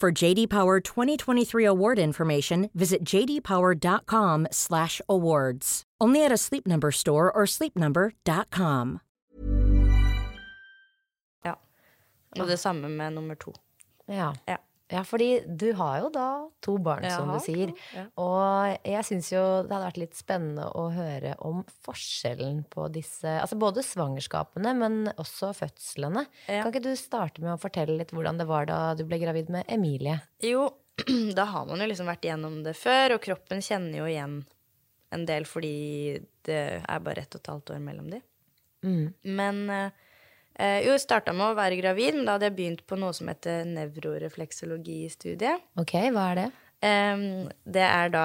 For 0.00 0.12
JD 0.12 0.48
Power 0.48 0.80
2023 0.80 1.64
award 1.64 1.98
information, 1.98 2.70
visit 2.72 3.02
jdpower.com/awards. 3.02 5.82
Only 6.00 6.24
at 6.24 6.30
a 6.30 6.36
Sleep 6.36 6.68
Number 6.68 6.92
store 6.92 7.32
or 7.32 7.46
sleepnumber.com. 7.46 9.00
Og 12.36 12.46
det 12.46 12.58
samme 12.58 12.88
med 12.88 13.10
nummer 13.10 13.34
to. 13.34 13.52
Ja. 14.08 14.32
Ja. 14.48 14.56
Ja, 14.88 15.02
fordi 15.04 15.42
du 15.44 15.66
har 15.76 15.98
jo 16.00 16.08
da 16.14 16.26
to 16.64 16.78
barn, 16.80 17.04
Jeg 17.04 17.12
som 17.12 17.28
du 17.28 17.38
sier. 17.44 17.72
to, 17.74 17.84
ja. 17.94 18.04
Og 18.24 18.86
jeg 18.88 19.04
syns 19.04 19.28
jo 19.34 19.42
det 19.66 19.74
hadde 19.74 19.88
vært 19.90 20.00
litt 20.00 20.16
spennende 20.16 20.64
å 20.72 20.86
høre 20.94 21.34
om 21.44 21.60
forskjellen 21.84 22.62
på 22.72 22.86
disse 22.94 23.34
Altså 23.42 23.58
både 23.60 23.84
svangerskapene, 23.84 24.72
men 24.78 24.98
også 25.20 25.52
fødslene. 25.56 26.24
Ja. 26.48 26.62
Kan 26.62 26.72
ikke 26.72 26.86
du 26.88 26.94
starte 26.96 27.44
med 27.44 27.52
å 27.54 27.60
fortelle 27.60 27.98
litt 28.00 28.14
hvordan 28.16 28.40
det 28.40 28.48
var 28.48 28.68
da 28.70 28.80
du 28.96 29.04
ble 29.04 29.20
gravid 29.20 29.52
med 29.52 29.68
Emilie? 29.68 30.18
Jo, 30.44 30.70
da 31.38 31.44
har 31.52 31.68
man 31.68 31.84
jo 31.84 31.90
liksom 31.90 32.08
vært 32.08 32.24
igjennom 32.24 32.62
det 32.64 32.74
før, 32.78 33.18
og 33.18 33.22
kroppen 33.28 33.60
kjenner 33.64 34.00
jo 34.00 34.08
igjen 34.08 34.40
en 35.12 35.24
del 35.28 35.44
fordi 35.48 36.18
det 36.48 36.62
er 36.80 37.04
bare 37.04 37.22
ett 37.24 37.36
og 37.36 37.40
et 37.40 37.52
halvt 37.52 37.76
år 37.76 37.84
mellom 37.84 38.08
de. 38.12 38.20
Mm. 38.84 39.06
Men 39.36 39.62
eh, 40.58 40.80
jo, 40.86 40.96
starta 41.00 41.34
med 41.36 41.50
å 41.50 41.58
være 41.58 41.78
gravid, 41.80 42.18
men 42.18 42.28
da 42.28 42.36
hadde 42.36 42.50
jeg 42.50 42.58
begynt 42.58 42.86
på 42.88 42.98
noe 43.00 43.14
som 43.16 43.30
heter 43.30 43.64
nevrorefleksologistudiet. 43.70 45.68
Ok, 45.80 45.96
hva 46.14 46.32
er 46.32 46.42
det? 46.42 46.48
Det 46.78 47.82
er 47.82 48.10
da 48.14 48.24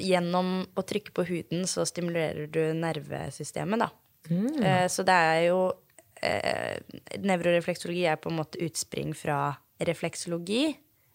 gjennom 0.00 0.62
å 0.72 0.84
trykke 0.88 1.12
på 1.12 1.24
huden, 1.28 1.66
så 1.68 1.84
stimulerer 1.84 2.46
du 2.48 2.62
nervesystemet, 2.72 3.82
da. 3.82 3.90
Eh, 4.30 4.86
så 4.88 5.04
det 5.06 5.16
er 5.16 5.40
jo 5.48 5.60
eh, 6.22 6.76
Nevrorefleksologi 7.24 8.04
er 8.06 8.20
på 8.20 8.30
en 8.30 8.38
måte 8.40 8.60
utspring 8.62 9.14
fra 9.16 9.56
refleksologi, 9.88 10.68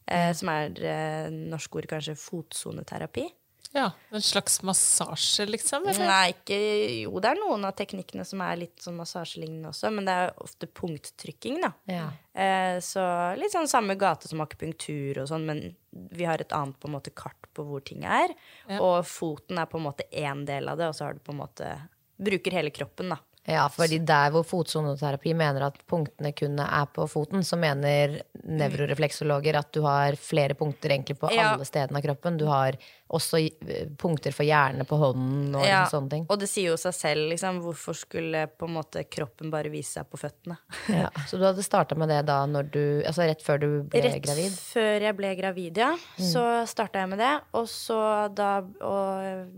eh, 0.09 0.31
som 0.35 0.51
er 0.51 1.31
norsk 1.31 1.79
ord 1.79 1.89
kanskje 1.91 2.17
fotsoneterapi. 2.19 3.27
Ja, 3.75 3.89
En 4.15 4.21
slags 4.23 4.61
massasje, 4.63 5.45
liksom? 5.49 5.83
Eller? 5.91 6.07
Nei, 6.07 6.29
ikke 6.31 6.57
Jo, 7.01 7.19
det 7.19 7.33
er 7.33 7.41
noen 7.41 7.65
av 7.67 7.73
teknikkene 7.75 8.23
som 8.27 8.39
er 8.45 8.61
litt 8.61 8.79
sånn 8.83 8.95
massasjelignende 8.95 9.73
også, 9.73 9.91
men 9.91 10.07
det 10.07 10.15
er 10.15 10.31
ofte 10.45 10.69
punkttrykking, 10.79 11.59
da. 11.65 11.73
Ja. 11.91 12.05
Eh, 12.31 12.77
så 12.83 13.03
litt 13.39 13.51
sånn 13.51 13.67
samme 13.67 13.97
gate 13.99 14.31
som 14.31 14.43
akupunktur 14.45 15.19
og 15.23 15.27
sånn, 15.31 15.45
men 15.49 15.61
vi 15.91 16.27
har 16.27 16.39
et 16.39 16.55
annet 16.55 16.79
på 16.79 16.87
en 16.87 16.95
måte 16.95 17.11
kart 17.15 17.51
på 17.55 17.67
hvor 17.67 17.83
ting 17.83 18.07
er. 18.07 18.31
Og 18.79 19.03
foten 19.07 19.59
er 19.59 19.67
på 19.71 19.79
en 19.79 19.87
måte 19.89 20.07
én 20.11 20.45
del 20.47 20.71
av 20.71 20.79
det, 20.79 20.89
og 20.91 20.95
så 20.95 21.09
har 21.09 21.19
du 21.19 21.23
på 21.23 21.35
en 21.35 21.43
måte 21.43 21.73
Bruker 22.15 22.53
hele 22.55 22.71
kroppen, 22.71 23.09
da. 23.11 23.17
Ja, 23.45 23.67
fordi 23.69 23.99
der 24.01 24.31
hvor 24.33 24.41
fotsoneterapi 24.47 25.35
mener 25.37 25.67
at 25.67 25.75
punktene 25.85 26.31
kun 26.33 26.57
er 26.63 26.87
på 26.95 27.05
foten, 27.11 27.43
så 27.45 27.57
mener 27.61 28.15
nevrorefleksologer 28.41 29.57
at 29.59 29.69
du 29.75 29.83
har 29.85 30.15
flere 30.17 30.55
punkter 30.57 30.89
egentlig 30.95 31.17
på 31.21 31.29
Ja. 31.31 31.51
alle 31.53 31.65
stedene 31.65 31.97
av 31.99 32.03
kroppen. 32.03 32.37
Du 32.41 32.45
har 32.49 32.73
også 33.13 33.37
eh, 33.45 33.85
punkter 34.01 34.33
for 34.33 34.43
hjernen 34.47 34.85
på 34.89 34.97
hånden 34.97 35.53
og 35.55 35.61
Ja, 35.65 35.83
liksom 35.83 35.99
sånne 35.99 36.09
ting. 36.15 36.25
Og 36.29 36.39
det 36.41 36.49
sier 36.49 36.71
jo 36.73 36.77
seg 36.81 36.93
selv, 36.97 37.29
liksom. 37.29 37.59
Hvorfor 37.61 37.93
skulle 37.95 38.47
på 38.49 38.65
en 38.65 38.73
måte 38.79 39.03
kroppen 39.07 39.51
bare 39.53 39.69
vise 39.69 39.99
seg 39.99 40.09
på 40.09 40.17
føttene? 40.17 40.57
Ja. 40.89 41.09
Så 41.27 41.37
du 41.37 41.45
hadde 41.45 41.63
starta 41.65 41.95
med 41.95 42.09
det 42.09 42.23
da 42.25 42.39
når 42.49 42.71
du 42.71 42.81
Altså 43.05 43.25
rett 43.29 43.41
før 43.45 43.59
du 43.61 43.67
ble 43.83 44.01
Rett 44.05 44.23
gravid? 44.25 44.51
før 44.57 45.01
jeg 45.05 45.15
ble 45.17 45.35
gravid, 45.37 45.77
ja. 45.77 45.93
Så 46.17 46.65
starta 46.65 46.99
jeg 47.05 47.09
med 47.13 47.19
det. 47.21 47.33
Og 47.53 47.67
så 47.69 48.01
da 48.33 48.57
og 48.81 49.51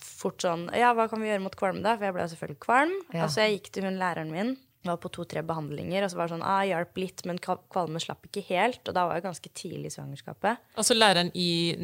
fort 0.00 0.38
sånn 0.44 0.68
Ja, 0.76 0.92
hva 0.94 1.08
kan 1.10 1.20
vi 1.20 1.28
gjøre 1.28 1.42
mot 1.42 1.56
kvalme, 1.56 1.82
da? 1.82 1.96
For 1.96 2.04
jeg 2.04 2.14
ble 2.14 2.28
selvfølgelig 2.28 2.60
kvalm. 2.60 2.94
Ja. 3.12 3.22
Altså, 3.26 3.40
jeg 3.44 3.58
gikk 3.60 3.72
til 3.72 3.84
hun 3.84 3.98
læreren 3.98 4.30
min. 4.30 4.56
Var 4.84 4.98
på 5.00 5.08
to-tre 5.08 5.40
behandlinger, 5.40 6.04
og 6.04 6.10
så 6.12 6.16
var 6.18 6.26
det 6.28 6.34
sånn 6.34 6.42
ah, 6.44 6.60
hjalp 6.68 6.98
litt, 7.00 7.22
men 7.24 7.38
kval- 7.40 7.62
kvalme 7.72 7.96
slapp 8.04 8.26
ikke 8.28 8.42
helt. 8.50 8.82
Og 8.86 8.92
da 8.92 9.06
var 9.08 9.14
jeg 9.16 9.24
ganske 9.24 9.48
tidlig 9.56 9.88
i 9.88 9.94
svangerskapet. 9.94 10.58
Altså 10.76 10.92
læreren 10.92 11.30
i 11.34 11.70
Ja, 11.72 11.78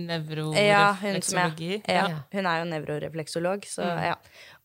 nevrorefleksologi? 1.00 1.82
Ja, 1.88 2.08
ja, 2.10 2.18
hun 2.32 2.46
er 2.50 2.58
jo 2.60 2.66
nevrorefleksolog, 2.74 3.64
så 3.68 3.86
ja. 4.04 4.14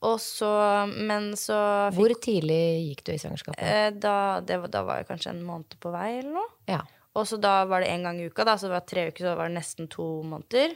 Og 0.03 0.19
så 0.19 0.49
Men 0.97 1.31
så 1.39 1.55
fikk 1.93 1.97
Hvor 2.01 2.13
tidlig 2.27 2.59
gikk 2.89 3.03
du 3.07 3.11
i 3.13 3.17
svangerskapet? 3.23 3.63
eh, 3.63 3.89
da, 3.91 4.41
det, 4.41 4.59
var- 4.61 4.67
da 4.73 4.83
var 4.83 4.97
jeg 4.97 5.07
kanskje 5.07 5.29
en 5.31 5.43
måned 5.45 5.79
på 5.79 5.91
vei, 5.95 6.19
eller 6.19 6.33
noe. 6.33 6.49
Ja. 6.67 6.81
Og 7.15 7.23
så 7.27 7.39
da 7.39 7.63
var 7.65 7.79
det 7.81 7.87
én 7.89 8.03
gang 8.03 8.19
i 8.19 8.27
uka, 8.27 8.43
da, 8.43 8.57
så 8.57 8.67
det 8.67 8.75
var 8.75 8.85
tre 8.85 9.07
uker, 9.07 9.23
så 9.23 9.31
det 9.31 9.37
var 9.39 9.47
nesten 9.49 9.87
to 9.89 10.21
måneder. 10.27 10.75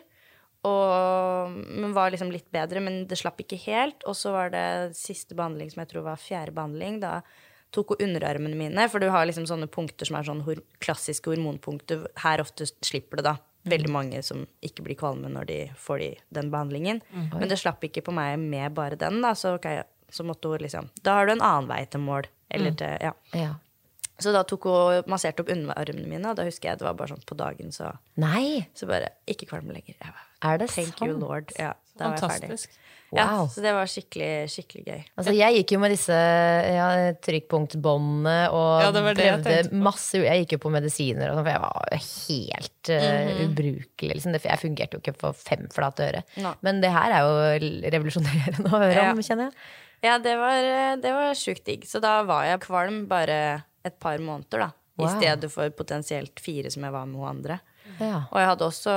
Og, 0.67 1.53
men 1.55 1.93
var 1.95 2.11
liksom 2.11 2.31
litt 2.33 2.49
bedre, 2.51 2.81
men 2.83 3.05
det 3.07 3.19
slapp 3.21 3.39
ikke 3.39 3.59
helt. 3.67 4.03
Og 4.09 4.17
så 4.17 4.33
var 4.35 4.51
det 4.53 4.95
siste 4.99 5.37
behandling, 5.37 5.71
som 5.71 5.83
jeg 5.83 5.93
tror 5.93 6.07
var 6.09 6.19
fjerde 6.19 6.55
behandling. 6.57 6.97
Da 7.03 7.19
tok 7.75 7.93
hun 7.93 8.09
underarmene 8.09 8.57
mine, 8.57 8.87
for 8.91 8.99
du 8.99 9.07
har 9.13 9.27
liksom 9.29 9.45
sånne 9.47 9.69
punkter 9.71 10.09
som 10.09 10.17
er 10.19 10.27
sånn 10.27 10.43
hor 10.47 10.59
klassiske 10.83 11.31
hormonpunkter. 11.31 12.07
Her 12.23 12.43
ofte 12.43 12.67
slipper 12.81 13.21
det, 13.21 13.29
da. 13.29 13.37
Veldig 13.69 13.91
mange 13.91 14.21
som 14.23 14.45
ikke 14.63 14.85
blir 14.85 14.97
kvalme 14.97 15.29
når 15.29 15.47
de 15.49 15.57
får 15.77 15.99
de, 16.01 16.09
den 16.35 16.51
behandlingen. 16.51 17.01
Men 17.11 17.49
det 17.51 17.59
slapp 17.59 17.83
ikke 17.85 18.03
på 18.07 18.13
meg 18.15 18.37
med 18.41 18.73
bare 18.77 18.97
den, 18.99 19.19
da. 19.23 19.35
Så, 19.37 19.57
okay, 19.59 19.83
så 20.09 20.25
måtte 20.25 20.49
hun 20.51 20.63
liksom 20.63 20.87
Da 21.03 21.19
har 21.19 21.27
du 21.27 21.35
en 21.35 21.43
annen 21.43 21.69
vei 21.69 21.83
til 21.85 22.03
mål. 22.03 22.29
Eller 22.49 22.73
til 22.73 22.95
Ja. 23.03 23.13
ja. 23.37 23.55
Så 24.19 24.33
da 24.35 24.41
tok 24.43 24.65
hun 24.67 25.11
masserte 25.11 25.43
opp 25.43 25.51
underarmene 25.53 26.07
mine, 26.09 26.31
og 26.31 26.35
da 26.35 26.43
husker 26.47 26.71
jeg 26.71 26.81
det 26.81 26.87
var 26.87 26.97
bare 26.99 27.13
sånn 27.13 27.23
på 27.27 27.37
dagen, 27.39 27.71
så, 27.71 27.93
Nei! 28.19 28.65
så 28.75 28.89
bare 28.89 29.13
Ikke 29.29 29.47
kvalme 29.47 29.75
lenger. 29.75 29.95
Jeg 29.95 30.11
bare, 30.11 30.28
Er 30.45 30.58
det 30.62 30.69
Thank 30.71 30.95
sant? 30.97 31.02
you, 31.10 31.17
lord. 31.19 31.52
Ja, 31.60 31.73
da 31.99 32.13
var 32.13 32.21
jeg 32.21 32.41
ferdig. 32.47 32.60
Wow. 33.10 33.17
Ja, 33.17 33.25
så 33.49 33.62
det 33.65 33.71
var 33.73 33.88
skikkelig, 33.89 34.28
skikkelig 34.54 34.84
gøy. 34.86 34.99
Altså, 35.17 35.32
jeg 35.34 35.56
gikk 35.58 35.71
jo 35.73 35.80
med 35.82 35.89
disse 35.95 36.13
ja, 36.13 36.89
trykkpunktbåndene 37.25 38.36
og 38.54 38.84
Ja, 38.84 38.91
det 38.93 39.02
var 39.02 39.17
det 39.17 39.25
prøvde 39.25 39.82
masse 39.82 40.21
Jeg 40.21 40.43
gikk 40.43 40.54
jo 40.56 40.60
på 40.67 40.71
medisiner, 40.73 41.32
og 41.32 41.39
sånn, 41.39 41.47
for 41.47 41.52
jeg 41.56 41.63
var 41.63 42.04
helt 42.06 42.91
eh, 42.93 43.41
ubrukelig. 43.47 44.12
Liksom. 44.19 44.38
Jeg 44.38 44.62
fungerte 44.62 44.97
jo 44.99 45.02
ikke 45.04 45.15
for 45.25 45.34
fem 45.38 45.65
flate 45.73 46.06
øre. 46.12 46.21
Men 46.65 46.82
det 46.86 46.91
her 46.93 47.15
er 47.17 47.25
jo 47.25 47.89
revolusjonerende 47.97 48.69
å 48.69 48.75
høre 48.78 49.08
Ja. 49.08 49.10
om, 49.15 49.23
kjenner 49.25 49.49
jeg. 49.49 49.58
Ja, 50.06 50.13
det 50.23 50.38
var, 50.39 50.69
det 51.04 51.12
var 51.17 51.34
sjukt 51.36 51.65
digg. 51.67 51.89
Så 51.89 51.99
da 52.04 52.19
var 52.30 52.45
jeg 52.47 52.62
kvalm 52.63 53.02
bare 53.10 53.39
et 53.84 53.97
par 53.99 54.21
måneder, 54.23 54.67
da. 54.67 54.71
I 54.99 55.10
stedet 55.17 55.47
for 55.52 55.71
potensielt 55.71 56.39
fire 56.43 56.69
som 56.71 56.84
jeg 56.86 56.91
var 56.93 57.06
med 57.08 57.19
hun 57.23 57.30
andre. 57.34 57.58
Ja. 57.97 58.25
Og 58.30 58.38
jeg 58.38 58.49
hadde 58.54 58.67
også 58.69 58.95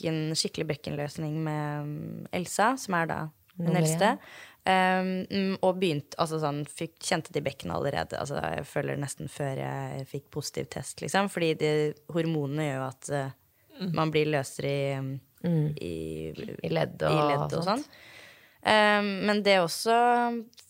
bekken, 0.00 0.34
skikkelig 0.34 0.66
bekkenløsning 0.74 1.42
med 1.44 1.86
mm, 1.86 2.26
Elsa, 2.32 2.76
som 2.76 2.94
er 2.94 3.06
da 3.10 3.18
den 3.60 3.76
eldste. 3.76 4.16
Um, 4.60 5.56
og 5.64 5.78
begynte 5.80 6.18
Altså 6.20 6.36
sånn 6.42 6.66
fikk, 6.68 6.98
Kjente 7.00 7.32
det 7.32 7.40
i 7.40 7.46
bekkenet 7.46 7.78
allerede. 7.78 8.18
Altså, 8.20 8.36
jeg 8.40 8.66
føler 8.68 9.00
nesten 9.00 9.28
før 9.32 9.56
jeg 9.56 10.06
fikk 10.10 10.30
positiv 10.30 10.68
test, 10.72 11.00
liksom. 11.00 11.30
Fordi 11.32 11.54
de, 11.60 11.72
hormonene 12.12 12.66
gjør 12.66 12.76
jo 12.76 12.86
at 12.86 13.10
eh, 13.16 13.34
man 13.96 14.12
blir 14.12 14.28
løsere 14.28 14.70
i, 14.70 15.14
i, 15.80 15.94
I 16.60 16.72
ledd 16.72 17.00
og, 17.02 17.12
i 17.12 17.28
ledd 17.32 17.56
og 17.56 17.66
sånn. 17.70 17.84
Um, 18.60 19.08
men 19.24 19.40
det 19.40 19.56
også 19.62 19.96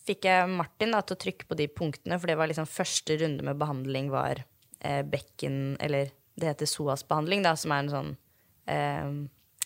fikk 0.07 0.29
jeg 0.29 0.47
Martin 0.55 0.95
da, 0.95 1.03
til 1.03 1.17
å 1.17 1.23
trykke 1.25 1.49
på 1.49 1.59
de 1.59 1.67
punktene, 1.67 2.19
for 2.19 2.31
det 2.31 2.39
var 2.39 2.47
liksom 2.47 2.69
første 2.71 3.19
runde 3.19 3.43
med 3.43 3.59
behandling 3.59 4.07
var 4.13 4.39
eh, 4.79 5.03
bekken 5.03 5.75
Eller 5.83 6.13
det 6.39 6.53
heter 6.53 6.71
SOAS-behandling, 6.71 7.43
som 7.59 7.75
er 7.75 7.83
en 7.83 7.91
sånn, 7.91 8.13
eh, 8.69 9.09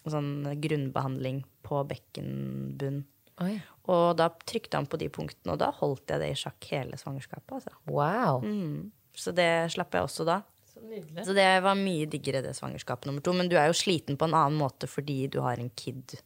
sånn 0.05 0.31
grunnbehandling 0.61 1.43
på 1.65 1.81
bekkenbunn. 1.89 3.03
Oi. 3.43 3.55
Og 3.91 4.15
da 4.17 4.29
trykte 4.47 4.79
han 4.79 4.87
på 4.89 4.99
de 5.01 5.09
punktene, 5.13 5.55
og 5.55 5.61
da 5.61 5.71
holdt 5.75 6.13
jeg 6.13 6.21
det 6.21 6.29
i 6.31 6.37
sjakk 6.39 6.69
hele 6.71 6.99
svangerskapet. 6.99 7.57
Altså. 7.57 7.73
Wow. 7.89 8.45
Mm. 8.45 8.91
Så 9.15 9.33
det 9.35 9.49
slapp 9.73 9.95
jeg 9.95 10.07
også 10.07 10.27
da. 10.27 10.41
Så. 10.71 10.83
Så 11.23 11.35
det 11.35 11.47
var 11.63 11.77
mye 11.79 12.07
diggere, 12.11 12.43
det 12.43 12.55
svangerskapet 12.57 13.09
nummer 13.09 13.23
to. 13.23 13.33
Men 13.35 13.51
du 13.51 13.57
er 13.59 13.69
jo 13.69 13.77
sliten 13.77 14.19
på 14.19 14.27
en 14.27 14.35
annen 14.35 14.59
måte 14.59 14.89
fordi 14.91 15.25
du 15.31 15.39
har 15.43 15.59
en 15.61 15.71
kid 15.75 16.17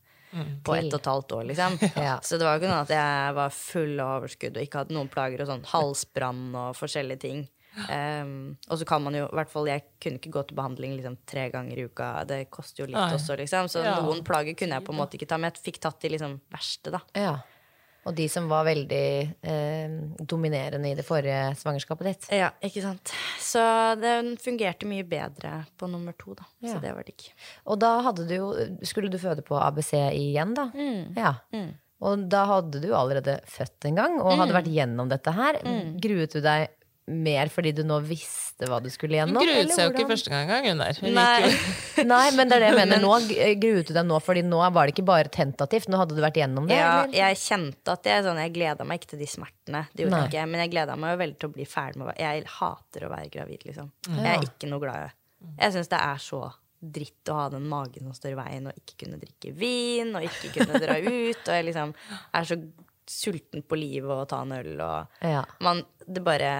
på 0.63 0.75
ett 0.75 0.91
og 0.91 0.99
et 0.99 1.09
halvt 1.09 1.35
år, 1.39 1.45
liksom. 1.51 1.77
Ja. 2.07 2.19
Så 2.21 2.37
det 2.37 2.45
var 2.45 2.57
jo 2.57 2.61
ikke 2.61 2.71
noe 2.71 2.83
at 2.85 2.93
jeg 2.93 3.37
var 3.39 3.55
full 3.55 3.95
av 3.97 4.11
overskudd 4.19 4.57
og 4.57 4.65
ikke 4.65 4.83
hadde 4.83 4.97
noen 4.97 5.09
plager 5.11 5.43
og 5.43 5.49
sånn 5.49 5.65
halsbrann 5.71 6.43
og 6.53 6.77
forskjellige 6.77 7.23
ting. 7.25 7.45
Um, 7.89 8.57
og 8.69 8.79
så 8.81 8.85
kan 8.89 9.03
man 9.05 9.15
jo, 9.15 9.25
i 9.29 9.35
hvert 9.39 9.51
fall 9.51 9.69
jeg 9.69 9.83
kunne 10.01 10.19
ikke 10.19 10.31
gå 10.35 10.43
til 10.49 10.57
behandling 10.59 10.97
liksom 10.97 11.17
tre 11.29 11.45
ganger 11.53 11.77
i 11.79 11.85
uka. 11.89 12.09
Det 12.29 12.41
koster 12.53 12.83
jo 12.83 12.89
litt 12.91 12.99
Nei. 12.99 13.13
også, 13.15 13.37
liksom. 13.39 13.69
Så 13.71 13.83
Ja. 13.85 13.99
noen 14.01 14.23
plager 14.23 14.55
kunne 14.57 14.75
jeg 14.79 14.85
på 14.85 14.91
en 14.95 14.99
måte 14.99 15.15
ikke 15.19 15.27
ta, 15.29 15.37
men 15.37 15.51
jeg 15.51 15.63
fikk 15.73 15.79
tatt 15.81 15.99
de 16.01 16.09
liksom 16.15 16.39
verste, 16.51 16.91
da. 16.91 16.99
Ja. 17.15 17.37
Og 18.07 18.15
de 18.15 18.27
som 18.31 18.47
var 18.47 18.63
veldig 18.65 19.35
eh, 19.43 19.89
dominerende 20.23 20.87
i 20.89 20.95
det 20.95 21.03
forrige 21.05 21.53
svangerskapet 21.59 22.07
ditt. 22.07 22.27
Ja, 22.31 22.47
ikke 22.63 22.81
sant. 22.81 23.11
Så 23.43 23.59
den 23.99 24.37
fungerte 24.37 24.87
mye 24.87 25.03
bedre 25.03 25.65
på 25.77 25.89
nummer 25.91 26.15
to, 26.17 26.33
da. 26.33 26.47
Ja. 26.63 26.73
Så 26.73 26.81
det 26.81 26.93
var 26.95 27.03
digg. 27.03 27.27
Og 27.67 27.77
da 27.83 28.01
hadde 28.07 28.25
du 28.27 28.33
jo 28.33 28.47
Skulle 28.87 29.11
du 29.11 29.17
føde 29.19 29.43
på 29.45 29.59
ABC 29.59 29.93
igjen, 30.15 30.55
da? 30.55 30.71
Ja. 31.15 31.35
Og 31.99 32.29
da 32.31 32.45
hadde 32.47 32.79
du 32.81 32.93
allerede 32.95 33.41
født 33.45 33.85
en 33.89 33.95
gang, 33.99 34.21
og 34.23 34.37
hadde 34.39 34.55
vært 34.55 34.71
gjennom 34.71 35.09
dette 35.11 35.33
her. 35.35 35.59
Gruet 35.99 36.31
du 36.31 36.39
deg 36.39 36.69
mer 37.09 37.49
fordi 37.51 37.71
du 37.75 37.81
nå 37.87 37.97
visste 38.05 38.67
hva 38.69 38.77
du 38.83 38.89
skulle 38.91 39.17
Hun 39.17 39.31
gjennom? 39.33 39.43
gruet 39.47 39.71
seg 39.73 39.87
jo 39.87 39.91
ikke 39.95 40.07
første 40.11 40.29
gang 40.33 40.49
engang, 40.51 40.81
hun. 41.01 41.13
Nei. 41.15 41.49
Nei, 42.13 42.25
men 42.37 42.49
det 42.51 42.57
er 42.57 42.63
det 42.65 42.69
jeg 42.71 42.77
mener. 42.79 43.01
Nå 43.05 43.11
gruet 43.63 43.87
du 43.89 43.93
deg 43.95 44.05
nå, 44.07 44.19
fordi 44.23 44.43
nå 44.45 44.59
var 44.75 44.87
det 44.89 44.93
ikke 44.95 45.05
bare 45.07 45.31
tentativt. 45.33 45.87
Nå 45.89 45.99
hadde 46.01 46.15
du 46.17 46.21
vært 46.23 46.39
gjennom 46.41 46.67
det. 46.69 46.77
Ja, 46.77 47.03
eller? 47.05 47.15
jeg 47.17 47.39
kjente 47.41 47.95
at 47.95 48.09
jeg, 48.11 48.23
sånn, 48.27 48.41
jeg 48.43 48.53
gleda 48.55 48.85
meg 48.87 48.99
ikke 49.01 49.13
til 49.15 49.23
de 49.23 49.29
smertene. 49.31 49.85
Det 49.93 50.05
gjorde 50.05 50.15
Nei. 50.17 50.23
jeg 50.27 50.33
ikke, 50.35 50.47
men 50.53 50.63
jeg 50.65 50.73
gleda 50.75 50.97
meg 50.99 51.13
jo 51.15 51.21
veldig 51.23 51.39
til 51.43 51.49
å 51.51 51.55
bli 51.55 51.67
ferdig 51.69 52.01
med 52.03 52.19
Jeg 52.19 52.43
hater 52.59 53.05
å 53.07 53.11
være 53.15 53.31
gravid, 53.37 53.63
liksom. 53.69 53.91
Jeg 54.15 54.27
er 54.33 54.45
ikke 54.49 54.69
noe 54.73 54.83
glad 54.83 54.99
i 54.99 55.07
det. 55.07 55.15
Jeg 55.63 55.75
syns 55.77 55.91
det 55.95 56.01
er 56.03 56.19
så 56.23 56.41
dritt 56.79 57.27
å 57.31 57.35
ha 57.35 57.47
den 57.51 57.65
magen 57.67 58.05
som 58.07 58.13
står 58.15 58.35
i 58.35 58.37
veien, 58.39 58.67
og 58.71 58.77
ikke 58.83 59.01
kunne 59.05 59.17
drikke 59.19 59.51
vin, 59.55 60.13
og 60.15 60.23
ikke 60.27 60.51
kunne 60.59 60.79
dra 60.83 60.95
ut, 61.03 61.41
og 61.43 61.55
jeg 61.57 61.65
liksom 61.71 61.95
er 62.39 62.47
så 62.47 62.59
sulten 63.09 63.63
på 63.65 63.77
livet 63.79 64.11
og 64.13 64.27
ta 64.29 64.43
en 64.45 64.53
øl 64.59 64.75
og 64.85 65.23
Ja. 65.25 65.41
man, 65.65 65.81
Det 66.05 66.21
bare 66.23 66.51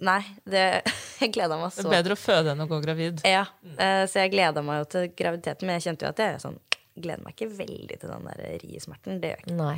Nei, 0.00 0.20
det 0.48 0.64
jeg 1.20 1.32
gleda 1.34 1.58
meg 1.60 1.72
så 1.74 1.84
Det 1.84 1.90
er 1.90 1.96
bedre 1.98 2.16
å 2.16 2.20
føde 2.20 2.54
enn 2.54 2.64
å 2.64 2.68
gå 2.70 2.78
gravid. 2.84 3.20
Ja, 3.28 3.44
eh, 3.76 4.04
så 4.08 4.22
jeg 4.24 4.32
gleda 4.34 4.62
meg 4.64 4.82
jo 4.82 4.86
til 4.94 5.10
graviditeten, 5.18 5.68
men 5.68 5.76
jeg 5.78 5.90
kjente 5.90 6.06
jo 6.06 6.12
at 6.14 6.22
jeg 6.24 6.40
sånn, 6.44 6.56
gleder 7.00 7.24
meg 7.26 7.36
ikke 7.36 7.50
veldig 7.58 7.98
til 8.00 8.12
den 8.14 8.30
der 8.30 8.56
riesmerten. 8.62 9.20
Det 9.20 9.34
gjør 9.34 9.42
jeg 9.42 9.46
ikke. 9.48 9.58
Nei. 9.60 9.76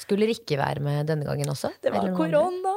Skulle 0.00 0.30
Rikke 0.30 0.56
være 0.56 0.80
med 0.80 1.10
denne 1.10 1.26
gangen 1.28 1.50
også? 1.52 1.74
Det 1.84 1.92
var 1.92 2.08
korona, 2.16 2.72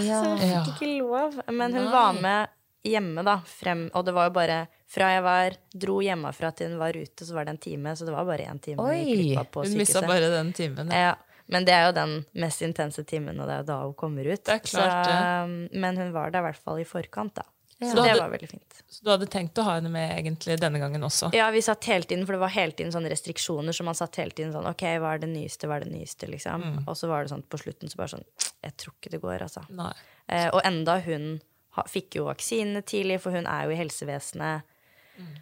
Ja. 0.00 0.22
så 0.22 0.36
jeg 0.40 0.62
fikk 0.64 0.70
ikke 0.78 0.90
lov. 1.02 1.36
Men 1.52 1.74
hun 1.76 1.90
var 1.92 2.16
med 2.16 2.48
hjemme, 2.82 3.22
da, 3.26 3.36
frem, 3.46 3.90
og 3.94 4.06
det 4.08 4.14
var 4.16 4.30
jo 4.30 4.34
bare 4.34 4.56
fra 4.92 5.10
jeg 5.14 5.22
var, 5.24 5.54
dro 5.84 6.00
hjemmefra 6.04 6.50
til 6.56 6.72
hun 6.72 6.80
var 6.80 6.96
ute, 6.96 7.24
så 7.24 7.36
var 7.36 7.46
det 7.46 7.54
en 7.54 7.60
time, 7.62 7.92
så 7.96 8.08
det 8.08 8.14
var 8.16 8.26
bare 8.28 8.48
én 8.50 8.58
time 8.60 8.82
Oi. 8.82 9.36
Hun 9.36 9.76
mista 9.78 10.02
bare 10.04 10.32
den 10.32 10.50
timen. 10.56 10.90
Ja. 10.92 11.12
Ja, 11.12 11.14
men 11.48 11.64
det 11.64 11.72
er 11.74 11.86
jo 11.88 11.92
den 11.96 12.24
mest 12.34 12.62
intense 12.62 13.04
timen, 13.04 13.40
og 13.40 13.46
det 13.48 13.54
er 13.54 13.58
jo 13.64 13.66
da 13.72 13.80
hun 13.84 13.94
kommer 13.94 14.26
ut. 14.32 14.44
Det 14.44 14.54
er 14.54 14.58
klart 14.58 15.06
så, 15.06 15.08
det. 15.08 15.16
um, 15.44 15.80
men 15.80 15.96
hun 15.96 16.12
var 16.12 16.30
der 16.30 16.38
i 16.40 16.42
hvert 16.50 16.62
fall 16.62 16.78
i 16.80 16.84
forkant, 16.84 17.34
da. 17.34 17.42
Så 17.82 17.88
Så 17.90 17.94
det 18.04 18.10
hadde- 18.12 18.20
var 18.22 18.30
veldig 18.30 18.48
fint. 18.48 18.82
Så 18.88 19.02
du 19.02 19.10
hadde 19.10 19.26
tenkt 19.26 19.54
å 19.58 19.62
ha 19.66 19.72
henne 19.80 19.90
med 19.90 20.12
egentlig 20.14 20.54
denne 20.60 20.78
gangen 20.78 21.02
også? 21.02 21.32
Ja, 21.34 21.50
vi 21.50 21.58
satt 21.60 21.82
hele 21.90 22.04
tiden, 22.04 22.24
for 22.26 22.32
det 22.32 22.40
var 22.44 22.48
hele 22.54 22.70
tiden 22.72 22.92
sånne 22.92 23.10
restriksjoner, 23.10 23.72
så 23.74 23.82
man 23.82 23.94
satt 23.98 24.14
hele 24.16 24.30
tiden 24.30 24.52
sånn 24.52 24.68
Ok, 24.70 24.84
hva 25.02 25.14
er 25.16 25.18
det 25.18 25.28
nyeste, 25.32 25.66
hva 25.66 25.80
er 25.80 25.84
det 25.88 25.92
nyeste, 25.92 26.28
liksom. 26.30 26.62
Mm. 26.62 26.84
Og 26.86 26.94
så 26.94 27.08
var 27.08 27.24
det 27.24 27.32
sånn 27.32 27.42
på 27.42 27.58
slutten 27.58 27.90
så 27.90 27.96
bare 27.96 28.08
sånn 28.14 28.24
Jeg 28.62 28.76
tror 28.76 28.94
ikke 29.00 29.10
det 29.10 29.20
går, 29.20 29.42
altså. 29.42 29.64
Nei. 29.70 29.92
Eh, 30.28 30.48
og 30.54 30.60
enda 30.64 31.00
hun 31.02 31.40
ha, 31.72 31.82
fikk 31.82 32.14
jo 32.20 32.26
vaksinene 32.26 32.84
tidlig, 32.86 33.18
for 33.20 33.32
hun 33.32 33.46
er 33.48 33.64
jo 33.64 33.70
i 33.70 33.80
helsevesenet, 33.82 34.62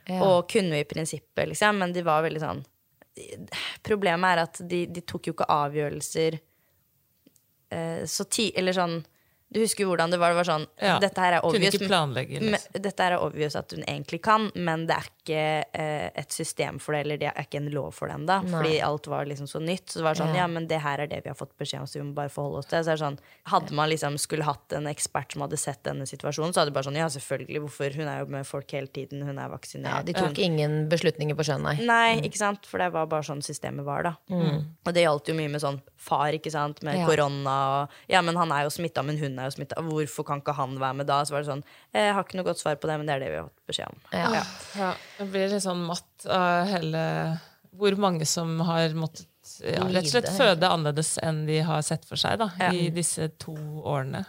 Ja. 0.08 0.22
og 0.22 0.48
kunne 0.48 0.70
jo 0.70 0.80
i 0.80 0.84
prinsippet, 0.84 1.46
liksom, 1.48 1.76
men 1.78 1.92
de 1.92 2.02
var 2.02 2.22
veldig 2.22 2.40
sånn 2.40 2.64
Problemet 3.86 4.32
er 4.34 4.42
at 4.44 4.60
de, 4.70 4.84
de 4.86 5.02
tok 5.02 5.28
jo 5.28 5.34
ikke 5.34 5.48
avgjørelser 5.50 6.38
eh, 7.74 8.02
så 8.06 8.26
ti... 8.30 8.50
Eller 8.56 8.76
sånn 8.76 9.00
Du 9.52 9.58
husker 9.58 9.84
hvordan 9.88 10.12
det 10.12 10.18
var. 10.22 10.30
Det 10.30 10.36
var 10.38 10.46
sånn 10.46 10.66
Ja, 10.78 10.98
Dette 11.02 11.18
her 11.20 11.32
er 11.32 11.44
obvious. 11.44 11.74
liksom. 11.74 11.88
Dette 12.82 13.02
her 13.02 13.12
er 13.16 13.18
obvious 13.24 13.56
at 13.58 13.72
hun 13.74 13.82
egentlig 13.82 14.20
kan, 14.22 14.44
men 14.54 14.84
det 14.86 14.94
er 14.94 15.08
ikke 15.10 15.40
eh, 15.74 16.10
et 16.14 16.30
system 16.30 16.78
for 16.78 16.94
det, 16.94 17.00
eller 17.04 17.18
det 17.18 17.32
er 17.32 17.42
ikke 17.42 17.58
en 17.58 17.70
lov 17.74 17.90
for 17.96 18.06
det 18.06 18.14
ennå. 18.20 18.36
Fordi 18.52 18.76
alt 18.86 19.08
var 19.10 19.26
liksom 19.26 19.48
så 19.50 19.58
nytt. 19.60 19.88
Så 19.90 19.98
det 19.98 20.04
var 20.06 20.14
sånn, 20.14 20.30
Ja. 20.36 20.44
ja, 20.44 20.46
men 20.46 20.68
det 20.70 20.78
her 20.80 21.00
er 21.00 21.06
det 21.10 21.24
vi 21.24 21.28
har 21.32 21.34
fått 21.34 21.56
beskjed 21.58 21.80
om, 21.80 21.86
så 21.90 21.98
vi 21.98 22.04
må 22.06 22.14
bare 22.14 22.30
forholde 22.30 22.58
oss 22.62 22.66
til. 22.70 22.78
Så 22.84 22.92
er 22.94 22.96
det 22.96 23.02
sånn, 23.04 23.18
hadde 23.50 23.72
man 23.74 23.90
liksom 23.90 24.18
skulle 24.22 24.44
hatt 24.46 24.72
en 24.78 24.86
ekspert 24.86 25.32
som 25.32 25.42
hadde 25.42 25.58
sett 25.58 25.82
denne 25.82 26.06
situasjonen, 26.06 26.54
så 26.54 26.62
hadde 26.62 26.70
det 26.70 26.78
bare 26.78 26.88
sånn, 26.92 27.00
ja, 27.02 27.10
selvfølgelig, 27.10 27.60
hvorfor? 27.66 27.94
Hun 27.98 28.06
er 28.06 28.18
jo 28.20 28.26
med 28.30 28.46
folk 28.46 28.70
hele 28.70 28.86
tiden, 28.86 29.22
hun 29.26 29.38
er 29.38 29.48
vaksinert. 29.50 29.90
Ja, 29.96 30.02
de 30.02 30.12
tok 30.14 30.38
ingen 30.38 30.88
beslutninger 30.88 31.34
på 31.34 31.42
skjønn, 31.50 31.62
nei. 31.66 31.74
Nei, 31.84 32.20
ikke 32.22 32.38
sant? 32.38 32.66
For 32.70 32.78
det 32.78 32.92
var 32.92 33.06
bare 33.10 33.22
sånn 33.26 33.42
systemet 33.42 33.84
var, 33.84 34.02
da. 34.04 34.14
Og 34.30 34.94
det 34.94 35.02
gjaldt 35.02 35.26
jo 35.26 35.34
mye 35.34 35.50
med 35.50 35.60
sånn 35.60 35.80
far, 36.00 36.32
ikke 36.36 36.50
sant, 36.52 36.82
med 36.86 36.96
Ja. 36.98 37.06
korona 37.06 37.54
og 37.82 37.94
Ja, 38.08 38.22
men 38.24 38.36
han 38.40 38.50
er 38.56 38.64
jo 38.64 38.70
smitta, 38.72 39.02
men 39.04 39.18
hun 39.20 39.38
er 39.38 39.50
jo 39.50 39.54
smitta. 39.58 39.76
Hvorfor 39.84 40.24
kan 40.26 40.40
ikke 40.40 40.54
han 40.56 40.78
være 40.80 40.96
med 41.02 41.06
da? 41.10 41.20
Så 41.24 41.34
var 41.36 41.44
det 41.44 41.50
sånn 41.52 41.64
Jeg 41.94 42.14
har 42.16 42.24
ikke 42.24 42.40
noe 42.40 42.48
godt 42.48 42.62
svar 42.62 42.76
på 42.80 42.88
det, 42.88 42.96
men 42.98 43.06
det 43.06 43.14
er 43.16 43.24
det 43.26 43.30
vi 43.34 43.36
har 43.40 43.48
fått 43.50 43.66
beskjed 43.68 43.92
om. 43.92 43.98
Ja. 44.16 44.44
Ja, 44.80 44.92
jeg 45.20 45.30
blir 45.34 45.48
litt 45.52 45.62
sånn 45.66 45.84
matt 45.86 46.26
av 46.26 46.66
hele 46.72 47.04
Hvor 47.76 47.96
mange 48.00 48.26
som 48.26 48.56
har 48.66 48.88
måttet 48.98 49.26
ja, 49.64 49.82
rett 49.84 50.04
og 50.04 50.10
slett 50.12 50.28
føde 50.36 50.68
annerledes 50.68 51.14
enn 51.22 51.44
de 51.46 51.60
har 51.66 51.80
sett 51.82 52.04
for 52.06 52.16
seg 52.20 52.38
da, 52.38 52.50
i 52.72 52.88
disse 52.94 53.28
to 53.40 53.54
årene. 53.84 54.24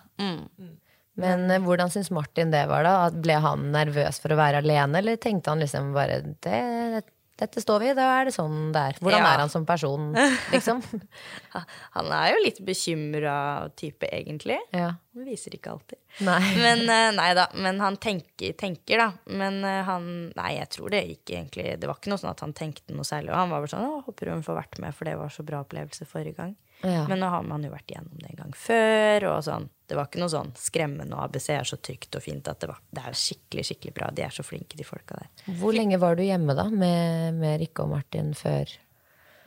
Men 1.21 1.51
eh, 1.51 1.59
hvordan 1.61 1.91
syns 1.91 2.09
Martin 2.15 2.51
det 2.53 2.63
var, 2.69 2.85
da? 2.87 2.93
Ble 3.11 3.35
han 3.43 3.65
nervøs 3.73 4.19
for 4.23 4.33
å 4.33 4.37
være 4.39 4.61
alene, 4.63 5.01
eller 5.01 5.17
tenkte 5.21 5.51
han 5.51 5.59
liksom 5.61 5.91
bare 5.93 6.21
det, 6.41 7.03
dette 7.41 7.61
står 7.63 7.79
vi 7.81 7.89
i, 7.91 7.93
da 7.97 8.05
er 8.21 8.27
det 8.29 8.33
sånn 8.35 8.69
det 8.71 8.81
er. 8.91 8.97
Hvordan 9.01 9.23
Ja. 9.25 9.31
er 9.33 9.41
han 9.43 9.49
som 9.51 9.65
person, 9.65 10.11
liksom? 10.53 10.79
Han 11.97 12.11
er 12.15 12.31
jo 12.35 12.43
litt 12.45 12.59
bekymra 12.65 13.35
type, 13.75 14.07
egentlig. 14.11 14.59
ja. 14.71 14.91
Han 15.11 15.25
viser 15.27 15.51
ikke 15.57 15.73
alltid. 15.73 15.97
Nei. 16.23 16.39
Men 16.63 16.85
eh, 16.87 17.09
nei 17.17 17.29
da, 17.35 17.49
men 17.59 17.81
han 17.83 17.97
tenker, 17.99 18.53
tenker 18.55 19.01
da. 19.01 19.09
Men 19.27 19.57
eh, 19.67 19.81
han 19.83 20.05
Nei, 20.37 20.53
jeg 20.55 20.69
tror 20.71 20.93
det 20.93 21.01
gikk 21.09 21.33
egentlig 21.35 21.65
Det 21.81 21.89
var 21.89 21.97
ikke 21.99 22.13
noe 22.13 22.21
sånn 22.21 22.31
at 22.31 22.39
han 22.45 22.53
tenkte 22.55 22.95
noe 22.95 23.03
særlig. 23.03 23.33
Og 23.33 23.39
han 23.41 23.51
var 23.51 23.59
bare 23.65 23.73
sånn 23.73 23.83
Å, 23.89 23.97
håper 24.07 24.31
hun 24.31 24.45
får 24.45 24.55
vært 24.61 24.79
med, 24.79 24.95
for 24.95 25.09
det 25.09 25.17
var 25.19 25.33
så 25.35 25.43
bra 25.43 25.59
opplevelse 25.65 26.07
forrige 26.07 26.37
gang. 26.39 26.53
Ja. 26.81 27.05
Men 27.09 27.21
nå 27.21 27.29
har 27.29 27.43
man 27.45 27.63
jo 27.65 27.71
vært 27.73 27.91
igjennom 27.91 28.21
det 28.21 28.31
en 28.31 28.39
gang 28.43 28.53
før, 28.57 29.27
og 29.31 29.41
sånn. 29.45 29.67
Det 29.91 29.97
var 29.97 30.07
ikke 30.07 30.21
noe 30.21 30.31
sånn 30.31 30.53
skremmende, 30.57 31.17
og 31.17 31.25
ABC 31.25 31.49
er 31.53 31.67
så 31.67 31.77
trygt 31.83 32.15
og 32.15 32.23
fint 32.23 32.47
at 32.47 32.61
det 32.63 32.69
var 32.71 32.79
Det 32.89 33.03
er 33.09 33.17
skikkelig, 33.17 33.65
skikkelig 33.67 33.93
bra. 33.97 34.07
De 34.15 34.23
er 34.25 34.33
så 34.33 34.45
flinke, 34.45 34.77
de 34.79 34.87
folka 34.87 35.19
der. 35.19 35.27
Hvor 35.59 35.75
lenge 35.75 35.99
var 36.01 36.15
du 36.15 36.23
hjemme 36.23 36.55
da 36.57 36.69
med, 36.71 37.35
med 37.41 37.59
Rikke 37.61 37.85
og 37.85 37.91
Martin 37.93 38.31
før? 38.37 38.71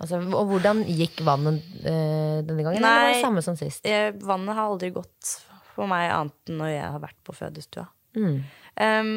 Altså, 0.03 0.18
og 0.20 0.51
hvordan 0.51 0.82
gikk 0.91 1.22
vannet 1.24 1.64
øh, 1.87 2.41
denne 2.45 2.64
gangen? 2.66 2.78
Eller 2.82 2.89
var 2.91 3.09
det 3.09 3.16
Nei. 3.16 3.22
samme 3.22 3.45
som 3.47 3.57
sist? 3.59 3.87
Vannet 4.26 4.59
har 4.59 4.68
aldri 4.68 4.91
gått 4.95 5.37
for 5.74 5.91
meg 5.91 6.11
annet 6.12 6.51
enn 6.51 6.61
når 6.61 6.72
jeg 6.74 6.91
har 6.97 7.03
vært 7.03 7.20
på 7.26 7.35
fødestua. 7.35 7.87
Mm. 8.18 8.37
Em, 8.85 9.14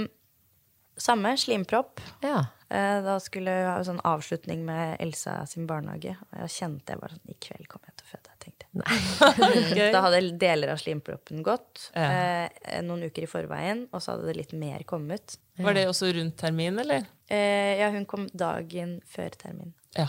samme 0.98 1.36
slimpropp. 1.38 2.02
Ja. 2.24 2.46
Eh, 2.70 3.02
Da 3.06 3.18
skulle 3.24 3.52
jeg 3.54 3.68
ha 3.70 3.78
sånn 3.88 4.02
avslutning 4.04 4.66
med 4.68 4.98
Elsa 5.00 5.46
sin 5.48 5.68
barnehage. 5.70 6.18
Og 6.32 6.40
jeg 6.44 6.50
kjente 6.58 6.94
jeg 6.96 7.00
bare 7.02 7.16
sånn 7.16 7.32
I 7.32 7.38
kveld 7.48 7.68
kommer 7.72 7.88
jeg 7.92 7.98
til 7.98 8.06
å 8.08 8.12
føde. 8.16 8.34
tenkte 8.44 8.66
jeg. 8.68 9.92
Da 9.96 10.02
hadde 10.06 10.38
deler 10.40 10.70
av 10.74 10.78
slimproppen 10.82 11.42
gått 11.44 11.88
Ja. 11.96 12.48
eh, 12.52 12.82
noen 12.86 13.08
uker 13.10 13.24
i 13.24 13.30
forveien, 13.32 13.88
og 13.94 14.02
så 14.04 14.12
hadde 14.16 14.28
det 14.30 14.36
litt 14.38 14.54
mer 14.54 14.84
kommet. 14.84 15.38
Var 15.58 15.74
det 15.74 15.88
også 15.90 16.12
rundt 16.14 16.38
termin, 16.38 16.78
eller? 16.80 17.08
Eh, 17.30 17.80
ja, 17.80 17.90
hun 17.90 18.06
kom 18.06 18.28
dagen 18.34 19.02
før 19.10 19.30
termin. 19.38 19.74
Ja. 19.98 20.08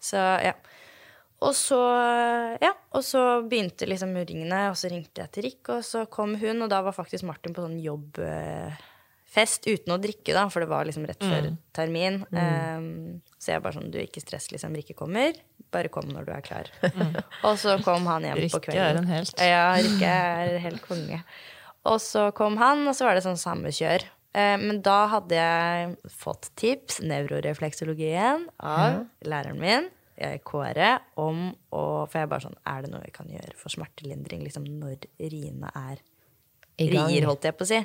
Så 0.00 0.16
ja. 0.42 0.54
Og 1.40 1.54
så, 1.54 1.78
ja, 2.60 2.72
og 2.90 3.04
så 3.06 3.20
begynte 3.46 3.86
liksom 3.86 4.10
ringene, 4.16 4.64
og 4.72 4.74
så 4.80 4.90
ringte 4.90 5.22
jeg 5.22 5.30
til 5.30 5.44
Rick, 5.46 5.68
og 5.70 5.84
så 5.86 6.02
kom 6.10 6.34
hun, 6.40 6.62
og 6.64 6.68
da 6.72 6.80
var 6.82 6.96
faktisk 6.96 7.22
Martin 7.28 7.54
på 7.54 7.62
sånn 7.62 7.78
jobbfest 9.28 9.66
uten 9.68 9.92
å 9.94 9.98
drikke, 10.00 10.32
da, 10.34 10.48
for 10.50 10.60
det 10.60 10.68
var 10.70 10.84
liksom 10.88 11.06
rett 11.06 11.20
før 11.20 11.50
termin. 11.76 12.24
Um, 12.32 13.20
så 13.38 13.52
jeg 13.52 13.62
bare 13.62 13.74
sånn, 13.76 13.90
du, 13.92 13.98
ikke 14.00 14.20
stress, 14.20 14.50
liksom, 14.52 14.74
Rikke 14.74 14.94
kommer. 14.96 15.34
Bare 15.70 15.88
kom 15.88 16.08
når 16.08 16.24
du 16.26 16.32
er 16.32 16.40
klar. 16.42 16.70
og 17.46 17.58
så 17.58 17.78
kom 17.84 18.06
han 18.08 18.24
hjem 18.24 18.36
på 18.36 18.58
Rikke 18.58 18.60
kvelden. 18.72 18.80
er 18.80 18.98
en 19.02 19.06
helt. 19.12 19.34
Ja, 19.40 19.66
Rikke 19.76 20.06
er 20.06 20.58
helt 20.64 20.82
konge. 20.86 21.20
Og 21.84 22.00
så 22.00 22.30
kom 22.34 22.56
han, 22.58 22.86
og 22.88 22.96
så 22.96 23.04
var 23.06 23.14
det 23.14 23.24
sånn 23.26 23.38
samme 23.38 23.68
kjør. 23.72 24.04
Eh, 24.34 24.56
Men 24.60 24.80
da 24.82 25.06
hadde 25.14 25.36
jeg 25.38 25.94
fått 26.10 26.50
tips, 26.58 27.00
nevrorefleksologien, 27.04 28.48
av 28.60 29.04
læreren 29.24 29.60
min, 29.60 29.88
eh, 30.16 30.38
Kåre, 30.44 30.98
om 31.16 31.50
å 31.72 32.08
For 32.08 32.18
jeg 32.20 32.28
bare 32.28 32.40
sånn 32.48 32.56
Er 32.66 32.82
det 32.82 32.90
noe 32.90 33.04
vi 33.04 33.10
kan 33.12 33.26
gjøre 33.28 33.54
for 33.56 33.68
smertelindring 33.70 34.42
liksom 34.42 34.64
når 34.80 35.04
riene 35.20 35.68
er 35.76 36.00
rier, 36.78 37.24
holdt 37.26 37.42
jeg 37.44 37.56
på 37.58 37.64
å 37.66 37.68
si? 37.68 37.80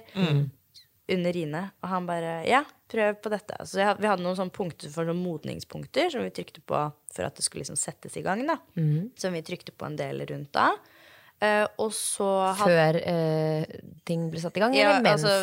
Under 1.11 1.33
Rine. 1.35 1.63
Og 1.83 1.89
han 1.91 2.05
bare 2.07 2.47
Ja, 2.47 2.63
prøv 2.87 3.17
på 3.23 3.31
dette. 3.33 3.57
Så 3.67 3.81
jeg, 3.81 3.97
vi 3.99 4.07
hadde 4.07 4.23
noen 4.23 4.37
sånne 4.39 4.55
punkter 4.55 4.91
for 4.93 5.03
sånne 5.03 5.19
modningspunkter 5.19 6.13
som 6.13 6.23
vi 6.23 6.31
trykte 6.35 6.63
på 6.63 6.79
for 7.13 7.27
at 7.27 7.35
det 7.35 7.43
skulle 7.45 7.65
liksom 7.65 7.79
settes 7.79 8.15
i 8.17 8.23
gang. 8.25 8.45
da 8.47 8.59
Som 9.19 9.35
vi 9.35 9.43
trykte 9.45 9.75
på 9.75 9.85
en 9.89 9.99
del 9.99 10.23
rundt 10.29 10.53
da. 10.55 10.71
Uh, 11.43 11.65
og 11.81 11.89
så 11.91 12.25
had... 12.55 12.69
Før 12.69 12.97
uh, 13.03 13.63
ting 14.07 14.29
ble 14.31 14.39
satt 14.39 14.55
i 14.55 14.61
gang, 14.63 14.75
ja, 14.77 14.93
altså, 15.09 15.33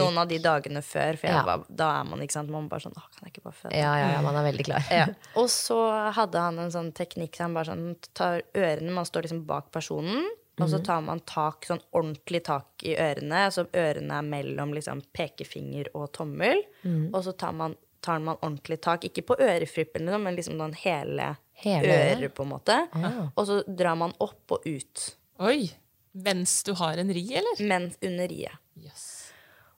noen 0.00 0.16
av 0.18 0.26
de 0.30 0.40
dagene 0.42 0.80
før, 0.82 1.18
for 1.20 1.28
jeg 1.28 1.36
Ja. 1.36 1.44
var, 1.46 1.62
da 1.68 1.90
er 2.00 2.08
man 2.08 2.24
ikke 2.24 2.34
sant, 2.34 2.50
man 2.50 2.66
bare 2.70 2.82
sånn 2.88 2.96
Å, 2.98 3.04
kan 3.14 3.28
jeg 3.28 3.36
ikke 3.36 3.44
bare 3.44 3.58
føde? 3.60 3.76
Ja, 3.78 3.92
ja, 4.00 4.08
ja, 4.16 4.22
man 4.24 4.38
er 4.40 4.48
veldig 4.48 4.66
klar. 4.66 4.88
Ja. 4.90 5.04
Og 5.38 5.46
så 5.52 5.78
hadde 6.16 6.42
han 6.42 6.58
en 6.58 6.74
sånn 6.74 6.90
teknikk 6.96 7.38
så 7.38 7.46
han 7.46 7.54
bare 7.54 7.70
sånn 7.70 7.86
tar 8.18 8.42
ørene 8.56 8.96
Man 8.96 9.06
står 9.06 9.28
liksom 9.28 9.44
bak 9.46 9.70
personen, 9.74 10.26
og 10.60 10.66
Mhm. 10.66 10.70
så 10.72 10.84
tar 10.84 11.00
man 11.02 11.20
tak, 11.20 11.64
sånn 11.66 11.80
ordentlig 11.92 12.42
tak 12.44 12.66
i 12.84 12.94
ørene. 12.96 13.46
Så 13.52 13.66
ørene 13.72 14.18
er 14.18 14.22
mellom 14.22 14.72
liksom 14.74 15.02
pekefinger 15.12 15.86
og 15.94 16.12
tommel. 16.12 16.62
Mm. 16.84 17.10
Og 17.14 17.24
så 17.24 17.36
tar 17.36 17.52
man, 17.52 17.76
tar 18.02 18.18
man 18.20 18.36
ordentlig 18.42 18.80
tak, 18.80 19.02
ikke 19.04 19.22
på 19.26 19.36
øreflippen, 19.38 20.04
liksom, 20.06 20.22
men 20.22 20.36
liksom 20.36 20.58
den 20.58 20.72
hele, 20.74 21.36
Hele 21.54 21.88
øret? 21.88 22.34
på 22.34 22.42
en 22.42 22.48
måte. 22.50 22.88
Ah. 22.94 23.28
Og 23.36 23.46
så 23.46 23.62
drar 23.66 23.96
man 23.96 24.12
opp 24.20 24.50
og 24.52 24.66
ut, 24.66 25.14
Oi! 25.40 25.70
Mens 26.14 26.62
du 26.64 26.72
har 26.74 26.96
en 26.98 27.08
ri, 27.14 27.22
eller? 27.36 27.60
Mens 27.68 27.96
under 28.02 28.26
riet. 28.28 28.56
Yes. 28.82 29.32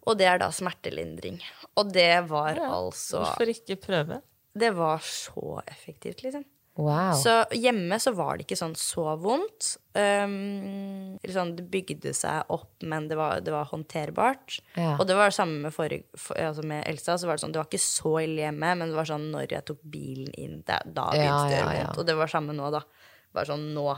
Og 0.07 0.17
det 0.17 0.27
er 0.27 0.39
da 0.39 0.49
smertelindring. 0.51 1.41
Og 1.77 1.93
det 1.93 2.29
var 2.29 2.55
Ja, 2.57 2.71
altså 2.73 3.21
Hvorfor 3.25 3.49
ikke 3.53 3.77
prøve? 3.77 4.23
Det 4.57 4.71
var 4.75 4.99
så 4.99 5.61
effektivt, 5.69 6.23
liksom. 6.23 6.45
Wow. 6.81 7.13
Så 7.19 7.33
hjemme 7.53 7.99
så 8.01 8.13
var 8.17 8.39
det 8.39 8.47
ikke 8.47 8.57
sånn 8.57 8.75
så 8.79 9.05
vondt. 9.21 9.75
Um, 9.93 11.19
sånn, 11.29 11.53
det 11.59 11.67
bygde 11.69 12.13
seg 12.17 12.49
opp, 12.55 12.71
men 12.87 13.09
det 13.11 13.19
var, 13.21 13.43
det 13.45 13.53
var 13.53 13.69
håndterbart. 13.69 14.61
Ja. 14.79 14.95
Og 14.97 15.05
det 15.11 15.19
var 15.19 15.29
det 15.29 15.37
samme 15.37 15.67
med, 15.67 15.75
forrige, 15.77 16.09
for, 16.17 16.39
altså 16.41 16.65
med 16.65 16.87
Elsa. 16.89 17.19
så 17.21 17.29
var 17.29 17.37
Det 17.37 17.45
sånn, 17.45 17.53
det 17.53 17.61
var 17.61 17.69
ikke 17.69 17.83
så 17.85 18.15
ille 18.23 18.47
hjemme, 18.47 18.73
men 18.81 18.93
det 18.93 18.97
var 18.97 19.11
sånn 19.11 19.29
når 19.35 19.57
jeg 19.59 19.67
tok 19.69 19.83
bilen 19.93 20.33
inn, 20.41 20.61
da 20.65 20.81
Ja, 20.81 21.11
begynte 21.13 21.51
det 21.51 21.59
å 21.59 21.67
gjøre 21.67 21.75
vondt. 21.83 22.01
Og 22.01 22.09
det 22.09 22.17
var 22.23 22.33
samme 22.33 22.57
nå, 22.57 22.71
da. 22.73 22.85
Bare 23.37 23.51
sånn 23.53 23.69
nå. 23.77 23.89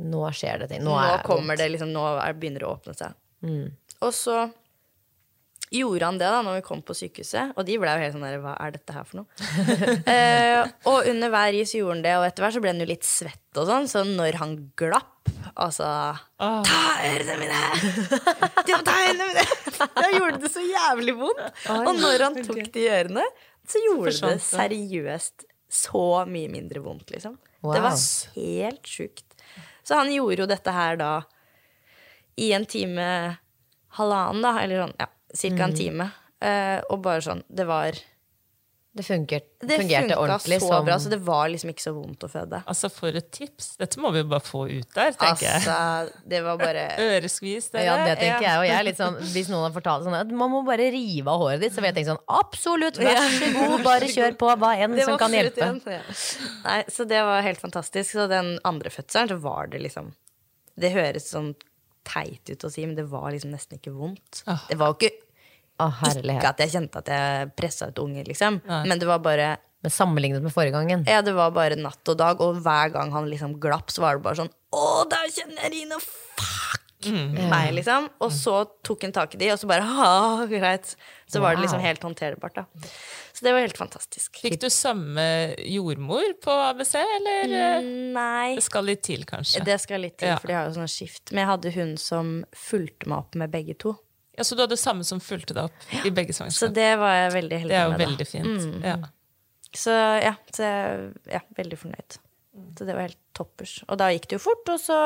Nå 0.00 0.24
skjer 0.32 0.64
det 0.64 0.70
ting. 0.72 0.84
Nå, 0.86 0.94
Nå, 0.94 1.02
er 1.12 1.26
kommer 1.26 1.60
det 1.60 1.68
liksom, 1.74 1.92
nå 1.92 2.06
er, 2.14 2.38
begynner 2.40 2.64
det 2.64 2.70
å 2.70 2.76
åpne 2.78 2.96
seg. 2.96 3.18
Mm. 3.44 3.68
Og 4.00 4.14
så 4.16 4.46
gjorde 5.70 6.06
han 6.08 6.18
det 6.18 6.30
da 6.32 6.40
når 6.42 6.58
vi 6.58 6.64
kom 6.66 6.80
på 6.82 6.96
sykehuset, 6.98 7.52
og 7.54 7.66
de 7.66 7.76
ble 7.78 7.92
jo 7.94 8.02
helt 8.02 8.14
sånn 8.16 8.26
der 8.26 8.40
Hva 8.42 8.56
er 8.58 8.74
dette 8.74 8.94
her 8.94 9.06
for 9.06 9.20
noe? 9.20 9.50
eh, 10.14 10.62
og 10.90 11.06
under 11.10 11.30
hver 11.32 11.58
is 11.60 11.74
gjorde 11.76 11.96
han 11.96 12.04
det, 12.06 12.14
og 12.18 12.26
etter 12.26 12.44
hvert 12.44 12.56
så 12.56 12.62
ble 12.64 12.72
han 12.72 12.82
jo 12.82 12.88
litt 12.90 13.06
svett 13.06 13.60
og 13.60 13.68
sånn, 13.70 13.86
så 13.90 14.04
når 14.06 14.40
han 14.42 14.56
glapp 14.78 15.16
Altså 15.60 15.84
oh. 16.40 16.60
Ta 16.64 16.80
ørene 17.04 17.34
mine! 17.40 17.60
Må 18.70 18.80
ta 18.86 18.96
ørene 19.06 19.26
mine! 19.32 19.46
Da 20.00 20.08
gjorde 20.12 20.40
det 20.42 20.50
så 20.52 20.60
jævlig 20.60 21.14
vondt. 21.16 21.40
Og 21.72 21.88
når 21.96 22.22
han 22.26 22.34
tok 22.44 22.66
de 22.74 22.82
ørene, 22.92 23.22
så 23.68 23.80
gjorde 23.80 24.12
det. 24.12 24.34
seriøst 24.44 25.46
så 25.70 26.04
mye 26.28 26.50
mindre 26.52 26.82
vondt, 26.84 27.10
liksom. 27.14 27.38
Wow. 27.64 27.74
Det 27.74 27.82
var 27.84 27.96
helt 28.34 28.90
sjukt. 28.90 29.26
Så 29.86 29.96
han 29.96 30.10
gjorde 30.12 30.44
jo 30.44 30.48
dette 30.50 30.74
her 30.74 30.98
da 31.00 31.12
i 32.40 32.50
en 32.56 32.66
time, 32.68 33.06
halvannen, 33.96 34.44
da, 34.44 34.52
eller 34.62 34.84
sånn, 34.84 34.94
ja, 35.00 35.08
cirka 35.36 35.68
en 35.68 35.76
time. 35.76 36.10
Uh, 36.40 36.80
og 36.88 37.02
bare 37.04 37.20
sånn, 37.20 37.42
det 37.52 37.66
var 37.68 37.98
Det 38.96 39.04
funker, 39.06 39.42
Det 39.60 39.76
fungerte 39.76 40.16
ordentlig 40.18 40.56
så 40.58 40.70
som 40.70 40.86
bra, 40.86 40.96
så 40.98 41.10
det 41.12 41.18
var 41.22 41.50
liksom 41.52 41.70
ikke 41.70 41.84
så 41.84 41.92
vondt 41.94 42.24
å 42.26 42.30
føde. 42.32 42.58
Altså, 42.66 42.88
for 42.90 43.14
et 43.14 43.28
tips. 43.30 43.76
Dette 43.78 44.00
må 44.02 44.10
vi 44.10 44.22
jo 44.24 44.26
bare 44.32 44.42
få 44.42 44.64
ut 44.66 44.88
der, 44.96 45.12
tenker 45.14 45.44
jeg. 45.46 45.60
Altså, 45.60 46.24
det 46.32 46.40
var 46.42 46.58
bare 46.58 46.86
Øreskvis, 47.04 47.68
dere. 47.70 47.84
Ja, 47.86 47.94
det 48.08 48.16
tenker 48.18 48.48
jeg. 48.48 48.56
Og 48.58 48.66
jeg 48.66 48.74
er 48.80 48.88
litt 48.88 48.98
sånn, 48.98 49.20
hvis 49.36 49.52
noen 49.52 49.68
har 49.68 49.76
fortalt 49.76 50.08
sånn 50.08 50.16
at 50.18 50.32
man 50.42 50.50
må 50.50 50.64
bare 50.66 50.88
rive 50.90 51.30
av 51.30 51.44
håret 51.44 51.62
ditt, 51.62 51.76
så 51.76 51.84
vil 51.84 51.92
jeg 51.92 52.00
tenke 52.00 52.10
sånn 52.16 52.24
absolutt, 52.40 52.98
vær 52.98 53.20
så 53.36 53.52
god, 53.60 53.76
bare 53.86 54.10
kjør 54.16 54.36
på. 54.42 54.50
Hva 54.64 54.72
enn 54.80 54.98
Det 54.98 55.06
som 55.06 55.20
kan 55.22 55.38
hjelpe. 55.38 55.68
en, 55.68 55.80
ja. 55.86 56.02
Nei, 56.64 56.80
så 56.90 57.06
det 57.12 57.22
var 57.30 57.46
helt 57.46 57.62
fantastisk. 57.62 58.16
Så 58.16 58.26
den 58.32 58.56
andre 58.66 58.90
fødselen, 58.90 59.30
så 59.30 59.38
var 59.44 59.70
det 59.70 59.84
liksom 59.86 60.10
Det 60.80 60.90
høres 60.96 61.30
sånn 61.30 61.52
teit 62.06 62.52
ut 62.52 62.66
å 62.66 62.70
si, 62.72 62.84
men 62.86 62.96
det 62.98 63.06
var 63.10 63.30
liksom 63.34 63.52
nesten 63.54 63.80
ikke 63.80 63.94
vondt. 63.94 64.42
Ah. 64.50 64.62
Det 64.68 64.78
var 64.80 64.92
jo 64.92 64.98
ikke, 64.98 65.12
oh, 65.84 66.02
ikke 66.10 66.52
at 66.52 66.62
jeg 66.64 66.74
kjente 66.74 67.02
at 67.02 67.10
jeg 67.14 67.50
pressa 67.58 67.90
ut 67.90 68.02
unger, 68.02 68.28
liksom. 68.30 68.60
Nei. 68.68 68.82
Men 68.90 69.02
det 69.02 69.10
var 69.10 69.22
bare 69.24 69.56
Men 69.80 69.92
sammenlignet 69.94 70.44
med 70.44 70.52
forrige 70.52 70.76
gangen. 70.76 71.06
Ja, 71.08 71.22
det 71.24 71.32
var 71.32 71.54
bare 71.56 71.78
natt 71.80 72.04
og 72.12 72.18
dag, 72.20 72.40
og 72.44 72.60
hver 72.60 72.92
gang 72.92 73.14
han 73.16 73.30
liksom 73.30 73.56
glapp, 73.62 73.88
så 73.92 74.04
var 74.04 74.18
det 74.18 74.26
bare 74.26 74.42
sånn 74.42 74.52
Å, 74.76 74.84
der 75.08 75.32
kjenner 75.32 75.64
jeg 75.64 75.72
Rina! 75.78 76.00
Fuck! 76.04 76.79
Meg, 77.08 77.70
liksom. 77.78 78.08
Og 78.20 78.32
så 78.34 78.58
tok 78.84 79.06
hun 79.06 79.12
tak 79.16 79.34
i 79.34 79.38
de, 79.40 79.48
og 79.54 79.58
så 79.62 79.68
bare 79.70 79.86
Ha, 80.00 80.46
greit. 80.50 80.94
Så 81.30 81.40
var 81.40 81.54
det 81.56 81.62
liksom 81.64 81.80
helt 81.80 82.02
håndterbart, 82.04 82.54
da. 82.58 82.64
Så 83.32 83.46
det 83.46 83.54
var 83.54 83.62
helt 83.64 83.78
fantastisk. 83.78 84.40
Fikk 84.42 84.58
du 84.60 84.68
samme 84.74 85.24
jordmor 85.64 86.34
på 86.44 86.52
ABC, 86.66 86.94
eller 87.00 87.54
eh, 87.56 87.88
Nei. 88.12 88.54
det 88.58 88.64
skal 88.66 88.84
litt 88.90 89.02
til, 89.06 89.24
kanskje? 89.28 89.62
Det 89.64 89.78
skal 89.80 90.02
litt 90.04 90.18
til, 90.20 90.28
Ja. 90.34 90.38
for 90.42 90.50
de 90.50 90.58
har 90.58 90.68
jo 90.68 90.76
sånn 90.76 90.90
skift. 90.90 91.30
Men 91.32 91.44
jeg 91.46 91.50
hadde 91.54 91.72
hun 91.78 91.94
som 92.00 92.32
fulgte 92.52 93.08
meg 93.08 93.22
opp 93.22 93.38
med 93.40 93.52
begge 93.54 93.78
to. 93.80 93.94
Ja, 94.36 94.44
Så 94.44 94.56
du 94.56 94.62
hadde 94.64 94.76
samme 94.80 95.04
som 95.04 95.20
fulgte 95.20 95.54
deg 95.56 95.70
opp 95.70 96.06
i 96.06 96.10
begge 96.10 96.32
Så 96.32 96.68
det 96.72 96.92
var 97.00 97.14
jeg 97.16 97.32
veldig 97.38 97.58
heldig 97.64 97.68
med. 97.68 97.70
Det 97.70 97.80
er 97.80 97.84
jo 97.84 97.96
med. 97.96 98.04
veldig 98.06 98.26
fint. 98.28 98.84
Ja. 98.84 98.96
Så 99.76 99.94
ja, 100.24 100.34
så 100.50 100.66
jeg 100.66 101.12
ja, 101.30 101.40
veldig 101.56 101.78
fornøyd. 101.78 102.16
Så 102.78 102.86
det 102.88 102.94
var 102.96 103.06
helt 103.06 103.18
toppers. 103.36 103.84
Og 103.88 103.98
da 104.00 104.08
gikk 104.10 104.26
det 104.30 104.38
jo 104.40 104.42
fort, 104.50 104.68
og 104.72 104.80
så 104.82 104.98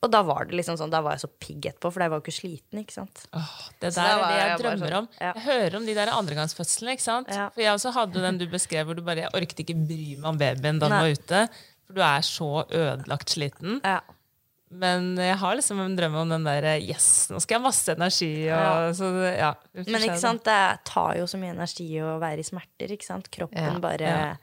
Og 0.00 0.08
da 0.08 0.22
var 0.24 0.46
det 0.48 0.56
liksom 0.56 0.78
sånn, 0.80 0.92
da 0.92 1.02
var 1.04 1.12
jeg 1.18 1.20
så 1.26 1.28
pigg 1.44 1.66
etterpå, 1.68 1.90
for 1.92 2.00
jeg 2.00 2.08
var 2.12 2.20
jo 2.20 2.24
ikke 2.24 2.32
sliten, 2.32 2.78
ikke 2.80 2.94
sant. 2.94 3.26
Åh, 3.36 3.56
det 3.82 3.90
der 3.98 4.06
er 4.08 4.22
det 4.22 4.38
jeg 4.38 4.46
jeg 4.48 4.60
drømmer 4.62 4.94
sånn, 4.94 4.96
om. 5.02 5.08
ja. 5.20 5.32
Jeg 5.36 5.44
hører 5.44 5.76
om 5.76 5.88
de 5.90 5.96
der 5.98 6.12
andregangsfødslene. 6.14 6.94
ikke 6.96 7.04
sant? 7.04 7.28
Ja. 7.36 7.50
For 7.52 7.64
jeg 7.66 7.74
også 7.74 7.92
hadde 7.98 8.22
den 8.24 8.38
du 8.40 8.46
beskrev 8.48 8.88
hvor 8.88 8.96
du 8.96 9.02
bare 9.04 9.26
Jeg 9.26 9.34
orket 9.36 9.60
ikke 9.66 9.76
bry 9.76 9.98
meg 10.16 10.30
om 10.32 10.40
babyen 10.40 10.80
da 10.80 10.88
den 10.88 10.96
var 10.96 11.12
ute. 11.12 11.42
For 11.84 11.98
du 11.98 12.00
er 12.06 12.24
så 12.24 12.48
ødelagt 12.70 13.34
sliten. 13.36 13.80
Ja. 13.84 13.98
Men 14.70 15.16
jeg 15.18 15.34
har 15.36 15.56
liksom 15.58 15.80
en 15.82 15.96
drøm 15.98 16.14
om 16.22 16.30
den 16.30 16.44
der 16.46 16.68
Yes, 16.78 17.26
nå 17.28 17.40
skal 17.42 17.56
jeg 17.56 17.60
ha 17.60 17.66
masse 17.68 17.92
energi. 17.92 18.32
Og. 18.54 18.92
Så 18.96 19.08
ja, 19.34 19.52
Men 19.74 20.04
ikke 20.06 20.20
sant, 20.22 20.44
det 20.46 20.60
tar 20.86 21.16
jo 21.18 21.26
så 21.26 21.40
mye 21.42 21.52
energi 21.56 21.88
å 22.00 22.16
være 22.22 22.40
i 22.40 22.46
smerter, 22.46 22.94
ikke 22.94 23.08
sant. 23.08 23.28
Kroppen 23.34 23.82
bare. 23.82 24.38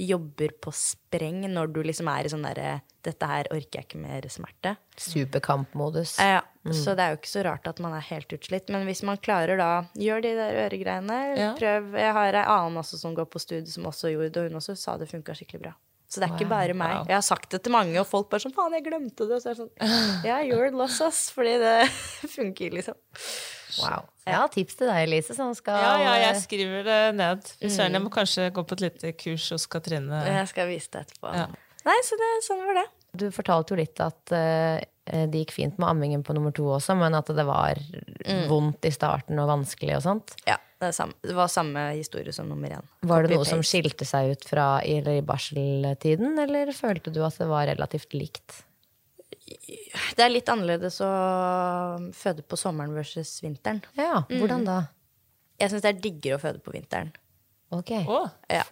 Jobber 0.00 0.50
på 0.60 0.72
spreng 0.74 1.44
når 1.52 1.70
du 1.74 1.80
liksom 1.86 2.08
er 2.10 2.26
i 2.26 2.32
sånn 2.32 2.42
derre 2.46 2.80
Dette 3.04 3.26
her 3.28 3.46
orker 3.52 3.82
jeg 3.82 3.84
ikke 3.84 3.98
mer 4.00 4.24
smerte. 4.32 4.70
Superkampmodus. 4.96 6.14
Ja, 6.18 6.40
Så 6.72 6.94
det 6.96 7.04
er 7.04 7.12
jo 7.12 7.18
ikke 7.18 7.28
så 7.34 7.42
rart 7.44 7.66
at 7.68 7.80
man 7.84 7.92
er 7.92 8.00
helt 8.06 8.32
utslitt. 8.32 8.70
Men 8.72 8.86
hvis 8.88 9.02
man 9.04 9.18
klarer 9.20 9.60
da 9.60 9.70
Gjør 10.00 10.22
de 10.24 10.30
der 10.38 10.56
øregreiene. 10.64 11.18
Ja. 11.36 11.50
Prøv. 11.58 11.92
Jeg 12.00 12.14
har 12.16 12.38
ei 12.40 12.44
annen 12.56 12.80
også 12.80 12.96
som 13.02 13.12
går 13.14 13.28
på 13.28 13.42
studiet, 13.42 13.68
som 13.74 13.84
også 13.90 14.14
gjorde 14.14 14.30
det, 14.32 14.40
og 14.46 14.48
hun 14.48 14.60
også 14.62 14.76
sa 14.80 14.96
det 14.96 15.10
funka 15.10 15.36
skikkelig 15.36 15.66
bra. 15.66 15.74
Så 16.08 16.20
det 16.22 16.28
er 16.30 16.34
ikke 16.38 16.48
bare 16.48 16.74
meg. 16.78 16.94
Wow. 17.02 17.06
Jeg 17.10 17.16
har 17.18 17.26
sagt 17.26 17.50
det 17.52 17.60
til 17.64 17.74
mange, 17.74 17.96
og 18.00 18.06
folk 18.08 18.28
bare 18.32 18.44
sånn 18.44 18.54
Faen, 18.56 18.72
jeg 18.78 18.86
glemte 18.86 19.26
det. 19.28 19.36
Og 19.36 19.42
så 19.44 19.50
er 19.52 19.58
det 19.58 19.64
sånn 19.66 20.24
Ja, 20.30 20.40
you're 20.46 20.70
lost, 20.72 21.02
ass. 21.04 21.26
Fordi 21.34 21.58
det 21.60 21.76
funker, 22.38 22.76
liksom. 22.80 22.96
Wow. 23.82 24.08
Jeg 24.24 24.40
har 24.40 24.50
tips 24.54 24.78
til 24.78 24.88
deg, 24.88 25.02
Elise, 25.04 25.36
som 25.36 25.52
skal 25.56 25.76
Ja, 25.82 25.92
ja, 26.00 26.14
jeg 26.22 26.40
skriver 26.40 26.86
det 26.86 27.00
ned. 27.18 27.44
Fy 27.60 27.68
søren, 27.72 27.96
jeg 27.98 28.04
må 28.04 28.12
kanskje 28.12 28.48
gå 28.56 28.64
på 28.64 28.78
et 28.78 28.84
lite 28.86 29.12
kurs 29.20 29.50
hos 29.52 29.66
Katrine. 29.70 30.22
Jeg 30.30 30.48
skal 30.52 30.70
vise 30.70 30.92
det 30.94 31.04
etterpå. 31.04 31.32
Ja. 31.36 31.48
Nei, 31.84 31.96
så 32.06 32.16
det, 32.16 32.30
sånn 32.46 32.64
var 32.64 32.80
det. 32.80 32.86
Du 33.14 33.28
fortalte 33.34 33.74
jo 33.74 33.78
litt 33.78 34.00
at 34.00 34.32
uh, 34.32 34.80
det 35.04 35.42
gikk 35.44 35.52
fint 35.54 35.76
med 35.78 35.90
ammingen 35.90 36.24
på 36.24 36.34
nummer 36.36 36.54
to 36.56 36.66
også, 36.78 36.96
men 36.98 37.14
at 37.14 37.28
det 37.36 37.44
var 37.46 37.78
vondt 38.48 38.88
i 38.88 38.92
starten 38.94 39.38
og 39.42 39.50
vanskelig 39.52 39.98
og 39.98 40.04
sånt. 40.06 40.34
Ja, 40.48 40.56
det, 40.80 40.88
er 40.88 40.96
samme, 40.96 41.18
det 41.22 41.36
var 41.36 41.52
samme 41.52 41.84
historie 41.92 42.32
som 42.34 42.48
nummer 42.48 42.72
én. 42.78 42.88
Var 43.04 43.26
det 43.26 43.36
noe 43.36 43.46
som 43.48 43.62
skilte 43.66 44.08
seg 44.08 44.32
ut 44.32 44.48
fra 44.48 44.68
i, 44.80 44.96
i 44.98 45.20
barseltiden, 45.24 46.38
eller 46.40 46.72
følte 46.76 47.12
du 47.12 47.20
at 47.26 47.36
det 47.42 47.50
var 47.52 47.68
relativt 47.68 48.16
likt? 48.16 48.63
Det 50.14 50.22
er 50.24 50.32
litt 50.32 50.48
annerledes 50.50 51.00
å 51.04 51.10
føde 52.16 52.44
på 52.46 52.58
sommeren 52.60 52.94
versus 52.96 53.36
vinteren. 53.44 53.82
Ja, 53.98 54.24
hvordan 54.28 54.64
da? 54.66 54.78
Jeg 55.60 55.70
syns 55.70 55.84
det 55.84 55.92
er 55.92 56.00
diggere 56.02 56.38
å 56.38 56.42
føde 56.42 56.62
på 56.64 56.74
vinteren. 56.74 57.12
Ok, 57.74 57.90
Oh. 58.06 58.28
Ja. 58.50 58.64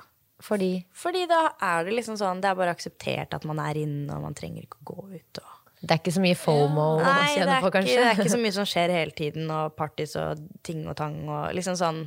fordi 0.43 0.85
Fordi 0.95 1.25
da 1.31 1.55
er 1.61 1.85
det 1.85 1.95
liksom 1.97 2.17
sånn 2.21 2.41
Det 2.43 2.51
er 2.51 2.55
bare 2.59 2.75
akseptert 2.75 3.35
at 3.35 3.45
man 3.49 3.59
er 3.63 3.79
inne, 3.81 4.11
og 4.15 4.23
man 4.23 4.35
trenger 4.35 4.63
ikke 4.63 4.83
å 4.83 4.89
gå 4.93 5.07
ut. 5.17 5.41
Og... 5.43 5.53
det 5.81 5.91
er 5.91 6.01
ikke 6.03 6.15
så 6.15 6.23
mye 6.23 6.39
FOMO 6.39 6.87
å 6.97 6.97
Nei, 7.03 7.13
det 7.13 7.37
kjenne 7.37 7.57
er, 7.57 7.61
på, 7.63 7.71
ikke, 7.71 7.77
kanskje? 7.79 7.97
det 7.99 8.09
er 8.09 8.19
ikke 8.19 8.35
så 8.35 8.41
mye 8.43 8.57
som 8.59 8.69
skjer 8.69 8.95
hele 8.95 9.17
tiden, 9.19 9.51
og 9.51 9.77
parties 9.79 10.17
og 10.21 10.43
ting 10.63 10.85
og 10.87 10.97
tang 10.99 11.17
og 11.29 11.55
liksom 11.57 11.79
sånn 11.79 12.03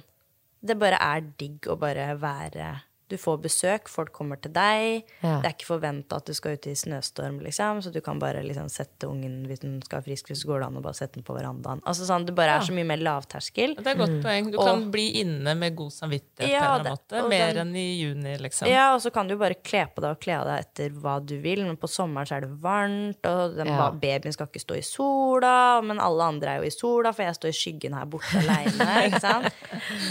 Det 0.66 0.78
bare 0.80 1.00
er 1.02 1.26
digg 1.40 1.68
å 1.68 1.76
bare 1.80 2.14
være 2.20 2.70
Du 3.08 3.18
får 3.22 3.38
besøk, 3.44 3.88
folk 3.88 4.12
kommer 4.12 4.40
til 4.42 4.52
deg. 4.52 5.04
Ja. 5.22 5.40
Det 5.42 5.46
er 5.46 5.54
ikke 5.54 5.68
forventa 5.68 6.16
at 6.18 6.26
du 6.26 6.34
skal 6.34 6.56
ut 6.58 6.66
i 6.66 6.74
snøstorm, 6.74 7.40
liksom, 7.46 7.82
så 7.86 7.92
du 7.94 8.00
kan 8.02 8.18
bare 8.18 8.42
liksom 8.42 8.66
sette 8.70 9.06
ungen 9.08 9.46
hvis 9.46 9.60
den 9.62 9.76
skal 9.86 10.00
ha 10.02 10.06
frisk, 10.08 10.32
så 10.34 10.48
går 10.50 10.60
det 10.64 10.66
an 10.72 10.78
å 10.80 10.82
bare 10.82 10.98
sette 10.98 11.14
den 11.20 11.24
på 11.28 11.36
verandaen. 11.38 11.82
Altså 11.86 12.08
sånn, 12.10 12.26
Det 12.26 12.34
bare 12.34 12.56
er 12.58 12.66
så 12.66 12.74
mye 12.74 12.86
mer 12.90 12.98
lavterskel. 12.98 13.76
det 13.78 13.86
er 13.86 13.92
et 13.92 13.98
godt 13.98 14.24
poeng. 14.24 14.52
Du 14.52 14.58
Og- 14.58 14.66
kan 14.66 14.90
bli 14.92 15.22
inne 15.22 15.54
med 15.56 15.76
god 15.76 15.92
samvittighet 15.92 16.50
Ja, 16.50 16.62
på 16.62 16.66
en 16.66 16.80
eller 16.80 16.84
det- 16.84 17.14
annen 17.14 17.24
måte. 17.26 17.30
Mer 17.30 17.54
den- 17.54 17.68
enn 17.68 17.76
i 17.76 18.02
juni, 18.02 18.38
liksom. 18.42 18.68
Ja, 18.68 18.94
og 18.96 19.02
så 19.02 19.14
kan 19.14 19.28
du 19.28 19.38
bare 19.38 19.54
kle 19.54 19.86
på 19.94 20.02
deg 20.02 20.10
og 20.10 20.20
kle 20.20 20.40
av 20.40 20.46
deg 20.48 20.66
etter 20.66 20.90
hva 21.00 21.20
du 21.24 21.40
vil, 21.40 21.64
men 21.64 21.78
på 21.78 21.88
sommeren 21.88 22.26
så 22.26 22.38
er 22.38 22.42
det 22.42 22.60
varmt, 22.62 23.24
og 23.26 23.56
den 23.56 23.68
Ja. 23.68 23.92
babyen 23.92 24.34
skal 24.34 24.48
ikke 24.48 24.66
stå 24.66 24.78
i 24.78 24.82
sola, 24.82 25.82
men 25.84 26.00
alle 26.00 26.24
andre 26.24 26.48
er 26.50 26.58
jo 26.62 26.66
i 26.66 26.70
sola, 26.72 27.12
for 27.14 27.22
jeg 27.24 27.36
står 27.36 27.50
i 27.50 27.52
skyggen 27.52 27.94
her 27.94 28.06
borte 28.06 28.34
aleine, 28.34 28.72
ikke 29.12 29.22
sant? 29.22 29.54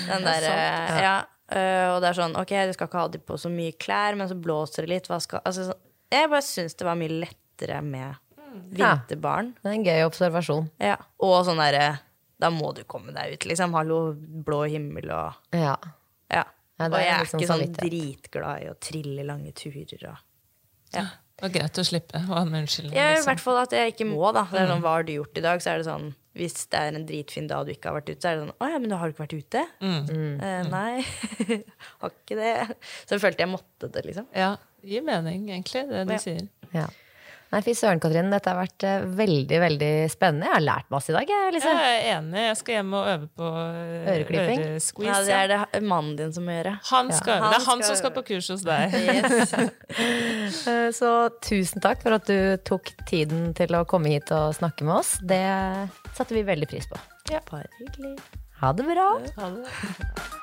Den 0.09 0.23
der, 0.23 0.43
eh, 0.45 1.01
ja. 1.03 1.25
Øh, 1.55 1.87
og 1.95 2.01
det 2.03 2.09
er 2.11 2.19
sånn, 2.19 2.37
ok, 2.41 2.53
du 2.69 2.73
skal 2.77 2.89
ikke 2.91 3.01
ha 3.01 3.09
de 3.09 3.19
på 3.19 3.39
så 3.41 3.51
mye 3.53 3.73
klær, 3.79 4.17
men 4.19 4.29
så 4.29 4.35
blåser 4.41 4.85
det 4.85 4.89
litt, 4.91 5.07
skal 5.23 5.41
Altså, 5.45 5.71
så- 5.71 5.79
jeg 6.13 6.31
bare 6.31 6.43
syns 6.43 6.75
det 6.77 6.85
var 6.87 6.97
mye 6.97 7.09
lettere 7.25 7.83
med 7.83 8.17
Ja. 8.73 8.97
vinterbarn. 8.97 9.55
Det 9.63 9.67
er 9.71 9.75
en 9.75 9.85
gøy 9.85 10.05
observasjon. 10.07 10.71
Ja. 10.81 10.97
Og 11.21 11.45
sånn 11.47 11.57
derre 11.59 12.01
Da 12.41 12.51
må 12.51 12.75
du 12.75 12.83
komme 12.85 13.13
deg 13.15 13.35
ut, 13.35 13.45
liksom. 13.47 13.73
Hallo, 13.73 14.13
blå 14.13 14.69
himmel 14.69 15.09
og 15.11 15.35
Ja. 15.53 15.77
Ja. 16.31 16.43
Ja, 16.79 16.87
og 16.87 16.95
er 16.95 17.01
jeg 17.01 17.15
er 17.15 17.25
liksom 17.25 17.41
ikke 17.41 17.49
sånn 17.49 17.77
dritglad 17.77 18.63
i 18.63 18.67
å 18.69 18.75
trille 18.81 19.25
lange 19.25 19.53
turer 19.55 20.11
og 20.11 20.19
Ja. 20.93 21.07
Det 21.45 21.51
var 21.53 21.61
greit 21.61 21.79
å 21.79 21.85
slippe 21.85 22.17
å 22.17 22.27
ha 22.31 22.41
en 22.41 22.55
unnskyldning. 22.57 22.97
Ja, 22.97 23.11
I 23.11 23.15
liksom. 23.19 23.29
hvert 23.29 23.43
fall 23.45 23.59
at 23.61 23.73
jeg 23.77 23.93
ikke 23.93 24.07
må, 24.09 24.33
da. 24.33 24.47
Det 24.49 24.63
er 24.63 24.71
sånn, 24.73 24.81
Hva 24.85 24.95
har 24.97 25.05
du 25.05 25.13
gjort 25.13 25.37
i 25.37 25.43
dag? 25.45 25.61
Så 25.61 25.71
er 25.75 25.83
det 25.83 25.87
sånn 25.91 26.07
Hvis 26.35 26.57
det 26.73 26.81
er 26.81 26.97
en 26.99 27.05
dritfin 27.07 27.47
dag 27.51 27.67
du 27.69 27.71
ikke 27.75 27.91
har 27.93 27.99
vært 28.01 28.09
ute, 28.15 28.21
så 28.25 28.31
er 28.33 28.39
det 28.39 28.47
sånn 28.47 28.55
Å 28.59 28.71
ja, 28.73 28.79
men 28.81 28.89
du 28.91 28.97
har 28.97 29.07
du 29.11 29.15
ikke 29.15 29.27
vært 29.27 29.37
ute? 29.45 29.65
Mm. 29.85 30.41
Eh, 30.41 30.63
nei. 30.73 31.05
har 32.01 32.11
ikke 32.17 32.39
det. 32.41 32.55
Så 33.05 33.15
jeg 33.19 33.23
følte 33.23 33.45
jeg 33.45 33.53
måtte 33.53 33.91
det, 33.93 34.03
liksom. 34.09 34.27
Ja, 34.35 34.55
det 34.81 34.91
gir 34.97 35.05
mening, 35.07 35.45
egentlig, 35.53 35.85
det 35.93 36.07
du 36.09 36.15
Ja. 36.17 36.19
sier. 36.25 36.49
ja. 36.73 36.89
Nei, 37.55 37.61
fy 37.63 37.71
søren, 37.79 38.01
Katrine. 38.03 38.33
Dette 38.33 38.51
har 38.51 38.57
vært 38.59 38.83
eh, 38.89 39.05
veldig, 39.15 39.59
veldig 39.63 39.91
spennende. 40.11 40.49
Jeg 40.49 40.57
har 40.57 40.65
lært 40.65 40.89
masse 40.91 41.13
i 41.13 41.15
dag, 41.15 41.29
jeg, 41.31 41.53
liksom. 41.55 41.77
Jeg 41.79 42.01
er 42.01 42.09
enig. 42.17 42.41
Jeg 42.49 42.57
skal 42.59 42.75
hjem 42.81 42.97
og 42.99 43.11
øve 43.13 43.29
på 43.39 43.51
eh, 43.61 44.09
Øreklipping? 44.17 44.65
øresqueeze. 44.65 45.07
Ja, 45.07 45.21
det 45.29 45.37
er 45.39 45.53
det 45.77 45.83
mannen 45.87 46.17
din 46.19 46.35
som 46.35 46.49
må 46.49 46.57
gjøre. 46.57 46.73
Han 46.91 47.13
skal 47.15 47.37
øve. 47.37 47.45
Han 47.45 47.55
Det 47.55 47.61
er 47.61 47.67
han 47.69 47.85
skal 47.85 47.87
som 47.93 48.01
skal 48.03 48.15
på 48.19 48.25
kurs 48.33 48.51
hos 48.51 48.67
deg. 48.67 48.99
Yes. 49.15 49.55
Eh, 50.75 50.89
Så 50.97 51.11
tusen 51.45 51.83
takk 51.85 52.03
for 52.03 52.17
at 52.19 52.27
du 52.27 52.57
tok 52.67 52.91
tiden 53.09 53.53
til 53.55 53.77
å 53.79 53.85
komme 53.89 54.11
hit 54.17 54.33
og 54.35 54.51
snakke 54.59 54.83
med 54.89 54.99
oss. 54.99 55.15
Det 55.23 55.45
satte 56.17 56.35
vi 56.35 56.43
veldig 56.47 56.69
pris 56.75 56.89
på. 56.91 56.99
Bare 57.51 57.69
hyggelig. 57.79 58.17
Ha 58.63 58.73
det 58.75 58.89
bra. 58.91 59.11
Ha 59.39 59.53
det. 59.55 60.43